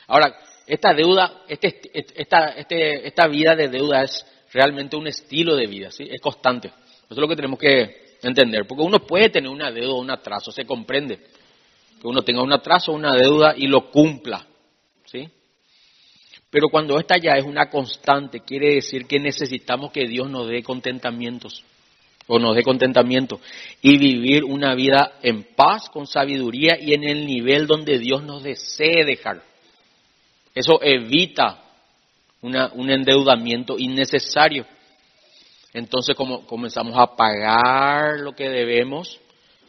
Ahora, 0.07 0.33
esta 0.65 0.93
deuda, 0.93 1.41
este, 1.49 1.81
esta, 2.15 2.51
este, 2.51 3.05
esta 3.05 3.27
vida 3.27 3.53
de 3.53 3.67
deuda 3.67 4.03
es 4.03 4.25
realmente 4.53 4.95
un 4.95 5.07
estilo 5.07 5.57
de 5.57 5.67
vida, 5.67 5.91
¿sí? 5.91 6.07
es 6.09 6.21
constante. 6.21 6.69
Eso 6.69 7.07
es 7.09 7.17
lo 7.17 7.27
que 7.27 7.35
tenemos 7.35 7.59
que 7.59 8.15
entender, 8.21 8.65
porque 8.65 8.83
uno 8.83 9.05
puede 9.05 9.27
tener 9.27 9.49
una 9.49 9.71
deuda 9.71 9.91
o 9.91 9.99
un 9.99 10.09
atraso, 10.09 10.53
se 10.53 10.63
comprende 10.63 11.19
que 11.99 12.07
uno 12.07 12.21
tenga 12.21 12.41
un 12.41 12.53
atraso 12.53 12.91
una 12.91 13.15
deuda 13.15 13.53
y 13.57 13.67
lo 13.67 13.89
cumpla, 13.89 14.45
¿sí? 15.05 15.29
Pero 16.49 16.69
cuando 16.69 16.97
esta 16.99 17.17
ya 17.17 17.33
es 17.33 17.45
una 17.45 17.69
constante, 17.69 18.39
quiere 18.39 18.75
decir 18.75 19.05
que 19.05 19.19
necesitamos 19.19 19.91
que 19.91 20.07
Dios 20.07 20.29
nos 20.29 20.47
dé 20.47 20.63
contentamientos 20.63 21.63
o 22.27 22.39
nos 22.39 22.55
dé 22.55 22.63
contentamiento 22.63 23.39
y 23.81 23.97
vivir 23.97 24.43
una 24.43 24.73
vida 24.75 25.13
en 25.21 25.43
paz, 25.55 25.89
con 25.89 26.07
sabiduría 26.07 26.77
y 26.79 26.93
en 26.93 27.03
el 27.03 27.25
nivel 27.25 27.67
donde 27.67 27.99
Dios 27.99 28.23
nos 28.23 28.43
desee 28.43 29.05
dejar. 29.05 29.41
Eso 30.55 30.79
evita 30.81 31.63
un 32.41 32.89
endeudamiento 32.89 33.77
innecesario. 33.77 34.65
Entonces, 35.73 36.15
como 36.15 36.45
comenzamos 36.45 36.97
a 36.97 37.15
pagar 37.15 38.19
lo 38.19 38.33
que 38.33 38.49
debemos, 38.49 39.19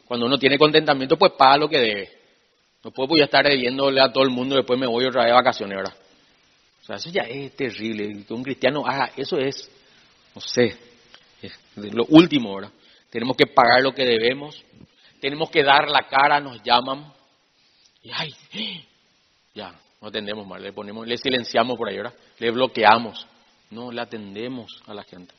cuando 0.07 0.27
uno 0.27 0.39
tiene 0.39 0.57
contentamiento, 0.57 1.19
pues 1.19 1.33
paga 1.33 1.59
lo 1.59 1.69
que 1.69 1.79
debe. 1.79 2.18
No 2.89 2.93
puedo 2.93 3.09
pues, 3.09 3.23
estar 3.23 3.45
debiéndole 3.45 4.01
a 4.01 4.11
todo 4.11 4.25
el 4.25 4.31
mundo 4.31 4.57
después 4.57 4.81
me 4.81 4.87
voy 4.87 5.05
otra 5.05 5.25
vez 5.25 5.29
de 5.29 5.35
vacaciones, 5.35 5.77
¿verdad? 5.77 5.95
O 6.81 6.85
sea, 6.87 6.97
eso 6.97 7.11
ya 7.11 7.25
es 7.25 7.55
terrible. 7.55 8.25
Que 8.25 8.33
un 8.33 8.43
cristiano 8.43 8.83
haga 8.87 9.11
eso 9.15 9.37
es, 9.37 9.71
no 10.35 10.41
sé, 10.41 10.75
lo 11.77 12.07
último, 12.09 12.55
¿verdad? 12.55 12.73
Tenemos 13.11 13.37
que 13.37 13.45
pagar 13.45 13.83
lo 13.83 13.93
que 13.93 14.07
debemos, 14.07 14.65
tenemos 15.21 15.51
que 15.51 15.63
dar 15.63 15.87
la 15.91 16.09
cara, 16.09 16.41
nos 16.41 16.63
llaman, 16.63 17.13
y 18.03 18.11
ay, 18.11 18.35
ya, 19.55 19.79
no 20.01 20.09
atendemos 20.09 20.47
mal, 20.47 20.63
le 20.63 20.73
ponemos, 20.73 21.07
le 21.07 21.19
silenciamos 21.19 21.77
por 21.77 21.91
ahí, 21.91 21.97
¿verdad? 21.99 22.15
Le 22.39 22.51
bloqueamos, 22.51 23.27
no, 23.71 23.93
le 23.93 24.01
atendemos 24.01 24.83
a 24.87 24.95
la 24.95 25.05
gente. 25.05 25.35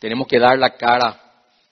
Tenemos 0.00 0.26
que 0.26 0.40
dar 0.40 0.58
la 0.58 0.70
cara, 0.70 1.22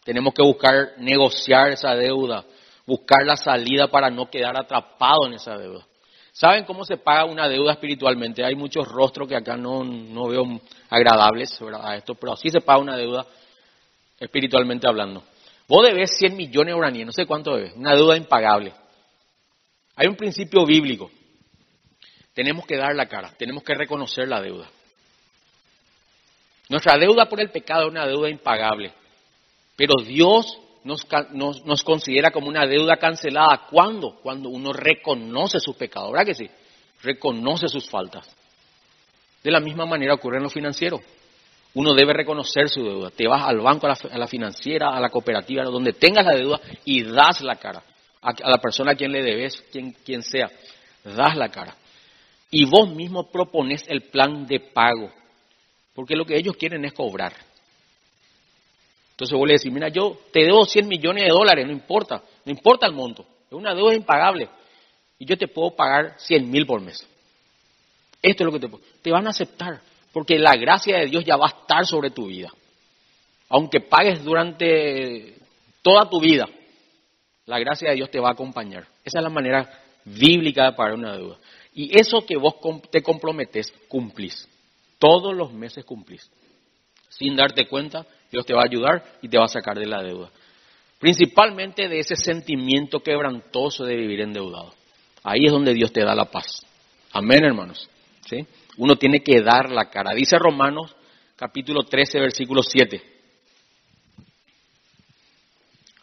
tenemos 0.05 0.33
que 0.33 0.45
buscar 0.45 0.93
negociar 0.99 1.73
esa 1.73 1.93
deuda, 1.97 2.45
buscar 2.87 3.25
la 3.25 3.37
salida 3.37 3.89
para 3.89 4.11
no 4.11 4.29
quedar 4.31 4.57
atrapado 4.57 5.27
en 5.27 5.35
esa 5.35 5.57
deuda. 5.57 5.87
¿Saben 6.33 6.65
cómo 6.65 6.85
se 6.85 6.97
paga 6.97 7.27
una 7.27 7.49
deuda 7.49 7.73
espiritualmente? 7.73 8.45
Hay 8.45 8.55
muchos 8.55 8.89
rostros 8.89 9.29
que 9.29 9.37
acá 9.37 9.57
no, 9.57 9.85
no 9.85 10.29
veo 10.29 10.61
agradables 10.89 11.59
a 11.83 11.97
esto, 11.97 12.15
pero 12.15 12.33
así 12.33 12.49
se 12.49 12.63
paga 12.63 12.81
una 12.81 12.97
deuda 12.97 13.27
espiritualmente 14.19 14.89
hablando. 14.89 15.23
Vos 15.69 15.87
debes 15.87 16.17
100 16.19 16.37
millones 16.37 16.75
de 16.75 16.79
uraníes, 16.79 17.07
no 17.07 17.13
sé 17.13 17.27
cuánto 17.27 17.55
debes, 17.55 17.75
una 17.77 17.95
deuda 17.95 18.17
impagable. 18.17 18.73
Hay 19.97 20.07
un 20.07 20.17
principio 20.17 20.65
bíblico. 20.65 21.11
Tenemos 22.35 22.67
que 22.67 22.77
dar 22.77 22.95
la 22.95 23.07
cara, 23.07 23.35
tenemos 23.37 23.63
que 23.63 23.75
reconocer 23.75 24.27
la 24.27 24.41
deuda. 24.41 24.69
Nuestra 26.71 26.97
deuda 26.97 27.27
por 27.27 27.41
el 27.41 27.51
pecado 27.51 27.83
es 27.83 27.91
una 27.91 28.07
deuda 28.07 28.31
impagable, 28.31 28.95
pero 29.77 30.03
Dios 30.03 30.59
nos, 30.85 31.07
nos, 31.65 31.85
considera 31.85 32.31
como 32.31 32.49
una 32.49 32.67
deuda 32.67 32.97
cancelada. 32.97 33.67
¿Cuándo? 33.71 34.17
Cuando 34.23 34.49
uno 34.49 34.73
reconoce 34.73 35.61
sus 35.61 35.77
pecados, 35.77 36.13
¿verdad 36.13 36.27
que 36.27 36.35
sí? 36.35 36.51
Reconoce 37.03 37.69
sus 37.69 37.89
faltas. 37.89 38.29
De 39.43 39.51
la 39.51 39.61
misma 39.61 39.87
manera 39.87 40.15
ocurre 40.15 40.39
en 40.39 40.45
lo 40.45 40.51
financiero. 40.51 41.01
Uno 41.75 41.95
debe 41.95 42.13
reconocer 42.13 42.69
su 42.69 42.85
deuda. 42.85 43.11
Te 43.11 43.27
vas 43.27 43.45
al 43.45 43.61
banco, 43.61 43.87
a 43.87 44.19
la, 44.19 44.27
financiera, 44.27 44.91
a 44.91 45.01
la 45.01 45.09
cooperativa, 45.09 45.65
donde 45.65 45.95
tengas 45.95 46.27
la 46.27 46.35
deuda 46.35 46.61
y 46.85 47.03
das 47.03 47.41
la 47.41 47.57
cara. 47.57 47.83
A, 48.21 48.33
la 48.49 48.59
persona 48.59 48.93
a 48.93 48.95
quien 48.95 49.11
le 49.11 49.23
debes, 49.23 49.63
quien, 49.73 49.93
quien 50.05 50.23
sea, 50.23 50.51
das 51.05 51.37
la 51.37 51.49
cara. 51.49 51.75
Y 52.51 52.67
vos 52.67 52.91
mismo 52.91 53.31
propones 53.31 53.85
el 53.89 54.03
plan 54.03 54.47
de 54.47 54.61
pago. 54.61 55.11
Porque 55.95 56.15
lo 56.15 56.25
que 56.25 56.37
ellos 56.37 56.57
quieren 56.57 56.85
es 56.85 56.93
cobrar. 56.93 57.33
Entonces 59.13 59.39
vos 59.39 59.47
le 59.47 59.55
decís, 59.55 59.73
mira, 59.73 59.89
yo 59.89 60.19
te 60.33 60.41
debo 60.41 60.65
100 60.65 60.89
millones 60.89 61.25
de 61.25 61.31
dólares, 61.31 61.67
no 61.67 61.73
importa, 61.73 62.23
no 62.45 62.51
importa 62.51 62.87
el 62.87 62.93
monto, 62.93 63.25
es 63.47 63.53
una 63.53 63.75
deuda 63.75 63.95
impagable. 63.95 64.49
Y 65.19 65.27
yo 65.27 65.39
te 65.39 65.47
puedo 65.47 65.71
pagar 65.71 66.15
100 66.19 66.51
mil 66.51 66.67
por 66.67 66.81
mes. 66.81 67.07
Esto 68.21 68.43
es 68.43 68.47
lo 68.47 68.53
que 68.53 68.61
te 68.61 68.69
puedo. 68.69 68.83
Te 69.03 69.11
van 69.11 69.27
a 69.27 69.31
aceptar, 69.31 69.81
porque 70.13 70.39
la 70.39 70.57
gracia 70.57 70.99
de 70.99 71.07
Dios 71.07 71.25
ya 71.25 71.37
va 71.37 71.47
a 71.47 71.61
estar 71.61 71.87
sobre 71.87 72.11
tu 72.11 72.27
vida. 72.27 72.53
Aunque 73.49 73.81
pagues 73.81 74.25
durante 74.25 75.35
toda 75.83 76.09
tu 76.09 76.21
vida, 76.21 76.49
la 77.47 77.59
gracia 77.59 77.91
de 77.91 77.97
Dios 77.97 78.11
te 78.11 78.19
va 78.19 78.31
a 78.31 78.33
acompañar. 78.33 78.87
Esa 79.05 79.19
es 79.19 79.23
la 79.23 79.31
manera 79.31 79.69
bíblica 80.05 80.65
de 80.65 80.73
pagar 80.73 80.95
una 80.95 81.17
deuda. 81.17 81.37
Y 81.75 81.99
eso 81.99 82.25
que 82.27 82.37
vos 82.37 82.55
te 82.91 83.03
comprometes, 83.03 83.73
cumplís. 83.89 84.49
Todos 84.99 85.35
los 85.35 85.53
meses 85.53 85.85
cumplís 85.85 86.31
sin 87.19 87.37
darte 87.37 87.67
cuenta, 87.67 88.07
Dios 88.31 88.47
te 88.47 88.55
va 88.55 88.63
a 88.63 88.67
ayudar 88.67 89.05
y 89.23 89.29
te 89.29 89.39
va 89.39 89.45
a 89.45 89.49
sacar 89.49 89.79
de 89.79 89.87
la 89.87 90.03
deuda. 90.03 90.31
Principalmente 90.99 91.89
de 91.89 91.99
ese 91.99 92.17
sentimiento 92.17 93.01
quebrantoso 93.01 93.85
de 93.85 93.97
vivir 93.97 94.21
endeudado. 94.21 94.73
Ahí 95.23 95.45
es 95.47 95.53
donde 95.53 95.75
Dios 95.75 95.93
te 95.93 96.05
da 96.05 96.15
la 96.15 96.27
paz. 96.27 96.65
Amén, 97.13 97.45
hermanos. 97.45 97.89
¿Sí? 98.27 98.47
Uno 98.77 98.97
tiene 98.97 99.21
que 99.21 99.41
dar 99.43 99.71
la 99.71 99.91
cara. 99.91 100.15
Dice 100.15 100.39
Romanos 100.39 100.95
capítulo 101.37 101.83
13, 101.83 102.21
versículo 102.21 102.63
7. 102.63 103.03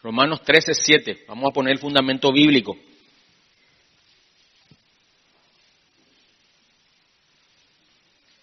Romanos 0.04 0.42
13, 0.44 0.74
7. 0.74 1.26
Vamos 1.28 1.50
a 1.50 1.54
poner 1.54 1.74
el 1.74 1.80
fundamento 1.80 2.32
bíblico. 2.32 2.78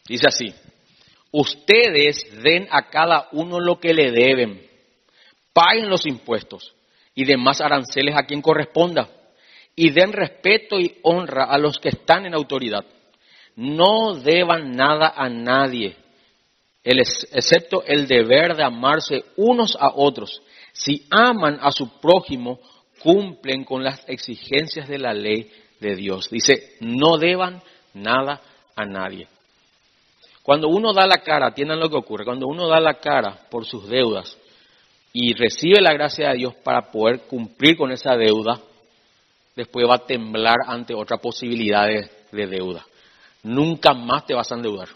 Dice 0.09 0.29
así, 0.29 0.55
ustedes 1.39 2.27
den 2.43 2.67
a 2.71 2.89
cada 2.89 3.29
uno 3.33 3.61
lo 3.61 3.79
que 3.79 3.93
le 3.93 4.11
deben, 4.11 4.67
paguen 5.53 5.91
los 5.91 6.07
impuestos 6.07 6.75
y 7.15 7.27
demás 7.27 7.61
aranceles 7.61 8.17
a 8.17 8.25
quien 8.25 8.41
corresponda, 8.41 9.11
y 9.75 9.91
den 9.91 10.15
respeto 10.15 10.81
y 10.81 10.97
honra 11.03 11.45
a 11.45 11.59
los 11.59 11.79
que 11.79 11.91
están 11.91 12.25
en 12.25 12.33
autoridad. 12.35 12.87
No 13.55 14.15
deban 14.15 14.73
nada 14.73 15.13
a 15.15 15.29
nadie, 15.29 15.97
excepto 16.83 17.85
el 17.85 18.07
deber 18.07 18.57
de 18.57 18.65
amarse 18.65 19.23
unos 19.37 19.77
a 19.79 19.93
otros. 19.95 20.41
Si 20.73 21.07
aman 21.11 21.59
a 21.61 21.71
su 21.71 22.01
prójimo, 22.01 22.61
cumplen 23.03 23.65
con 23.65 23.85
las 23.85 24.09
exigencias 24.09 24.89
de 24.89 24.99
la 24.99 25.13
ley 25.13 25.51
de 25.81 25.97
Dios. 25.97 26.31
Dice, 26.31 26.77
no 26.81 27.19
deban 27.19 27.63
nada 27.93 28.41
a 28.75 28.87
nadie. 28.87 29.29
Cuando 30.47 30.69
uno 30.69 30.93
da 30.93 31.09
la 31.09 31.19
cara, 31.19 31.49
atiendan 31.49 31.81
lo 31.81 31.91
que 31.91 31.97
ocurre, 31.97 32.25
cuando 32.25 32.47
uno 32.47 32.69
da 32.69 32.79
la 32.79 32.95
cara 33.01 33.37
por 33.51 33.67
sus 33.67 33.89
deudas 33.89 34.39
y 35.13 35.35
recibe 35.35 35.81
la 35.81 35.93
gracia 35.93 36.29
de 36.29 36.37
Dios 36.37 36.55
para 36.63 36.93
poder 36.93 37.23
cumplir 37.23 37.77
con 37.77 37.91
esa 37.91 38.17
deuda, 38.17 38.61
después 39.57 39.89
va 39.91 39.97
a 39.97 40.07
temblar 40.07 40.59
ante 40.69 40.95
otra 40.95 41.17
posibilidad 41.17 41.89
de, 41.89 42.47
deuda. 42.47 42.87
Nunca 43.43 43.93
más 43.93 44.25
te 44.25 44.35
vas 44.35 44.53
a 44.53 44.55
endeudar. 44.55 44.89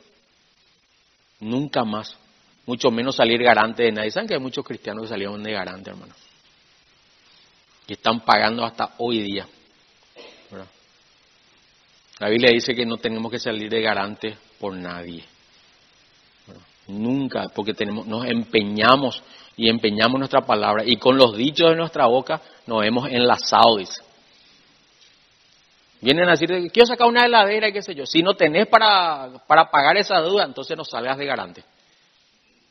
Nunca 1.41 1.83
más. 1.83 2.17
Mucho 2.65 2.93
menos 2.93 3.17
salir 3.17 3.43
garante 3.43 3.83
de 3.83 3.91
nadie. 3.91 4.13
¿Saben 4.13 4.29
que 4.29 4.35
hay 4.35 4.41
muchos 4.41 4.65
cristianos 4.65 5.03
que 5.03 5.09
salieron 5.09 5.43
de 5.43 5.51
garante, 5.51 5.91
hermano? 5.91 6.15
Y 7.89 7.95
están 7.95 8.21
pagando 8.21 8.65
hasta 8.65 8.95
hoy 8.99 9.21
día. 9.21 9.49
La 12.21 12.29
Biblia 12.29 12.53
dice 12.53 12.73
que 12.73 12.87
no 12.87 12.99
tenemos 12.99 13.33
que 13.33 13.41
salir 13.41 13.69
de 13.69 13.83
garante 13.83 14.39
por 14.61 14.77
nadie. 14.77 15.25
Nunca, 16.91 17.49
porque 17.55 17.75
tenemos, 17.75 18.07
nos 18.07 18.27
empeñamos 18.27 19.23
y 19.57 19.69
empeñamos 19.69 20.19
nuestra 20.19 20.41
palabra 20.41 20.83
y 20.85 20.97
con 20.97 21.17
los 21.17 21.37
dichos 21.37 21.71
de 21.71 21.77
nuestra 21.77 22.07
boca 22.07 22.41
nos 22.67 22.85
hemos 22.85 23.09
enlazado, 23.11 23.77
dice. 23.77 24.03
Vienen 26.01 26.29
a 26.29 26.33
decir, 26.33 26.49
quiero 26.73 26.87
sacar 26.87 27.07
una 27.07 27.27
heladera 27.27 27.69
y 27.69 27.73
qué 27.73 27.83
sé 27.83 27.95
yo. 27.95 28.07
Si 28.07 28.23
no 28.23 28.35
tenés 28.35 28.67
para, 28.67 29.29
para 29.47 29.71
pagar 29.71 29.99
esa 29.99 30.21
deuda, 30.23 30.45
entonces 30.45 30.77
no 30.77 30.85
salgas 30.85 31.19
de 31.19 31.27
garante. 31.27 31.63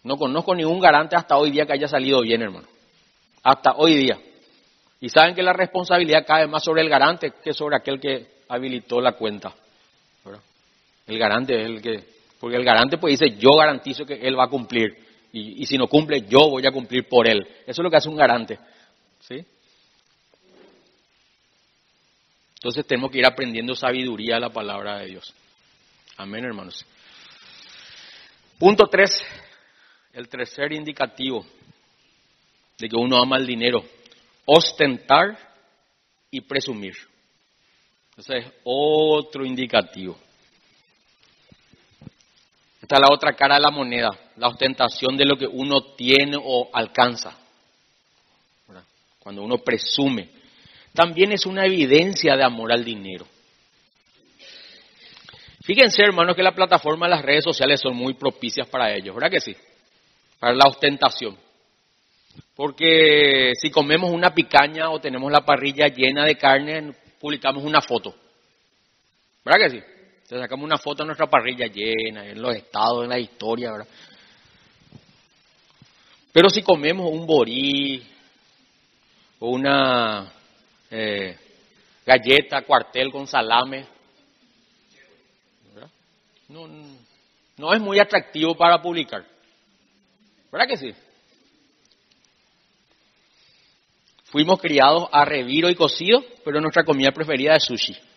No 0.03 0.17
conozco 0.17 0.55
ningún 0.55 0.79
garante 0.79 1.15
hasta 1.15 1.37
hoy 1.37 1.51
día 1.51 1.65
que 1.65 1.73
haya 1.73 1.87
salido 1.87 2.21
bien, 2.21 2.41
hermano. 2.41 2.67
Hasta 3.43 3.73
hoy 3.77 3.95
día. 3.95 4.19
Y 4.99 5.09
saben 5.09 5.35
que 5.35 5.43
la 5.43 5.53
responsabilidad 5.53 6.25
cae 6.25 6.47
más 6.47 6.63
sobre 6.63 6.81
el 6.81 6.89
garante 6.89 7.33
que 7.43 7.53
sobre 7.53 7.77
aquel 7.77 7.99
que 7.99 8.39
habilitó 8.49 8.99
la 8.99 9.11
cuenta. 9.13 9.53
El 11.05 11.17
garante 11.17 11.59
es 11.59 11.65
el 11.67 11.81
que 11.81 12.18
porque 12.39 12.55
el 12.55 12.63
garante 12.63 12.97
pues 12.97 13.19
dice, 13.19 13.37
yo 13.37 13.49
garantizo 13.57 14.05
que 14.05 14.13
él 14.13 14.37
va 14.37 14.45
a 14.45 14.49
cumplir. 14.49 14.97
Y, 15.31 15.65
si 15.67 15.77
no 15.77 15.87
cumple, 15.87 16.21
yo 16.27 16.49
voy 16.49 16.65
a 16.65 16.71
cumplir 16.71 17.07
por 17.07 17.27
él. 17.27 17.45
Eso 17.67 17.81
es 17.81 17.83
lo 17.83 17.89
que 17.91 17.97
hace 17.97 18.09
un 18.09 18.15
garante. 18.15 18.57
¿Sí? 19.19 19.45
Entonces 22.55 22.85
tenemos 22.87 23.11
que 23.11 23.19
ir 23.19 23.25
aprendiendo 23.25 23.75
sabiduría 23.75 24.35
de 24.35 24.41
la 24.41 24.49
palabra 24.49 24.99
de 24.99 25.07
Dios. 25.07 25.33
Amén, 26.17 26.43
hermanos. 26.45 26.85
Punto 28.57 28.87
tres, 28.87 29.21
el 30.13 30.27
tercer 30.27 30.73
indicativo 30.73 31.45
de 32.77 32.89
que 32.89 32.95
uno 32.95 33.21
ama 33.21 33.37
el 33.37 33.45
dinero, 33.45 33.83
ostentar 34.45 35.37
y 36.31 36.41
presumir. 36.41 36.95
Ese 38.17 38.37
es 38.39 38.45
otro 38.63 39.45
indicativo. 39.45 40.17
Está 42.89 42.99
la 43.01 43.13
otra 43.13 43.33
cara 43.33 43.53
de 43.53 43.61
la 43.61 43.69
moneda, 43.69 44.09
la 44.37 44.47
ostentación 44.47 45.15
de 45.15 45.23
lo 45.23 45.37
que 45.37 45.45
uno 45.45 45.93
tiene 45.93 46.35
o 46.43 46.71
alcanza. 46.73 47.37
Cuando 49.19 49.43
uno 49.43 49.59
presume. 49.59 50.29
También 50.91 51.31
es 51.31 51.45
una 51.45 51.67
evidencia 51.67 52.35
de 52.35 52.43
amor 52.43 52.71
al 52.71 52.83
dinero. 52.83 53.27
Fíjense, 55.61 56.01
hermanos, 56.01 56.35
que 56.35 56.41
la 56.41 56.55
plataforma 56.55 57.05
de 57.05 57.11
las 57.11 57.21
redes 57.21 57.43
sociales 57.43 57.79
son 57.79 57.95
muy 57.95 58.15
propicias 58.15 58.67
para 58.67 58.91
ellos, 58.91 59.13
¿verdad 59.13 59.29
que 59.29 59.39
sí? 59.39 59.55
Para 60.39 60.55
la 60.55 60.67
ostentación. 60.67 61.37
Porque 62.55 63.51
si 63.61 63.69
comemos 63.69 64.09
una 64.09 64.33
picaña 64.33 64.89
o 64.89 64.99
tenemos 64.99 65.31
la 65.31 65.45
parrilla 65.45 65.89
llena 65.89 66.25
de 66.25 66.39
carne, 66.39 66.91
publicamos 67.19 67.63
una 67.63 67.81
foto. 67.81 68.15
¿Verdad 69.45 69.67
que 69.67 69.77
sí? 69.77 69.98
Sacamos 70.37 70.63
una 70.63 70.77
foto 70.77 71.03
de 71.03 71.07
nuestra 71.07 71.27
parrilla 71.27 71.65
llena, 71.65 72.27
en 72.27 72.39
los 72.39 72.55
estados, 72.55 73.03
en 73.03 73.09
la 73.09 73.17
historia, 73.17 73.71
¿verdad? 73.71 73.87
Pero 76.31 76.49
si 76.49 76.61
comemos 76.61 77.11
un 77.11 77.25
borí 77.25 78.07
o 79.39 79.49
una 79.49 80.31
eh, 80.91 81.35
galleta, 82.05 82.61
cuartel 82.61 83.11
con 83.11 83.25
salame, 83.25 83.87
no 87.57 87.73
es 87.73 87.81
muy 87.81 87.99
atractivo 87.99 88.55
para 88.55 88.81
publicar. 88.81 89.25
¿Verdad 90.51 90.67
que 90.67 90.77
sí? 90.77 90.93
Fuimos 94.25 94.59
criados 94.59 95.09
a 95.11 95.25
reviro 95.25 95.69
y 95.69 95.75
cocido, 95.75 96.23
pero 96.45 96.61
nuestra 96.61 96.83
comida 96.83 97.11
preferida 97.11 97.55
es 97.55 97.63
sushi. 97.63 98.08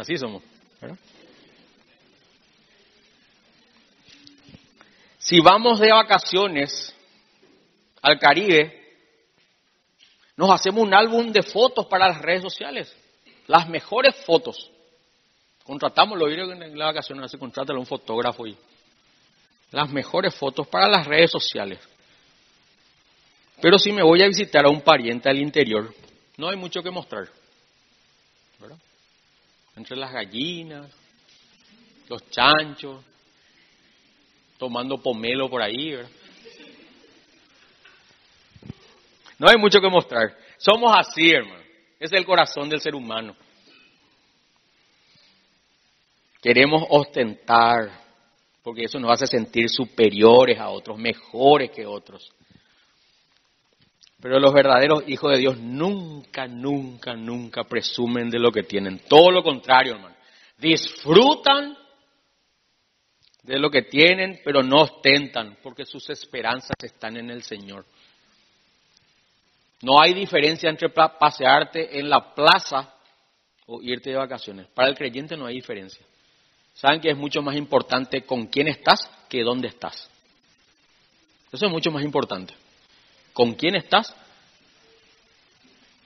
Así 0.00 0.16
somos. 0.16 0.42
Si 5.18 5.40
vamos 5.40 5.78
de 5.78 5.92
vacaciones 5.92 6.94
al 8.00 8.18
Caribe, 8.18 8.96
nos 10.36 10.50
hacemos 10.50 10.82
un 10.82 10.94
álbum 10.94 11.30
de 11.30 11.42
fotos 11.42 11.84
para 11.86 12.08
las 12.08 12.22
redes 12.22 12.40
sociales. 12.40 12.96
Las 13.46 13.68
mejores 13.68 14.16
fotos. 14.24 14.70
Contratamos, 15.64 16.18
lo 16.18 16.30
en 16.30 16.78
la 16.78 16.86
vacación, 16.86 17.28
se 17.28 17.38
contrata 17.38 17.74
a 17.74 17.78
un 17.78 17.84
fotógrafo 17.84 18.46
y 18.46 18.56
las 19.70 19.90
mejores 19.90 20.34
fotos 20.34 20.66
para 20.66 20.88
las 20.88 21.06
redes 21.06 21.30
sociales. 21.30 21.78
Pero 23.60 23.78
si 23.78 23.92
me 23.92 24.02
voy 24.02 24.22
a 24.22 24.28
visitar 24.28 24.64
a 24.64 24.70
un 24.70 24.80
pariente 24.80 25.28
al 25.28 25.38
interior, 25.38 25.94
no 26.38 26.48
hay 26.48 26.56
mucho 26.56 26.82
que 26.82 26.90
mostrar. 26.90 27.28
¿verdad? 28.58 28.78
Entre 29.76 29.96
las 29.96 30.12
gallinas, 30.12 30.90
los 32.08 32.28
chanchos, 32.30 33.04
tomando 34.58 34.98
pomelo 34.98 35.48
por 35.48 35.62
ahí. 35.62 35.96
No 39.38 39.48
hay 39.48 39.56
mucho 39.56 39.80
que 39.80 39.88
mostrar. 39.88 40.36
Somos 40.58 40.92
así, 40.96 41.30
hermano. 41.30 41.62
Es 41.98 42.12
el 42.12 42.26
corazón 42.26 42.68
del 42.68 42.80
ser 42.80 42.94
humano. 42.94 43.34
Queremos 46.42 46.84
ostentar, 46.88 47.90
porque 48.62 48.84
eso 48.84 48.98
nos 48.98 49.12
hace 49.12 49.26
sentir 49.26 49.68
superiores 49.68 50.58
a 50.58 50.70
otros, 50.70 50.98
mejores 50.98 51.70
que 51.70 51.86
otros. 51.86 52.32
Pero 54.20 54.38
los 54.38 54.52
verdaderos 54.52 55.04
hijos 55.06 55.32
de 55.32 55.38
Dios 55.38 55.58
nunca, 55.58 56.46
nunca, 56.46 57.14
nunca 57.14 57.64
presumen 57.64 58.28
de 58.28 58.38
lo 58.38 58.52
que 58.52 58.64
tienen. 58.64 59.00
Todo 59.08 59.30
lo 59.30 59.42
contrario, 59.42 59.94
hermano. 59.94 60.14
Disfrutan 60.58 61.76
de 63.42 63.58
lo 63.58 63.70
que 63.70 63.82
tienen, 63.82 64.40
pero 64.44 64.62
no 64.62 64.82
ostentan, 64.82 65.56
porque 65.62 65.86
sus 65.86 66.10
esperanzas 66.10 66.76
están 66.82 67.16
en 67.16 67.30
el 67.30 67.42
Señor. 67.42 67.86
No 69.80 69.98
hay 69.98 70.12
diferencia 70.12 70.68
entre 70.68 70.90
pasearte 70.90 71.98
en 71.98 72.10
la 72.10 72.34
plaza 72.34 72.94
o 73.66 73.80
irte 73.80 74.10
de 74.10 74.16
vacaciones. 74.16 74.66
Para 74.66 74.90
el 74.90 74.96
creyente 74.96 75.34
no 75.38 75.46
hay 75.46 75.54
diferencia. 75.54 76.04
Saben 76.74 77.00
que 77.00 77.10
es 77.10 77.16
mucho 77.16 77.40
más 77.40 77.56
importante 77.56 78.22
con 78.26 78.48
quién 78.48 78.68
estás 78.68 79.10
que 79.30 79.42
dónde 79.42 79.68
estás. 79.68 80.10
Eso 81.50 81.66
es 81.66 81.72
mucho 81.72 81.90
más 81.90 82.04
importante 82.04 82.59
con 83.32 83.54
quién 83.54 83.76
estás 83.76 84.14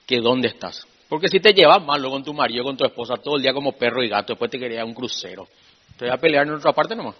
que 0.05 0.19
dónde 0.19 0.49
estás. 0.49 0.85
Porque 1.09 1.27
si 1.27 1.39
te 1.39 1.53
llevas 1.53 1.83
malo 1.83 2.09
con 2.09 2.23
tu 2.23 2.33
marido, 2.33 2.63
con 2.63 2.77
tu 2.77 2.85
esposa, 2.85 3.15
todo 3.17 3.37
el 3.37 3.41
día 3.41 3.53
como 3.53 3.73
perro 3.73 4.03
y 4.03 4.09
gato, 4.09 4.33
después 4.33 4.49
te 4.49 4.59
quería 4.59 4.83
un 4.83 4.93
crucero. 4.93 5.47
Te 5.97 6.05
voy 6.05 6.13
a 6.13 6.17
pelear 6.17 6.47
en 6.47 6.53
otra 6.53 6.73
parte 6.73 6.95
nomás. 6.95 7.15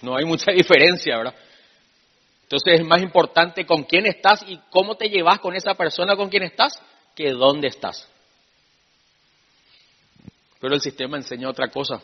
No 0.00 0.16
hay 0.16 0.24
mucha 0.24 0.52
diferencia, 0.56 1.16
¿verdad? 1.16 1.34
Entonces 2.42 2.80
es 2.80 2.86
más 2.86 3.00
importante 3.00 3.64
con 3.64 3.84
quién 3.84 4.06
estás 4.06 4.44
y 4.46 4.58
cómo 4.70 4.96
te 4.96 5.08
llevas 5.08 5.38
con 5.38 5.54
esa 5.56 5.74
persona 5.74 6.16
con 6.16 6.28
quien 6.28 6.42
estás 6.42 6.78
que 7.14 7.30
dónde 7.30 7.68
estás. 7.68 8.08
Pero 10.60 10.74
el 10.74 10.80
sistema 10.80 11.16
enseña 11.16 11.48
otra 11.48 11.68
cosa, 11.68 12.00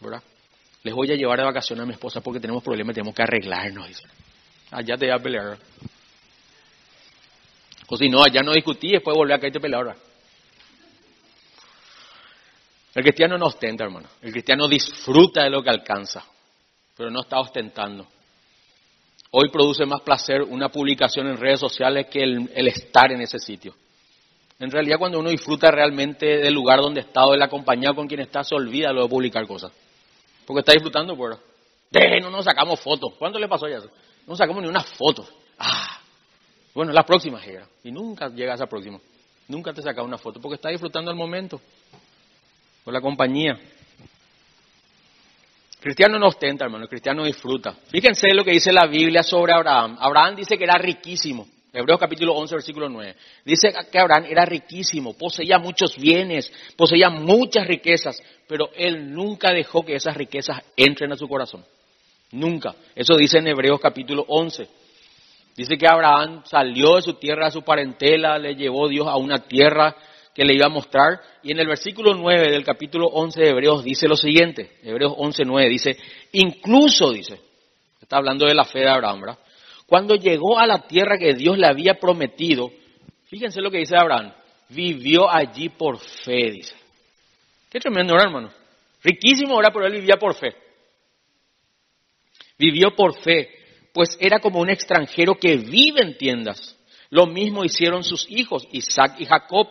¿verdad? 0.00 0.22
Les 0.82 0.94
voy 0.94 1.10
a 1.12 1.14
llevar 1.14 1.38
de 1.38 1.44
vacaciones 1.44 1.82
a 1.82 1.86
mi 1.86 1.92
esposa 1.92 2.20
porque 2.20 2.40
tenemos 2.40 2.62
problemas 2.62 2.94
tenemos 2.94 3.14
que 3.14 3.22
arreglarnos. 3.22 4.02
Allá 4.70 4.96
te 4.96 5.06
voy 5.06 5.14
a 5.14 5.22
pelear. 5.22 5.58
O 7.90 7.96
si 7.96 8.08
no, 8.08 8.22
allá 8.22 8.40
no 8.42 8.52
discutí, 8.52 8.92
después 8.92 9.16
volver 9.16 9.34
a 9.34 9.40
caerte 9.40 9.58
pelear. 9.58 9.96
El 12.94 13.02
cristiano 13.02 13.36
no 13.36 13.46
ostenta, 13.46 13.84
hermano. 13.84 14.08
El 14.22 14.30
cristiano 14.30 14.68
disfruta 14.68 15.42
de 15.42 15.50
lo 15.50 15.60
que 15.62 15.70
alcanza, 15.70 16.24
pero 16.96 17.10
no 17.10 17.22
está 17.22 17.40
ostentando. 17.40 18.06
Hoy 19.32 19.48
produce 19.50 19.86
más 19.86 20.02
placer 20.02 20.42
una 20.42 20.68
publicación 20.68 21.26
en 21.26 21.36
redes 21.36 21.58
sociales 21.58 22.06
que 22.06 22.20
el, 22.22 22.68
estar 22.68 23.10
en 23.10 23.22
ese 23.22 23.38
sitio. 23.40 23.74
En 24.60 24.70
realidad, 24.70 24.98
cuando 24.98 25.18
uno 25.18 25.30
disfruta 25.30 25.70
realmente 25.70 26.26
del 26.38 26.54
lugar 26.54 26.80
donde 26.80 27.00
está 27.00 27.24
o 27.24 27.32
de 27.32 27.38
la 27.38 27.48
compañía 27.48 27.92
con 27.92 28.06
quien 28.06 28.20
está, 28.20 28.44
se 28.44 28.54
olvida 28.54 28.92
lo 28.92 29.02
de 29.02 29.08
publicar 29.08 29.46
cosas. 29.46 29.72
Porque 30.46 30.60
está 30.60 30.72
disfrutando, 30.72 31.16
por 31.16 31.38
de, 31.90 32.20
no 32.20 32.30
nos 32.30 32.44
sacamos 32.44 32.78
fotos. 32.80 33.14
¿Cuánto 33.18 33.38
le 33.40 33.48
pasó 33.48 33.66
ya 33.68 33.78
eso? 33.78 33.90
No 34.26 34.36
sacamos 34.36 34.62
ni 34.62 34.68
una 34.68 34.82
foto. 34.82 35.26
Ah, 35.58 35.99
bueno, 36.74 36.92
la 36.92 37.04
próxima 37.04 37.40
llega. 37.44 37.66
Y 37.82 37.90
nunca 37.90 38.28
llega 38.28 38.52
a 38.52 38.54
esa 38.54 38.66
próxima. 38.66 38.98
Nunca 39.48 39.72
te 39.72 39.82
saca 39.82 40.02
una 40.02 40.18
foto 40.18 40.40
porque 40.40 40.54
está 40.54 40.68
disfrutando 40.68 41.10
el 41.10 41.16
momento. 41.16 41.60
Con 42.84 42.94
la 42.94 43.00
compañía. 43.00 43.58
cristiano 45.80 46.18
no 46.18 46.28
ostenta, 46.28 46.64
hermano. 46.64 46.84
El 46.84 46.88
cristiano 46.88 47.24
disfruta. 47.24 47.76
Fíjense 47.88 48.32
lo 48.34 48.44
que 48.44 48.52
dice 48.52 48.72
la 48.72 48.86
Biblia 48.86 49.22
sobre 49.22 49.52
Abraham. 49.52 49.96
Abraham 49.98 50.36
dice 50.36 50.56
que 50.56 50.64
era 50.64 50.78
riquísimo. 50.78 51.46
Hebreos 51.72 52.00
capítulo 52.00 52.34
11, 52.34 52.54
versículo 52.56 52.88
9. 52.88 53.14
Dice 53.44 53.72
que 53.90 53.98
Abraham 53.98 54.24
era 54.28 54.44
riquísimo, 54.44 55.14
poseía 55.14 55.58
muchos 55.58 55.96
bienes, 55.96 56.52
poseía 56.76 57.10
muchas 57.10 57.64
riquezas, 57.66 58.20
pero 58.48 58.70
él 58.74 59.14
nunca 59.14 59.52
dejó 59.52 59.84
que 59.84 59.94
esas 59.94 60.16
riquezas 60.16 60.60
entren 60.76 61.12
a 61.12 61.16
su 61.16 61.28
corazón. 61.28 61.64
Nunca. 62.32 62.74
Eso 62.94 63.16
dice 63.16 63.38
en 63.38 63.46
Hebreos 63.46 63.80
capítulo 63.80 64.24
11. 64.26 64.79
Dice 65.60 65.76
que 65.76 65.86
Abraham 65.86 66.40
salió 66.46 66.96
de 66.96 67.02
su 67.02 67.12
tierra, 67.18 67.44
de 67.44 67.50
su 67.50 67.60
parentela, 67.60 68.38
le 68.38 68.54
llevó 68.54 68.88
Dios 68.88 69.06
a 69.06 69.18
una 69.18 69.40
tierra 69.40 69.94
que 70.34 70.42
le 70.42 70.54
iba 70.54 70.64
a 70.64 70.70
mostrar. 70.70 71.20
Y 71.42 71.52
en 71.52 71.58
el 71.58 71.66
versículo 71.66 72.14
9 72.14 72.50
del 72.50 72.64
capítulo 72.64 73.08
11 73.08 73.42
de 73.42 73.50
Hebreos 73.50 73.84
dice 73.84 74.08
lo 74.08 74.16
siguiente. 74.16 74.78
Hebreos 74.82 75.12
11, 75.18 75.42
9 75.44 75.68
dice, 75.68 75.98
incluso 76.32 77.12
dice, 77.12 77.42
está 78.00 78.16
hablando 78.16 78.46
de 78.46 78.54
la 78.54 78.64
fe 78.64 78.78
de 78.78 78.88
Abraham, 78.88 79.20
¿verdad? 79.20 79.38
Cuando 79.84 80.14
llegó 80.14 80.58
a 80.58 80.66
la 80.66 80.86
tierra 80.86 81.18
que 81.18 81.34
Dios 81.34 81.58
le 81.58 81.66
había 81.66 82.00
prometido, 82.00 82.70
fíjense 83.26 83.60
lo 83.60 83.70
que 83.70 83.80
dice 83.80 83.98
Abraham, 83.98 84.32
vivió 84.70 85.30
allí 85.30 85.68
por 85.68 85.98
fe, 85.98 86.52
dice. 86.52 86.74
Qué 87.68 87.78
tremendo, 87.80 88.14
hermano? 88.14 88.50
Riquísimo 89.02 89.56
ahora, 89.56 89.70
pero 89.70 89.84
él 89.84 89.92
vivía 89.92 90.16
por 90.18 90.34
fe. 90.34 90.56
Vivió 92.56 92.96
por 92.96 93.14
fe, 93.20 93.59
pues 93.92 94.16
era 94.20 94.38
como 94.38 94.60
un 94.60 94.70
extranjero 94.70 95.34
que 95.34 95.56
vive 95.56 96.02
en 96.02 96.16
tiendas. 96.16 96.76
Lo 97.10 97.26
mismo 97.26 97.64
hicieron 97.64 98.04
sus 98.04 98.26
hijos, 98.30 98.66
Isaac 98.70 99.16
y 99.18 99.26
Jacob, 99.26 99.68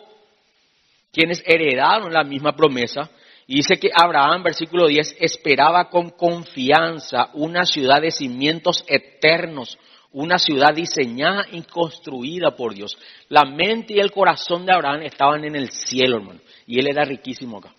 quienes 1.11 1.41
heredaron 1.45 2.11
la 2.11 2.23
misma 2.23 2.55
promesa. 2.55 3.09
Y 3.47 3.55
dice 3.55 3.79
que 3.79 3.89
Abraham, 3.93 4.43
versículo 4.43 4.87
10, 4.87 5.17
esperaba 5.19 5.89
con 5.89 6.11
confianza 6.11 7.29
una 7.33 7.65
ciudad 7.65 8.01
de 8.01 8.11
cimientos 8.11 8.83
eternos, 8.87 9.77
una 10.11 10.37
ciudad 10.37 10.73
diseñada 10.73 11.45
y 11.51 11.61
construida 11.63 12.55
por 12.55 12.73
Dios. 12.75 12.97
La 13.29 13.45
mente 13.45 13.93
y 13.93 13.99
el 13.99 14.11
corazón 14.11 14.65
de 14.65 14.73
Abraham 14.73 15.03
estaban 15.03 15.45
en 15.45 15.55
el 15.55 15.71
cielo, 15.71 16.17
hermano. 16.17 16.41
Y 16.67 16.79
él 16.79 16.87
era 16.87 17.05
riquísimo 17.05 17.57
acá. 17.57 17.73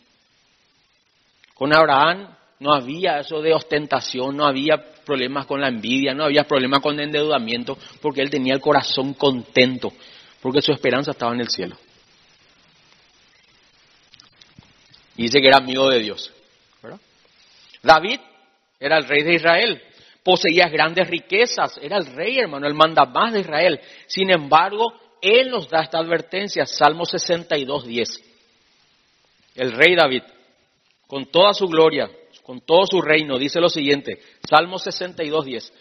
Con 1.54 1.74
Abraham 1.74 2.34
no 2.58 2.72
había 2.72 3.18
eso 3.18 3.40
de 3.40 3.52
ostentación, 3.52 4.36
no 4.36 4.46
había 4.46 4.76
problemas 5.04 5.46
con 5.46 5.60
la 5.60 5.68
envidia, 5.68 6.14
no 6.14 6.24
había 6.24 6.44
problemas 6.44 6.80
con 6.80 6.94
el 6.94 7.06
endeudamiento, 7.06 7.76
porque 8.00 8.22
él 8.22 8.30
tenía 8.30 8.54
el 8.54 8.60
corazón 8.60 9.14
contento, 9.14 9.92
porque 10.40 10.62
su 10.62 10.72
esperanza 10.72 11.12
estaba 11.12 11.34
en 11.34 11.40
el 11.40 11.48
cielo. 11.48 11.76
Y 15.16 15.24
dice 15.24 15.40
que 15.40 15.48
era 15.48 15.58
amigo 15.58 15.88
de 15.88 16.00
Dios. 16.00 16.32
David 17.82 18.20
era 18.78 18.98
el 18.98 19.04
rey 19.04 19.22
de 19.22 19.34
Israel 19.34 19.82
poseía 20.22 20.68
grandes 20.68 21.08
riquezas, 21.08 21.78
era 21.82 21.96
el 21.96 22.06
rey, 22.14 22.38
hermano, 22.38 22.66
el 22.66 22.74
mandamás 22.74 23.32
de 23.32 23.40
Israel. 23.40 23.80
Sin 24.06 24.30
embargo, 24.30 24.92
él 25.20 25.50
nos 25.50 25.68
da 25.68 25.82
esta 25.82 25.98
advertencia, 25.98 26.66
Salmo 26.66 27.04
62, 27.04 27.86
10. 27.86 28.08
El 29.56 29.72
rey 29.72 29.94
David, 29.94 30.22
con 31.06 31.26
toda 31.26 31.54
su 31.54 31.66
gloria, 31.66 32.10
con 32.42 32.60
todo 32.60 32.86
su 32.86 33.00
reino, 33.00 33.38
dice 33.38 33.60
lo 33.60 33.68
siguiente, 33.68 34.20
Salmo 34.48 34.78
62, 34.78 35.44
10. 35.44 35.72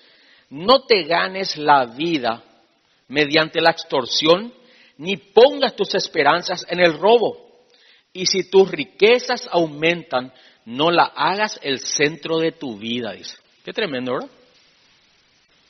No 0.52 0.84
te 0.84 1.04
ganes 1.04 1.58
la 1.58 1.86
vida 1.86 2.44
mediante 3.08 3.62
la 3.62 3.72
extorsión, 3.72 4.54
ni 4.98 5.18
pongas 5.18 5.76
tus 5.76 5.96
esperanzas 5.96 6.66
en 6.70 6.80
el 6.80 6.98
robo. 6.98 7.50
Y 8.12 8.26
si 8.26 8.50
tus 8.50 8.70
riquezas 8.70 9.48
aumentan, 9.52 10.34
no 10.66 10.92
la 10.92 11.04
hagas 11.04 11.60
el 11.64 11.80
centro 11.80 12.40
de 12.40 12.52
tu 12.52 12.78
vida, 12.78 13.14
dice. 13.14 13.36
Qué 13.64 13.74
tremendo, 13.74 14.14
¿verdad? 14.14 14.30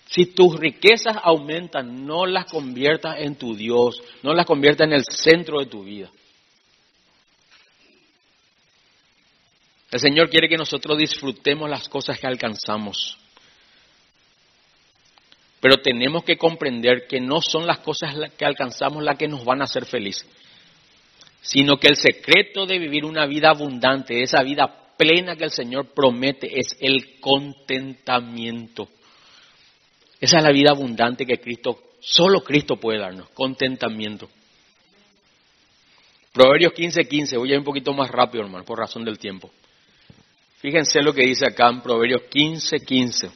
Si 0.06 0.26
tus 0.26 0.60
riquezas 0.60 1.18
aumentan, 1.22 2.06
no 2.06 2.26
las 2.26 2.46
conviertas 2.46 3.18
en 3.20 3.36
tu 3.36 3.56
Dios, 3.56 4.02
no 4.24 4.34
las 4.34 4.46
conviertas 4.46 4.88
en 4.88 4.94
el 4.94 5.04
centro 5.04 5.60
de 5.60 5.68
tu 5.68 5.84
vida. 5.84 6.10
El 9.92 10.00
Señor 10.00 10.30
quiere 10.30 10.48
que 10.48 10.58
nosotros 10.58 10.98
disfrutemos 10.98 11.70
las 11.70 11.90
cosas 11.90 12.20
que 12.20 12.28
alcanzamos. 12.28 13.18
Pero 15.60 15.78
tenemos 15.78 16.24
que 16.24 16.38
comprender 16.38 17.08
que 17.08 17.20
no 17.20 17.42
son 17.42 17.66
las 17.66 17.80
cosas 17.80 18.16
que 18.38 18.46
alcanzamos 18.46 19.04
las 19.04 19.18
que 19.18 19.28
nos 19.28 19.44
van 19.44 19.62
a 19.62 19.66
hacer 19.66 19.86
felices, 19.86 20.28
sino 21.42 21.78
que 21.78 21.88
el 21.88 21.96
secreto 21.96 22.66
de 22.66 22.80
vivir 22.80 23.04
una 23.04 23.26
vida 23.26 23.50
abundante, 23.50 24.22
esa 24.22 24.42
vida 24.44 24.94
plena 24.96 25.36
que 25.36 25.46
el 25.46 25.52
Señor 25.52 25.94
promete 25.94 26.60
es 26.60 26.78
el 26.80 27.20
contentamiento. 27.20 28.88
Esa 30.22 30.38
es 30.38 30.44
la 30.44 30.52
vida 30.52 30.72
abundante 30.72 31.26
que 31.26 31.40
Cristo, 31.40 31.82
solo 32.00 32.42
Cristo 32.42 32.76
puede 32.76 33.00
darnos, 33.00 33.30
contentamiento. 33.30 34.30
Proverbios 36.32 36.74
15:15, 36.74 37.08
15, 37.08 37.38
voy 37.38 37.50
a 37.50 37.54
ir 37.54 37.60
un 37.60 37.66
poquito 37.66 37.94
más 37.94 38.10
rápido, 38.12 38.44
hermano, 38.44 38.64
por 38.64 38.78
razón 38.78 39.04
del 39.04 39.18
tiempo. 39.18 39.50
Fíjense 40.60 41.02
lo 41.02 41.14
que 41.14 41.26
dice 41.26 41.46
acá 41.46 41.70
en 41.70 41.82
Proverbios 41.82 42.24
15:15. 42.30 42.86
15. 42.86 43.32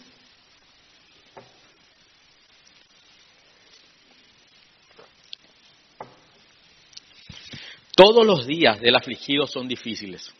Todos 7.95 8.25
los 8.25 8.45
días 8.47 8.81
del 8.81 8.95
afligido 8.95 9.47
son 9.47 9.67
difíciles. 9.67 10.33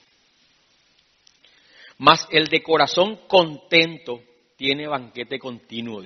Mas 1.99 2.27
el 2.31 2.47
de 2.47 2.63
corazón 2.63 3.17
contento 3.27 4.21
tiene 4.57 4.87
banquete 4.87 5.37
continuo. 5.39 6.03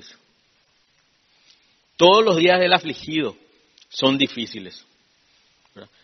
Todos 1.95 2.23
los 2.23 2.38
días 2.38 2.59
del 2.59 2.73
afligido 2.73 3.36
son 3.89 4.17
difíciles. 4.17 4.86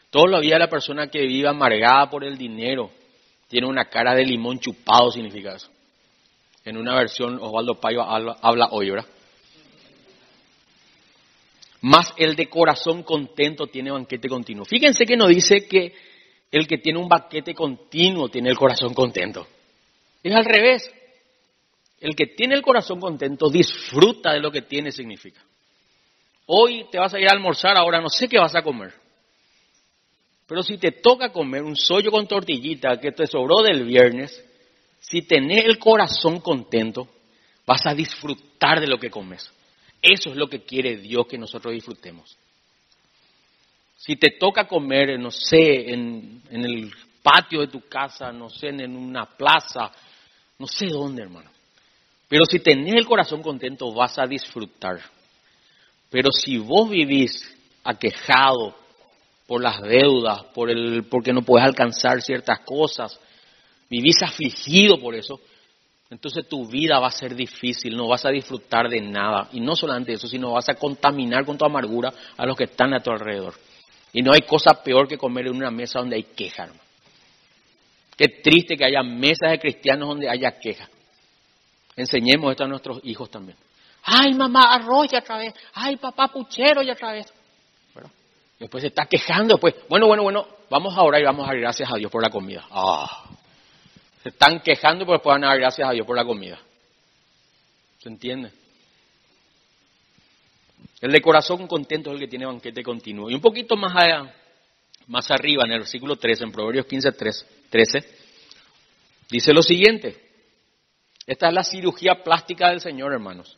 Todos 0.09 0.29
los 0.29 0.41
días 0.41 0.55
de 0.55 0.65
la 0.65 0.69
persona 0.69 1.07
que 1.07 1.21
vive 1.21 1.49
amargada 1.49 2.09
por 2.09 2.23
el 2.23 2.37
dinero 2.37 2.89
tiene 3.53 3.67
una 3.67 3.85
cara 3.85 4.15
de 4.15 4.25
limón 4.25 4.57
chupado, 4.57 5.11
significa 5.11 5.53
eso. 5.53 5.69
En 6.65 6.75
una 6.75 6.95
versión 6.95 7.37
Osvaldo 7.39 7.79
Payo 7.79 8.01
habla 8.01 8.69
hoy, 8.71 8.89
¿verdad? 8.89 9.05
Más 11.81 12.11
el 12.17 12.35
de 12.35 12.49
corazón 12.49 13.03
contento 13.03 13.67
tiene 13.67 13.91
banquete 13.91 14.27
continuo. 14.27 14.65
Fíjense 14.65 15.05
que 15.05 15.15
no 15.15 15.27
dice 15.27 15.67
que 15.67 15.93
el 16.51 16.65
que 16.65 16.79
tiene 16.79 16.97
un 16.97 17.07
banquete 17.07 17.53
continuo 17.53 18.27
tiene 18.29 18.49
el 18.49 18.57
corazón 18.57 18.95
contento. 18.95 19.45
Es 20.23 20.33
al 20.33 20.45
revés. 20.45 20.91
El 22.01 22.15
que 22.15 22.25
tiene 22.25 22.55
el 22.55 22.63
corazón 22.63 22.99
contento 22.99 23.51
disfruta 23.51 24.33
de 24.33 24.39
lo 24.39 24.49
que 24.49 24.63
tiene, 24.63 24.91
significa. 24.91 25.41
Hoy 26.47 26.87
te 26.91 26.97
vas 26.97 27.13
a 27.13 27.19
ir 27.19 27.27
a 27.29 27.33
almorzar, 27.33 27.77
ahora 27.77 28.01
no 28.01 28.09
sé 28.09 28.27
qué 28.27 28.39
vas 28.39 28.55
a 28.55 28.63
comer. 28.63 29.02
Pero 30.47 30.61
si 30.61 30.77
te 30.77 30.91
toca 30.91 31.31
comer 31.31 31.63
un 31.63 31.75
sollo 31.75 32.11
con 32.11 32.27
tortillita 32.27 32.99
que 32.99 33.11
te 33.11 33.27
sobró 33.27 33.61
del 33.61 33.85
viernes, 33.85 34.43
si 34.99 35.21
tenés 35.21 35.65
el 35.65 35.79
corazón 35.79 36.39
contento, 36.39 37.07
vas 37.65 37.85
a 37.85 37.93
disfrutar 37.93 38.79
de 38.79 38.87
lo 38.87 38.97
que 38.97 39.09
comes. 39.09 39.49
Eso 40.01 40.31
es 40.31 40.35
lo 40.35 40.47
que 40.47 40.63
quiere 40.63 40.97
Dios 40.97 41.27
que 41.27 41.37
nosotros 41.37 41.73
disfrutemos. 41.73 42.37
Si 43.97 44.17
te 44.17 44.31
toca 44.31 44.67
comer, 44.67 45.17
no 45.17 45.31
sé, 45.31 45.93
en, 45.93 46.41
en 46.49 46.65
el 46.65 46.93
patio 47.21 47.61
de 47.61 47.67
tu 47.67 47.87
casa, 47.87 48.33
no 48.33 48.49
sé, 48.49 48.67
en 48.67 48.95
una 48.97 49.25
plaza, 49.25 49.91
no 50.59 50.67
sé 50.67 50.87
dónde, 50.87 51.23
hermano. 51.23 51.49
Pero 52.27 52.45
si 52.45 52.59
tenés 52.59 52.95
el 52.95 53.05
corazón 53.05 53.41
contento, 53.41 53.93
vas 53.93 54.19
a 54.19 54.25
disfrutar. 54.25 54.99
Pero 56.09 56.31
si 56.31 56.57
vos 56.57 56.89
vivís 56.89 57.49
aquejado 57.83 58.75
por 59.53 59.61
las 59.61 59.83
deudas, 59.83 60.45
por 60.45 60.71
el, 60.71 61.03
porque 61.03 61.31
no 61.31 61.43
puedes 61.43 61.63
alcanzar 61.63 62.23
ciertas 62.23 62.61
cosas, 62.61 63.19
vivís 63.87 64.15
afligido 64.23 64.99
por 64.99 65.13
eso, 65.13 65.39
entonces 66.09 66.47
tu 66.49 66.65
vida 66.67 66.97
va 66.99 67.09
a 67.09 67.11
ser 67.11 67.35
difícil, 67.35 67.95
no 67.95 68.07
vas 68.07 68.25
a 68.25 68.31
disfrutar 68.31 68.89
de 68.89 68.99
nada. 68.99 69.49
Y 69.51 69.59
no 69.59 69.75
solamente 69.75 70.13
eso, 70.13 70.27
sino 70.27 70.53
vas 70.53 70.69
a 70.69 70.73
contaminar 70.73 71.45
con 71.45 71.55
tu 71.55 71.65
amargura 71.65 72.11
a 72.35 72.47
los 72.47 72.57
que 72.57 72.63
están 72.63 72.95
a 72.95 72.99
tu 72.99 73.11
alrededor. 73.11 73.53
Y 74.11 74.23
no 74.23 74.31
hay 74.33 74.41
cosa 74.41 74.81
peor 74.83 75.07
que 75.07 75.19
comer 75.19 75.45
en 75.45 75.55
una 75.55 75.69
mesa 75.69 75.99
donde 75.99 76.15
hay 76.15 76.23
queja. 76.23 76.69
Qué 78.17 78.29
triste 78.43 78.75
que 78.75 78.85
haya 78.85 79.03
mesas 79.03 79.51
de 79.51 79.59
cristianos 79.59 80.09
donde 80.09 80.31
haya 80.31 80.57
queja. 80.59 80.89
Enseñemos 81.95 82.49
esto 82.49 82.63
a 82.63 82.67
nuestros 82.67 83.01
hijos 83.03 83.29
también. 83.29 83.55
Ay, 84.01 84.33
mamá, 84.33 84.73
arroz 84.73 85.11
ya 85.11 85.19
otra 85.19 85.37
vez. 85.37 85.53
Ay, 85.75 85.97
papá, 85.97 86.29
puchero 86.29 86.81
ya 86.81 86.93
otra 86.93 87.11
vez. 87.11 87.31
Después 88.59 88.81
se 88.81 88.87
está 88.87 89.05
quejando. 89.05 89.57
Pues, 89.57 89.75
bueno, 89.89 90.07
bueno, 90.07 90.23
bueno, 90.23 90.47
vamos 90.69 90.97
a 90.97 91.01
orar 91.01 91.21
y 91.21 91.25
vamos 91.25 91.45
a 91.45 91.47
dar 91.47 91.59
gracias 91.59 91.91
a 91.91 91.97
Dios 91.97 92.11
por 92.11 92.21
la 92.21 92.29
comida. 92.29 92.65
Ah, 92.71 93.25
se 94.21 94.29
están 94.29 94.61
quejando, 94.61 95.05
pues 95.05 95.21
puedan 95.21 95.41
dar 95.41 95.57
gracias 95.59 95.87
a 95.87 95.91
Dios 95.91 96.07
por 96.07 96.15
la 96.15 96.23
comida. 96.23 96.59
¿Se 97.99 98.09
entiende? 98.09 98.51
El 101.01 101.11
de 101.11 101.21
corazón 101.21 101.67
contento 101.67 102.09
es 102.09 102.13
el 102.13 102.19
que 102.21 102.27
tiene 102.29 102.45
banquete 102.45 102.81
continuo. 102.81 103.29
Y 103.29 103.35
un 103.35 103.41
poquito 103.41 103.75
más 103.75 103.93
allá, 103.95 104.33
más 105.07 105.29
arriba, 105.31 105.65
en 105.65 105.73
el 105.73 105.79
versículo 105.79 106.15
13, 106.15 106.45
en 106.45 106.51
Proverbios 106.51 106.85
15, 106.85 107.11
13, 107.69 107.97
dice 109.29 109.53
lo 109.53 109.61
siguiente. 109.61 110.17
Esta 111.27 111.49
es 111.49 111.53
la 111.53 111.63
cirugía 111.63 112.23
plástica 112.23 112.69
del 112.69 112.79
Señor, 112.79 113.11
hermanos. 113.11 113.57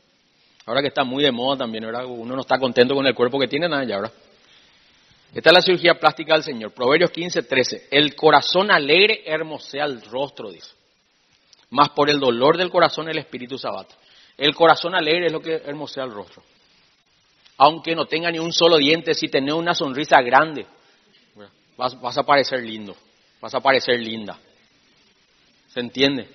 Ahora 0.66 0.82
que 0.82 0.88
está 0.88 1.04
muy 1.04 1.24
de 1.24 1.32
moda 1.32 1.60
también, 1.60 1.86
uno 1.86 2.36
no 2.36 2.42
está 2.42 2.58
contento 2.58 2.96
con 2.96 3.06
el 3.06 3.14
cuerpo 3.14 3.40
que 3.40 3.48
tiene, 3.48 3.70
nada 3.70 3.84
ya, 3.84 3.96
ahora. 3.96 4.12
Esta 5.36 5.50
es 5.50 5.54
la 5.54 5.62
cirugía 5.62 5.96
plástica 5.96 6.34
del 6.34 6.44
Señor. 6.44 6.72
Proverbios 6.72 7.12
15, 7.12 7.44
13. 7.44 7.88
El 7.92 8.16
corazón 8.16 8.72
alegre 8.72 9.22
hermosea 9.26 9.84
el 9.84 10.02
rostro, 10.04 10.50
dice. 10.50 10.72
Más 11.72 11.90
por 11.90 12.10
el 12.10 12.22
dolor 12.22 12.58
del 12.58 12.70
corazón 12.70 13.10
el 13.10 13.18
espíritu 13.18 13.58
sabata. 13.58 13.94
El 14.38 14.56
corazón 14.56 14.96
alegre 14.96 15.26
es 15.26 15.34
lo 15.34 15.42
que 15.42 15.56
hermosea 15.56 16.06
el 16.06 16.14
rostro. 16.14 16.42
Aunque 17.58 17.96
no 17.96 18.06
tenga 18.06 18.32
ni 18.32 18.40
un 18.40 18.54
solo 18.54 18.78
diente, 18.78 19.14
si 19.14 19.28
tenés 19.28 19.54
una 19.54 19.76
sonrisa 19.76 20.22
grande, 20.22 20.66
vas, 21.76 22.18
a 22.18 22.24
parecer 22.24 22.64
lindo, 22.64 22.96
vas 23.42 23.54
a 23.54 23.60
parecer 23.60 24.00
linda. 24.00 24.40
¿Se 25.68 25.82
entiende? 25.82 26.30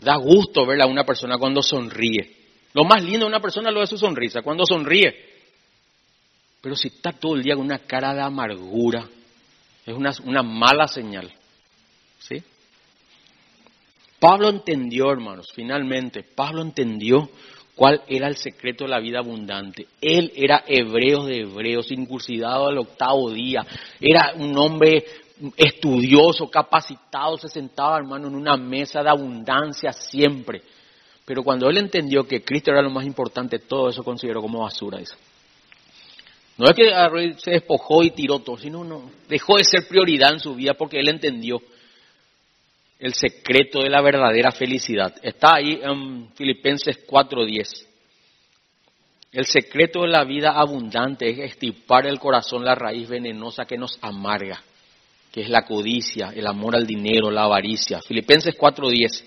Da 0.00 0.16
gusto 0.16 0.66
ver 0.66 0.82
a 0.82 0.86
una 0.86 1.04
persona 1.04 1.38
cuando 1.38 1.62
sonríe. 1.62 2.34
Lo 2.72 2.82
más 2.82 3.00
lindo 3.00 3.26
de 3.26 3.30
una 3.30 3.40
persona 3.40 3.70
lo 3.70 3.80
es 3.80 3.90
su 3.90 3.96
sonrisa, 3.96 4.42
cuando 4.42 4.66
sonríe. 4.66 5.35
Pero 6.60 6.74
si 6.74 6.88
está 6.88 7.12
todo 7.12 7.36
el 7.36 7.42
día 7.42 7.54
con 7.54 7.64
una 7.64 7.80
cara 7.80 8.14
de 8.14 8.22
amargura, 8.22 9.08
es 9.84 9.94
una, 9.94 10.10
una 10.24 10.42
mala 10.42 10.88
señal. 10.88 11.32
¿Sí? 12.18 12.42
Pablo 14.18 14.48
entendió, 14.48 15.12
hermanos, 15.12 15.48
finalmente, 15.54 16.22
Pablo 16.22 16.62
entendió 16.62 17.28
cuál 17.74 18.02
era 18.08 18.26
el 18.26 18.36
secreto 18.36 18.84
de 18.84 18.90
la 18.90 18.98
vida 18.98 19.18
abundante. 19.18 19.86
Él 20.00 20.32
era 20.34 20.64
hebreo 20.66 21.24
de 21.26 21.42
hebreos, 21.42 21.92
incursidado 21.92 22.68
al 22.68 22.78
octavo 22.78 23.30
día, 23.30 23.64
era 24.00 24.32
un 24.36 24.56
hombre 24.56 25.04
estudioso, 25.56 26.50
capacitado, 26.50 27.36
se 27.36 27.48
sentaba, 27.48 27.98
hermano, 27.98 28.28
en 28.28 28.34
una 28.34 28.56
mesa 28.56 29.02
de 29.02 29.10
abundancia 29.10 29.92
siempre. 29.92 30.62
Pero 31.24 31.42
cuando 31.42 31.68
él 31.68 31.76
entendió 31.76 32.24
que 32.24 32.42
Cristo 32.42 32.70
era 32.70 32.80
lo 32.80 32.90
más 32.90 33.04
importante, 33.04 33.58
todo 33.58 33.90
eso 33.90 34.02
consideró 34.02 34.40
como 34.40 34.60
basura. 34.60 34.98
Eso. 34.98 35.16
No 36.58 36.66
es 36.66 36.74
que 36.74 37.34
se 37.38 37.50
despojó 37.50 38.02
y 38.02 38.10
tiró 38.10 38.38
todo, 38.38 38.56
sino 38.56 38.82
no, 38.82 39.10
dejó 39.28 39.56
de 39.58 39.64
ser 39.64 39.86
prioridad 39.86 40.32
en 40.32 40.40
su 40.40 40.54
vida 40.54 40.74
porque 40.74 40.98
él 40.98 41.08
entendió 41.08 41.60
el 42.98 43.12
secreto 43.12 43.82
de 43.82 43.90
la 43.90 44.00
verdadera 44.00 44.50
felicidad. 44.52 45.14
Está 45.22 45.56
ahí 45.56 45.80
en 45.82 46.30
Filipenses 46.34 46.98
4:10. 47.06 47.86
El 49.32 49.44
secreto 49.44 50.02
de 50.02 50.08
la 50.08 50.24
vida 50.24 50.52
abundante 50.52 51.28
es 51.28 51.38
estipar 51.50 52.06
el 52.06 52.18
corazón 52.18 52.64
la 52.64 52.74
raíz 52.74 53.06
venenosa 53.06 53.66
que 53.66 53.76
nos 53.76 53.98
amarga, 54.00 54.62
que 55.30 55.42
es 55.42 55.50
la 55.50 55.66
codicia, 55.66 56.32
el 56.34 56.46
amor 56.46 56.74
al 56.74 56.86
dinero, 56.86 57.30
la 57.30 57.42
avaricia. 57.42 58.00
Filipenses 58.00 58.56
4:10 58.56 59.24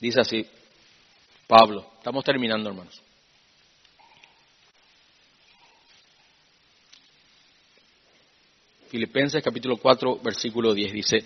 dice 0.00 0.20
así, 0.20 0.46
Pablo. 1.46 1.84
Estamos 1.98 2.24
terminando, 2.24 2.70
hermanos. 2.70 3.02
Filipenses 8.88 9.42
capítulo 9.42 9.76
4, 9.76 10.20
versículo 10.22 10.74
10 10.74 10.92
dice, 10.92 11.24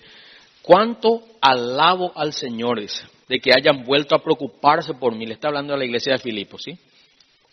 ¿cuánto 0.62 1.22
alabo 1.40 2.12
al 2.14 2.32
Señor, 2.32 2.80
dice, 2.80 3.04
de 3.28 3.38
que 3.38 3.52
hayan 3.56 3.84
vuelto 3.84 4.14
a 4.14 4.22
preocuparse 4.22 4.94
por 4.94 5.14
mí? 5.14 5.26
Le 5.26 5.34
está 5.34 5.48
hablando 5.48 5.74
a 5.74 5.76
la 5.76 5.84
iglesia 5.84 6.12
de 6.12 6.18
Filipos, 6.18 6.62
¿sí? 6.62 6.78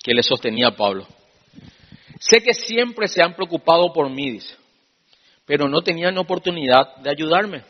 Que 0.03 0.13
le 0.13 0.23
sostenía 0.23 0.67
a 0.67 0.75
Pablo. 0.75 1.07
Sé 2.19 2.41
que 2.41 2.53
siempre 2.53 3.07
se 3.07 3.21
han 3.21 3.35
preocupado 3.35 3.93
por 3.93 4.09
mí, 4.09 4.31
dice, 4.31 4.55
pero 5.45 5.69
no 5.69 5.81
tenían 5.81 6.17
oportunidad 6.17 6.97
de 6.97 7.09
ayudarme. 7.09 7.63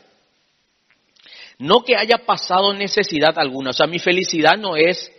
No 1.58 1.82
que 1.82 1.94
haya 1.94 2.18
pasado 2.24 2.72
necesidad 2.72 3.38
alguna. 3.38 3.70
O 3.70 3.72
sea, 3.74 3.86
mi 3.86 3.98
felicidad 3.98 4.56
no 4.56 4.76
es 4.76 5.12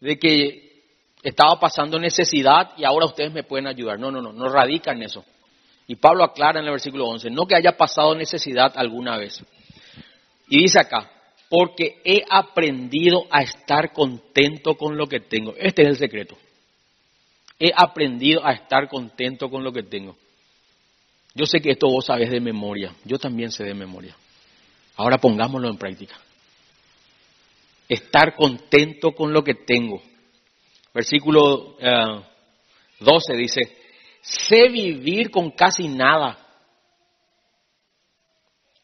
de 0.00 0.18
que 0.18 0.82
estaba 1.22 1.58
pasando 1.58 1.98
necesidad 1.98 2.72
y 2.76 2.84
ahora 2.84 3.06
ustedes 3.06 3.32
me 3.32 3.42
pueden 3.42 3.66
ayudar. 3.66 3.98
No, 3.98 4.10
no, 4.10 4.20
no, 4.20 4.32
no 4.32 4.48
radica 4.48 4.92
en 4.92 5.02
eso. 5.02 5.24
Y 5.88 5.96
Pablo 5.96 6.22
aclara 6.22 6.60
en 6.60 6.66
el 6.66 6.70
versículo 6.70 7.06
11, 7.06 7.30
no 7.30 7.46
que 7.46 7.56
haya 7.56 7.76
pasado 7.76 8.14
necesidad 8.14 8.72
alguna 8.76 9.16
vez. 9.16 9.42
Y 10.48 10.62
dice 10.62 10.78
acá, 10.78 11.10
porque 11.48 12.00
he 12.04 12.22
aprendido 12.28 13.26
a 13.30 13.40
estar 13.40 13.92
contento 13.94 14.74
con 14.74 14.98
lo 14.98 15.06
que 15.06 15.20
tengo. 15.20 15.54
Este 15.56 15.82
es 15.82 15.88
el 15.88 15.96
secreto. 15.96 16.36
He 17.58 17.72
aprendido 17.74 18.46
a 18.46 18.52
estar 18.52 18.86
contento 18.88 19.48
con 19.48 19.64
lo 19.64 19.72
que 19.72 19.82
tengo. 19.82 20.14
Yo 21.34 21.46
sé 21.46 21.60
que 21.60 21.70
esto 21.70 21.88
vos 21.88 22.04
sabés 22.04 22.30
de 22.30 22.40
memoria, 22.40 22.94
yo 23.04 23.18
también 23.18 23.50
sé 23.50 23.64
de 23.64 23.74
memoria. 23.74 24.14
Ahora 24.96 25.16
pongámoslo 25.16 25.68
en 25.70 25.78
práctica. 25.78 26.16
Estar 27.88 28.36
contento 28.36 29.12
con 29.12 29.32
lo 29.32 29.42
que 29.42 29.54
tengo. 29.54 30.02
Versículo 30.92 31.76
12 31.78 33.32
eh, 33.32 33.36
dice, 33.36 33.77
sé 34.28 34.68
vivir 34.68 35.30
con 35.30 35.50
casi 35.50 35.88
nada. 35.88 36.38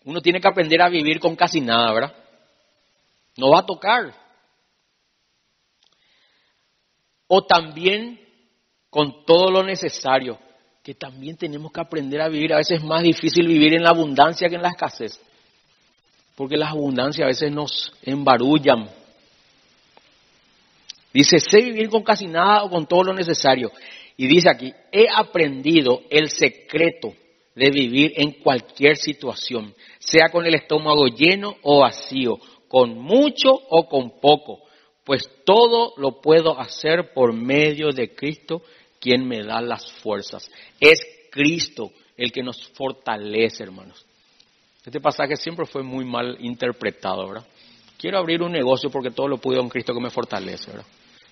Uno 0.05 0.21
tiene 0.21 0.41
que 0.41 0.49
aprender 0.49 0.83
a 0.83 0.89
vivir 0.89 1.19
con 1.19 1.35
casi 1.35 1.61
nada, 1.61 1.93
¿verdad? 1.93 2.15
No 3.37 3.51
va 3.51 3.61
a 3.61 3.67
tocar. 3.67 4.15
O 7.27 7.45
también 7.45 8.21
con 8.91 9.25
todo 9.25 9.51
lo 9.51 9.63
necesario, 9.63 10.39
que 10.83 10.95
también 10.95 11.37
tenemos 11.37 11.73
que 11.73 11.81
aprender 11.81 12.21
a 12.21 12.29
vivir. 12.29 12.53
A 12.53 12.59
veces 12.59 12.79
es 12.79 12.85
más 12.85 13.03
difícil 13.03 13.47
vivir 13.47 13.75
en 13.75 13.83
la 13.83 13.91
abundancia 13.91 14.49
que 14.49 14.57
en 14.57 14.63
la 14.63 14.69
escasez 14.69 15.21
porque 16.37 16.57
las 16.57 16.71
abundancias 16.71 17.25
a 17.25 17.29
veces 17.29 17.53
nos 17.53 17.93
embarullan. 18.03 18.89
Dice, 21.13 21.39
sé 21.39 21.61
vivir 21.61 21.89
con 21.89 22.03
casi 22.03 22.27
nada 22.27 22.65
o 22.65 22.71
con 22.71 22.87
todo 22.87 23.05
lo 23.05 23.15
necesario. 23.15 23.71
Y 24.17 24.29
dice 24.29 24.49
aquí, 24.49 24.73
he 24.93 25.07
aprendido 25.15 26.03
el 26.11 26.29
secreto 26.29 27.15
de 27.55 27.71
vivir 27.71 28.13
en 28.17 28.33
cualquier 28.33 28.97
situación, 28.97 29.75
sea 29.99 30.29
con 30.31 30.47
el 30.47 30.55
estómago 30.55 31.07
lleno 31.07 31.57
o 31.63 31.81
vacío, 31.81 32.39
con 32.69 32.99
mucho 32.99 33.51
o 33.53 33.89
con 33.89 34.21
poco, 34.21 34.61
pues 35.05 35.29
todo 35.45 35.95
lo 35.97 36.21
puedo 36.21 36.59
hacer 36.59 37.13
por 37.13 37.33
medio 37.33 37.91
de 37.91 38.15
Cristo, 38.15 38.63
quien 39.01 39.27
me 39.27 39.43
da 39.43 39.61
las 39.61 39.91
fuerzas. 40.01 40.51
Es 40.81 40.99
Cristo 41.31 41.91
el 42.17 42.33
que 42.33 42.43
nos 42.43 42.67
fortalece, 42.69 43.63
hermanos. 43.63 44.05
Este 44.85 45.01
pasaje 45.01 45.37
siempre 45.37 45.67
fue 45.67 45.83
muy 45.83 46.05
mal 46.05 46.37
interpretado, 46.41 47.29
¿verdad? 47.29 47.47
Quiero 47.99 48.19
abrir 48.19 48.43
un 48.43 48.53
negocio 48.53 48.91
porque 48.91 49.11
todo 49.11 49.29
lo 49.29 49.39
puedo 49.39 49.61
en 49.61 49.69
Cristo 49.69 49.95
que 49.95 50.01
me 50.01 50.11
fortalece, 50.11 50.71
¿verdad? 50.71 50.87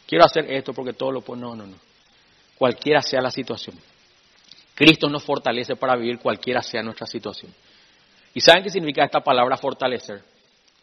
Quiero 0.07 0.25
hacer 0.25 0.51
esto 0.53 0.73
porque 0.73 0.93
todo 0.93 1.13
lo 1.13 1.21
puedo. 1.21 1.41
No, 1.41 1.57
no, 1.57 1.67
no. 1.67 1.77
Cualquiera 2.57 3.03
sea 3.03 3.21
la 3.21 3.31
situación. 3.31 3.77
Cristo 4.75 5.09
nos 5.09 5.23
fortalece 5.23 5.77
para 5.77 5.97
vivir 5.97 6.19
cualquiera 6.19 6.63
sea 6.63 6.83
nuestra 6.83 7.07
situación. 7.07 7.53
¿Y 8.35 8.41
saben 8.41 8.63
qué 8.63 8.71
significa 8.71 9.05
esta 9.05 9.21
palabra 9.21 9.57
fortalecer? 9.57 10.23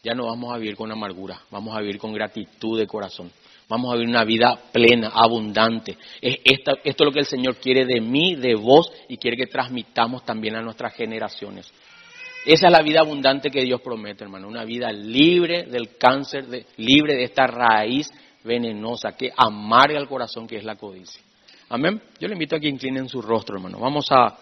Ya 0.02 0.14
no 0.14 0.26
vamos 0.26 0.54
a 0.54 0.58
vivir 0.58 0.76
con 0.76 0.90
amargura, 0.90 1.40
vamos 1.50 1.76
a 1.76 1.80
vivir 1.80 1.98
con 1.98 2.12
gratitud 2.12 2.78
de 2.78 2.86
corazón. 2.86 3.30
Vamos 3.68 3.92
a 3.92 3.94
vivir 3.94 4.08
una 4.08 4.24
vida 4.24 4.58
plena, 4.72 5.12
abundante. 5.14 5.96
Es 6.20 6.38
esto 6.44 6.72
es 6.82 6.96
lo 6.98 7.12
que 7.12 7.20
el 7.20 7.26
Señor 7.26 7.56
quiere 7.56 7.84
de 7.84 8.00
mí, 8.00 8.34
de 8.34 8.56
vos, 8.56 8.90
y 9.08 9.16
quiere 9.16 9.36
que 9.36 9.46
transmitamos 9.46 10.24
también 10.24 10.56
a 10.56 10.60
nuestras 10.60 10.92
generaciones. 10.94 11.72
Esa 12.44 12.66
es 12.66 12.72
la 12.72 12.82
vida 12.82 13.00
abundante 13.00 13.50
que 13.50 13.62
Dios 13.62 13.80
promete, 13.80 14.24
hermano. 14.24 14.48
Una 14.48 14.64
vida 14.64 14.90
libre 14.90 15.64
del 15.64 15.96
cáncer, 15.98 16.46
libre 16.78 17.14
de 17.14 17.24
esta 17.24 17.46
raíz 17.46 18.10
venenosa 18.42 19.12
que 19.16 19.30
amarga 19.36 20.00
el 20.00 20.08
corazón, 20.08 20.48
que 20.48 20.56
es 20.56 20.64
la 20.64 20.76
codicia. 20.76 21.22
Amén. 21.70 22.02
Yo 22.18 22.26
le 22.26 22.34
invito 22.34 22.56
a 22.56 22.60
que 22.60 22.68
inclinen 22.68 23.08
su 23.08 23.22
rostro, 23.22 23.56
hermano. 23.56 23.78
Vamos 23.78 24.06
a 24.10 24.36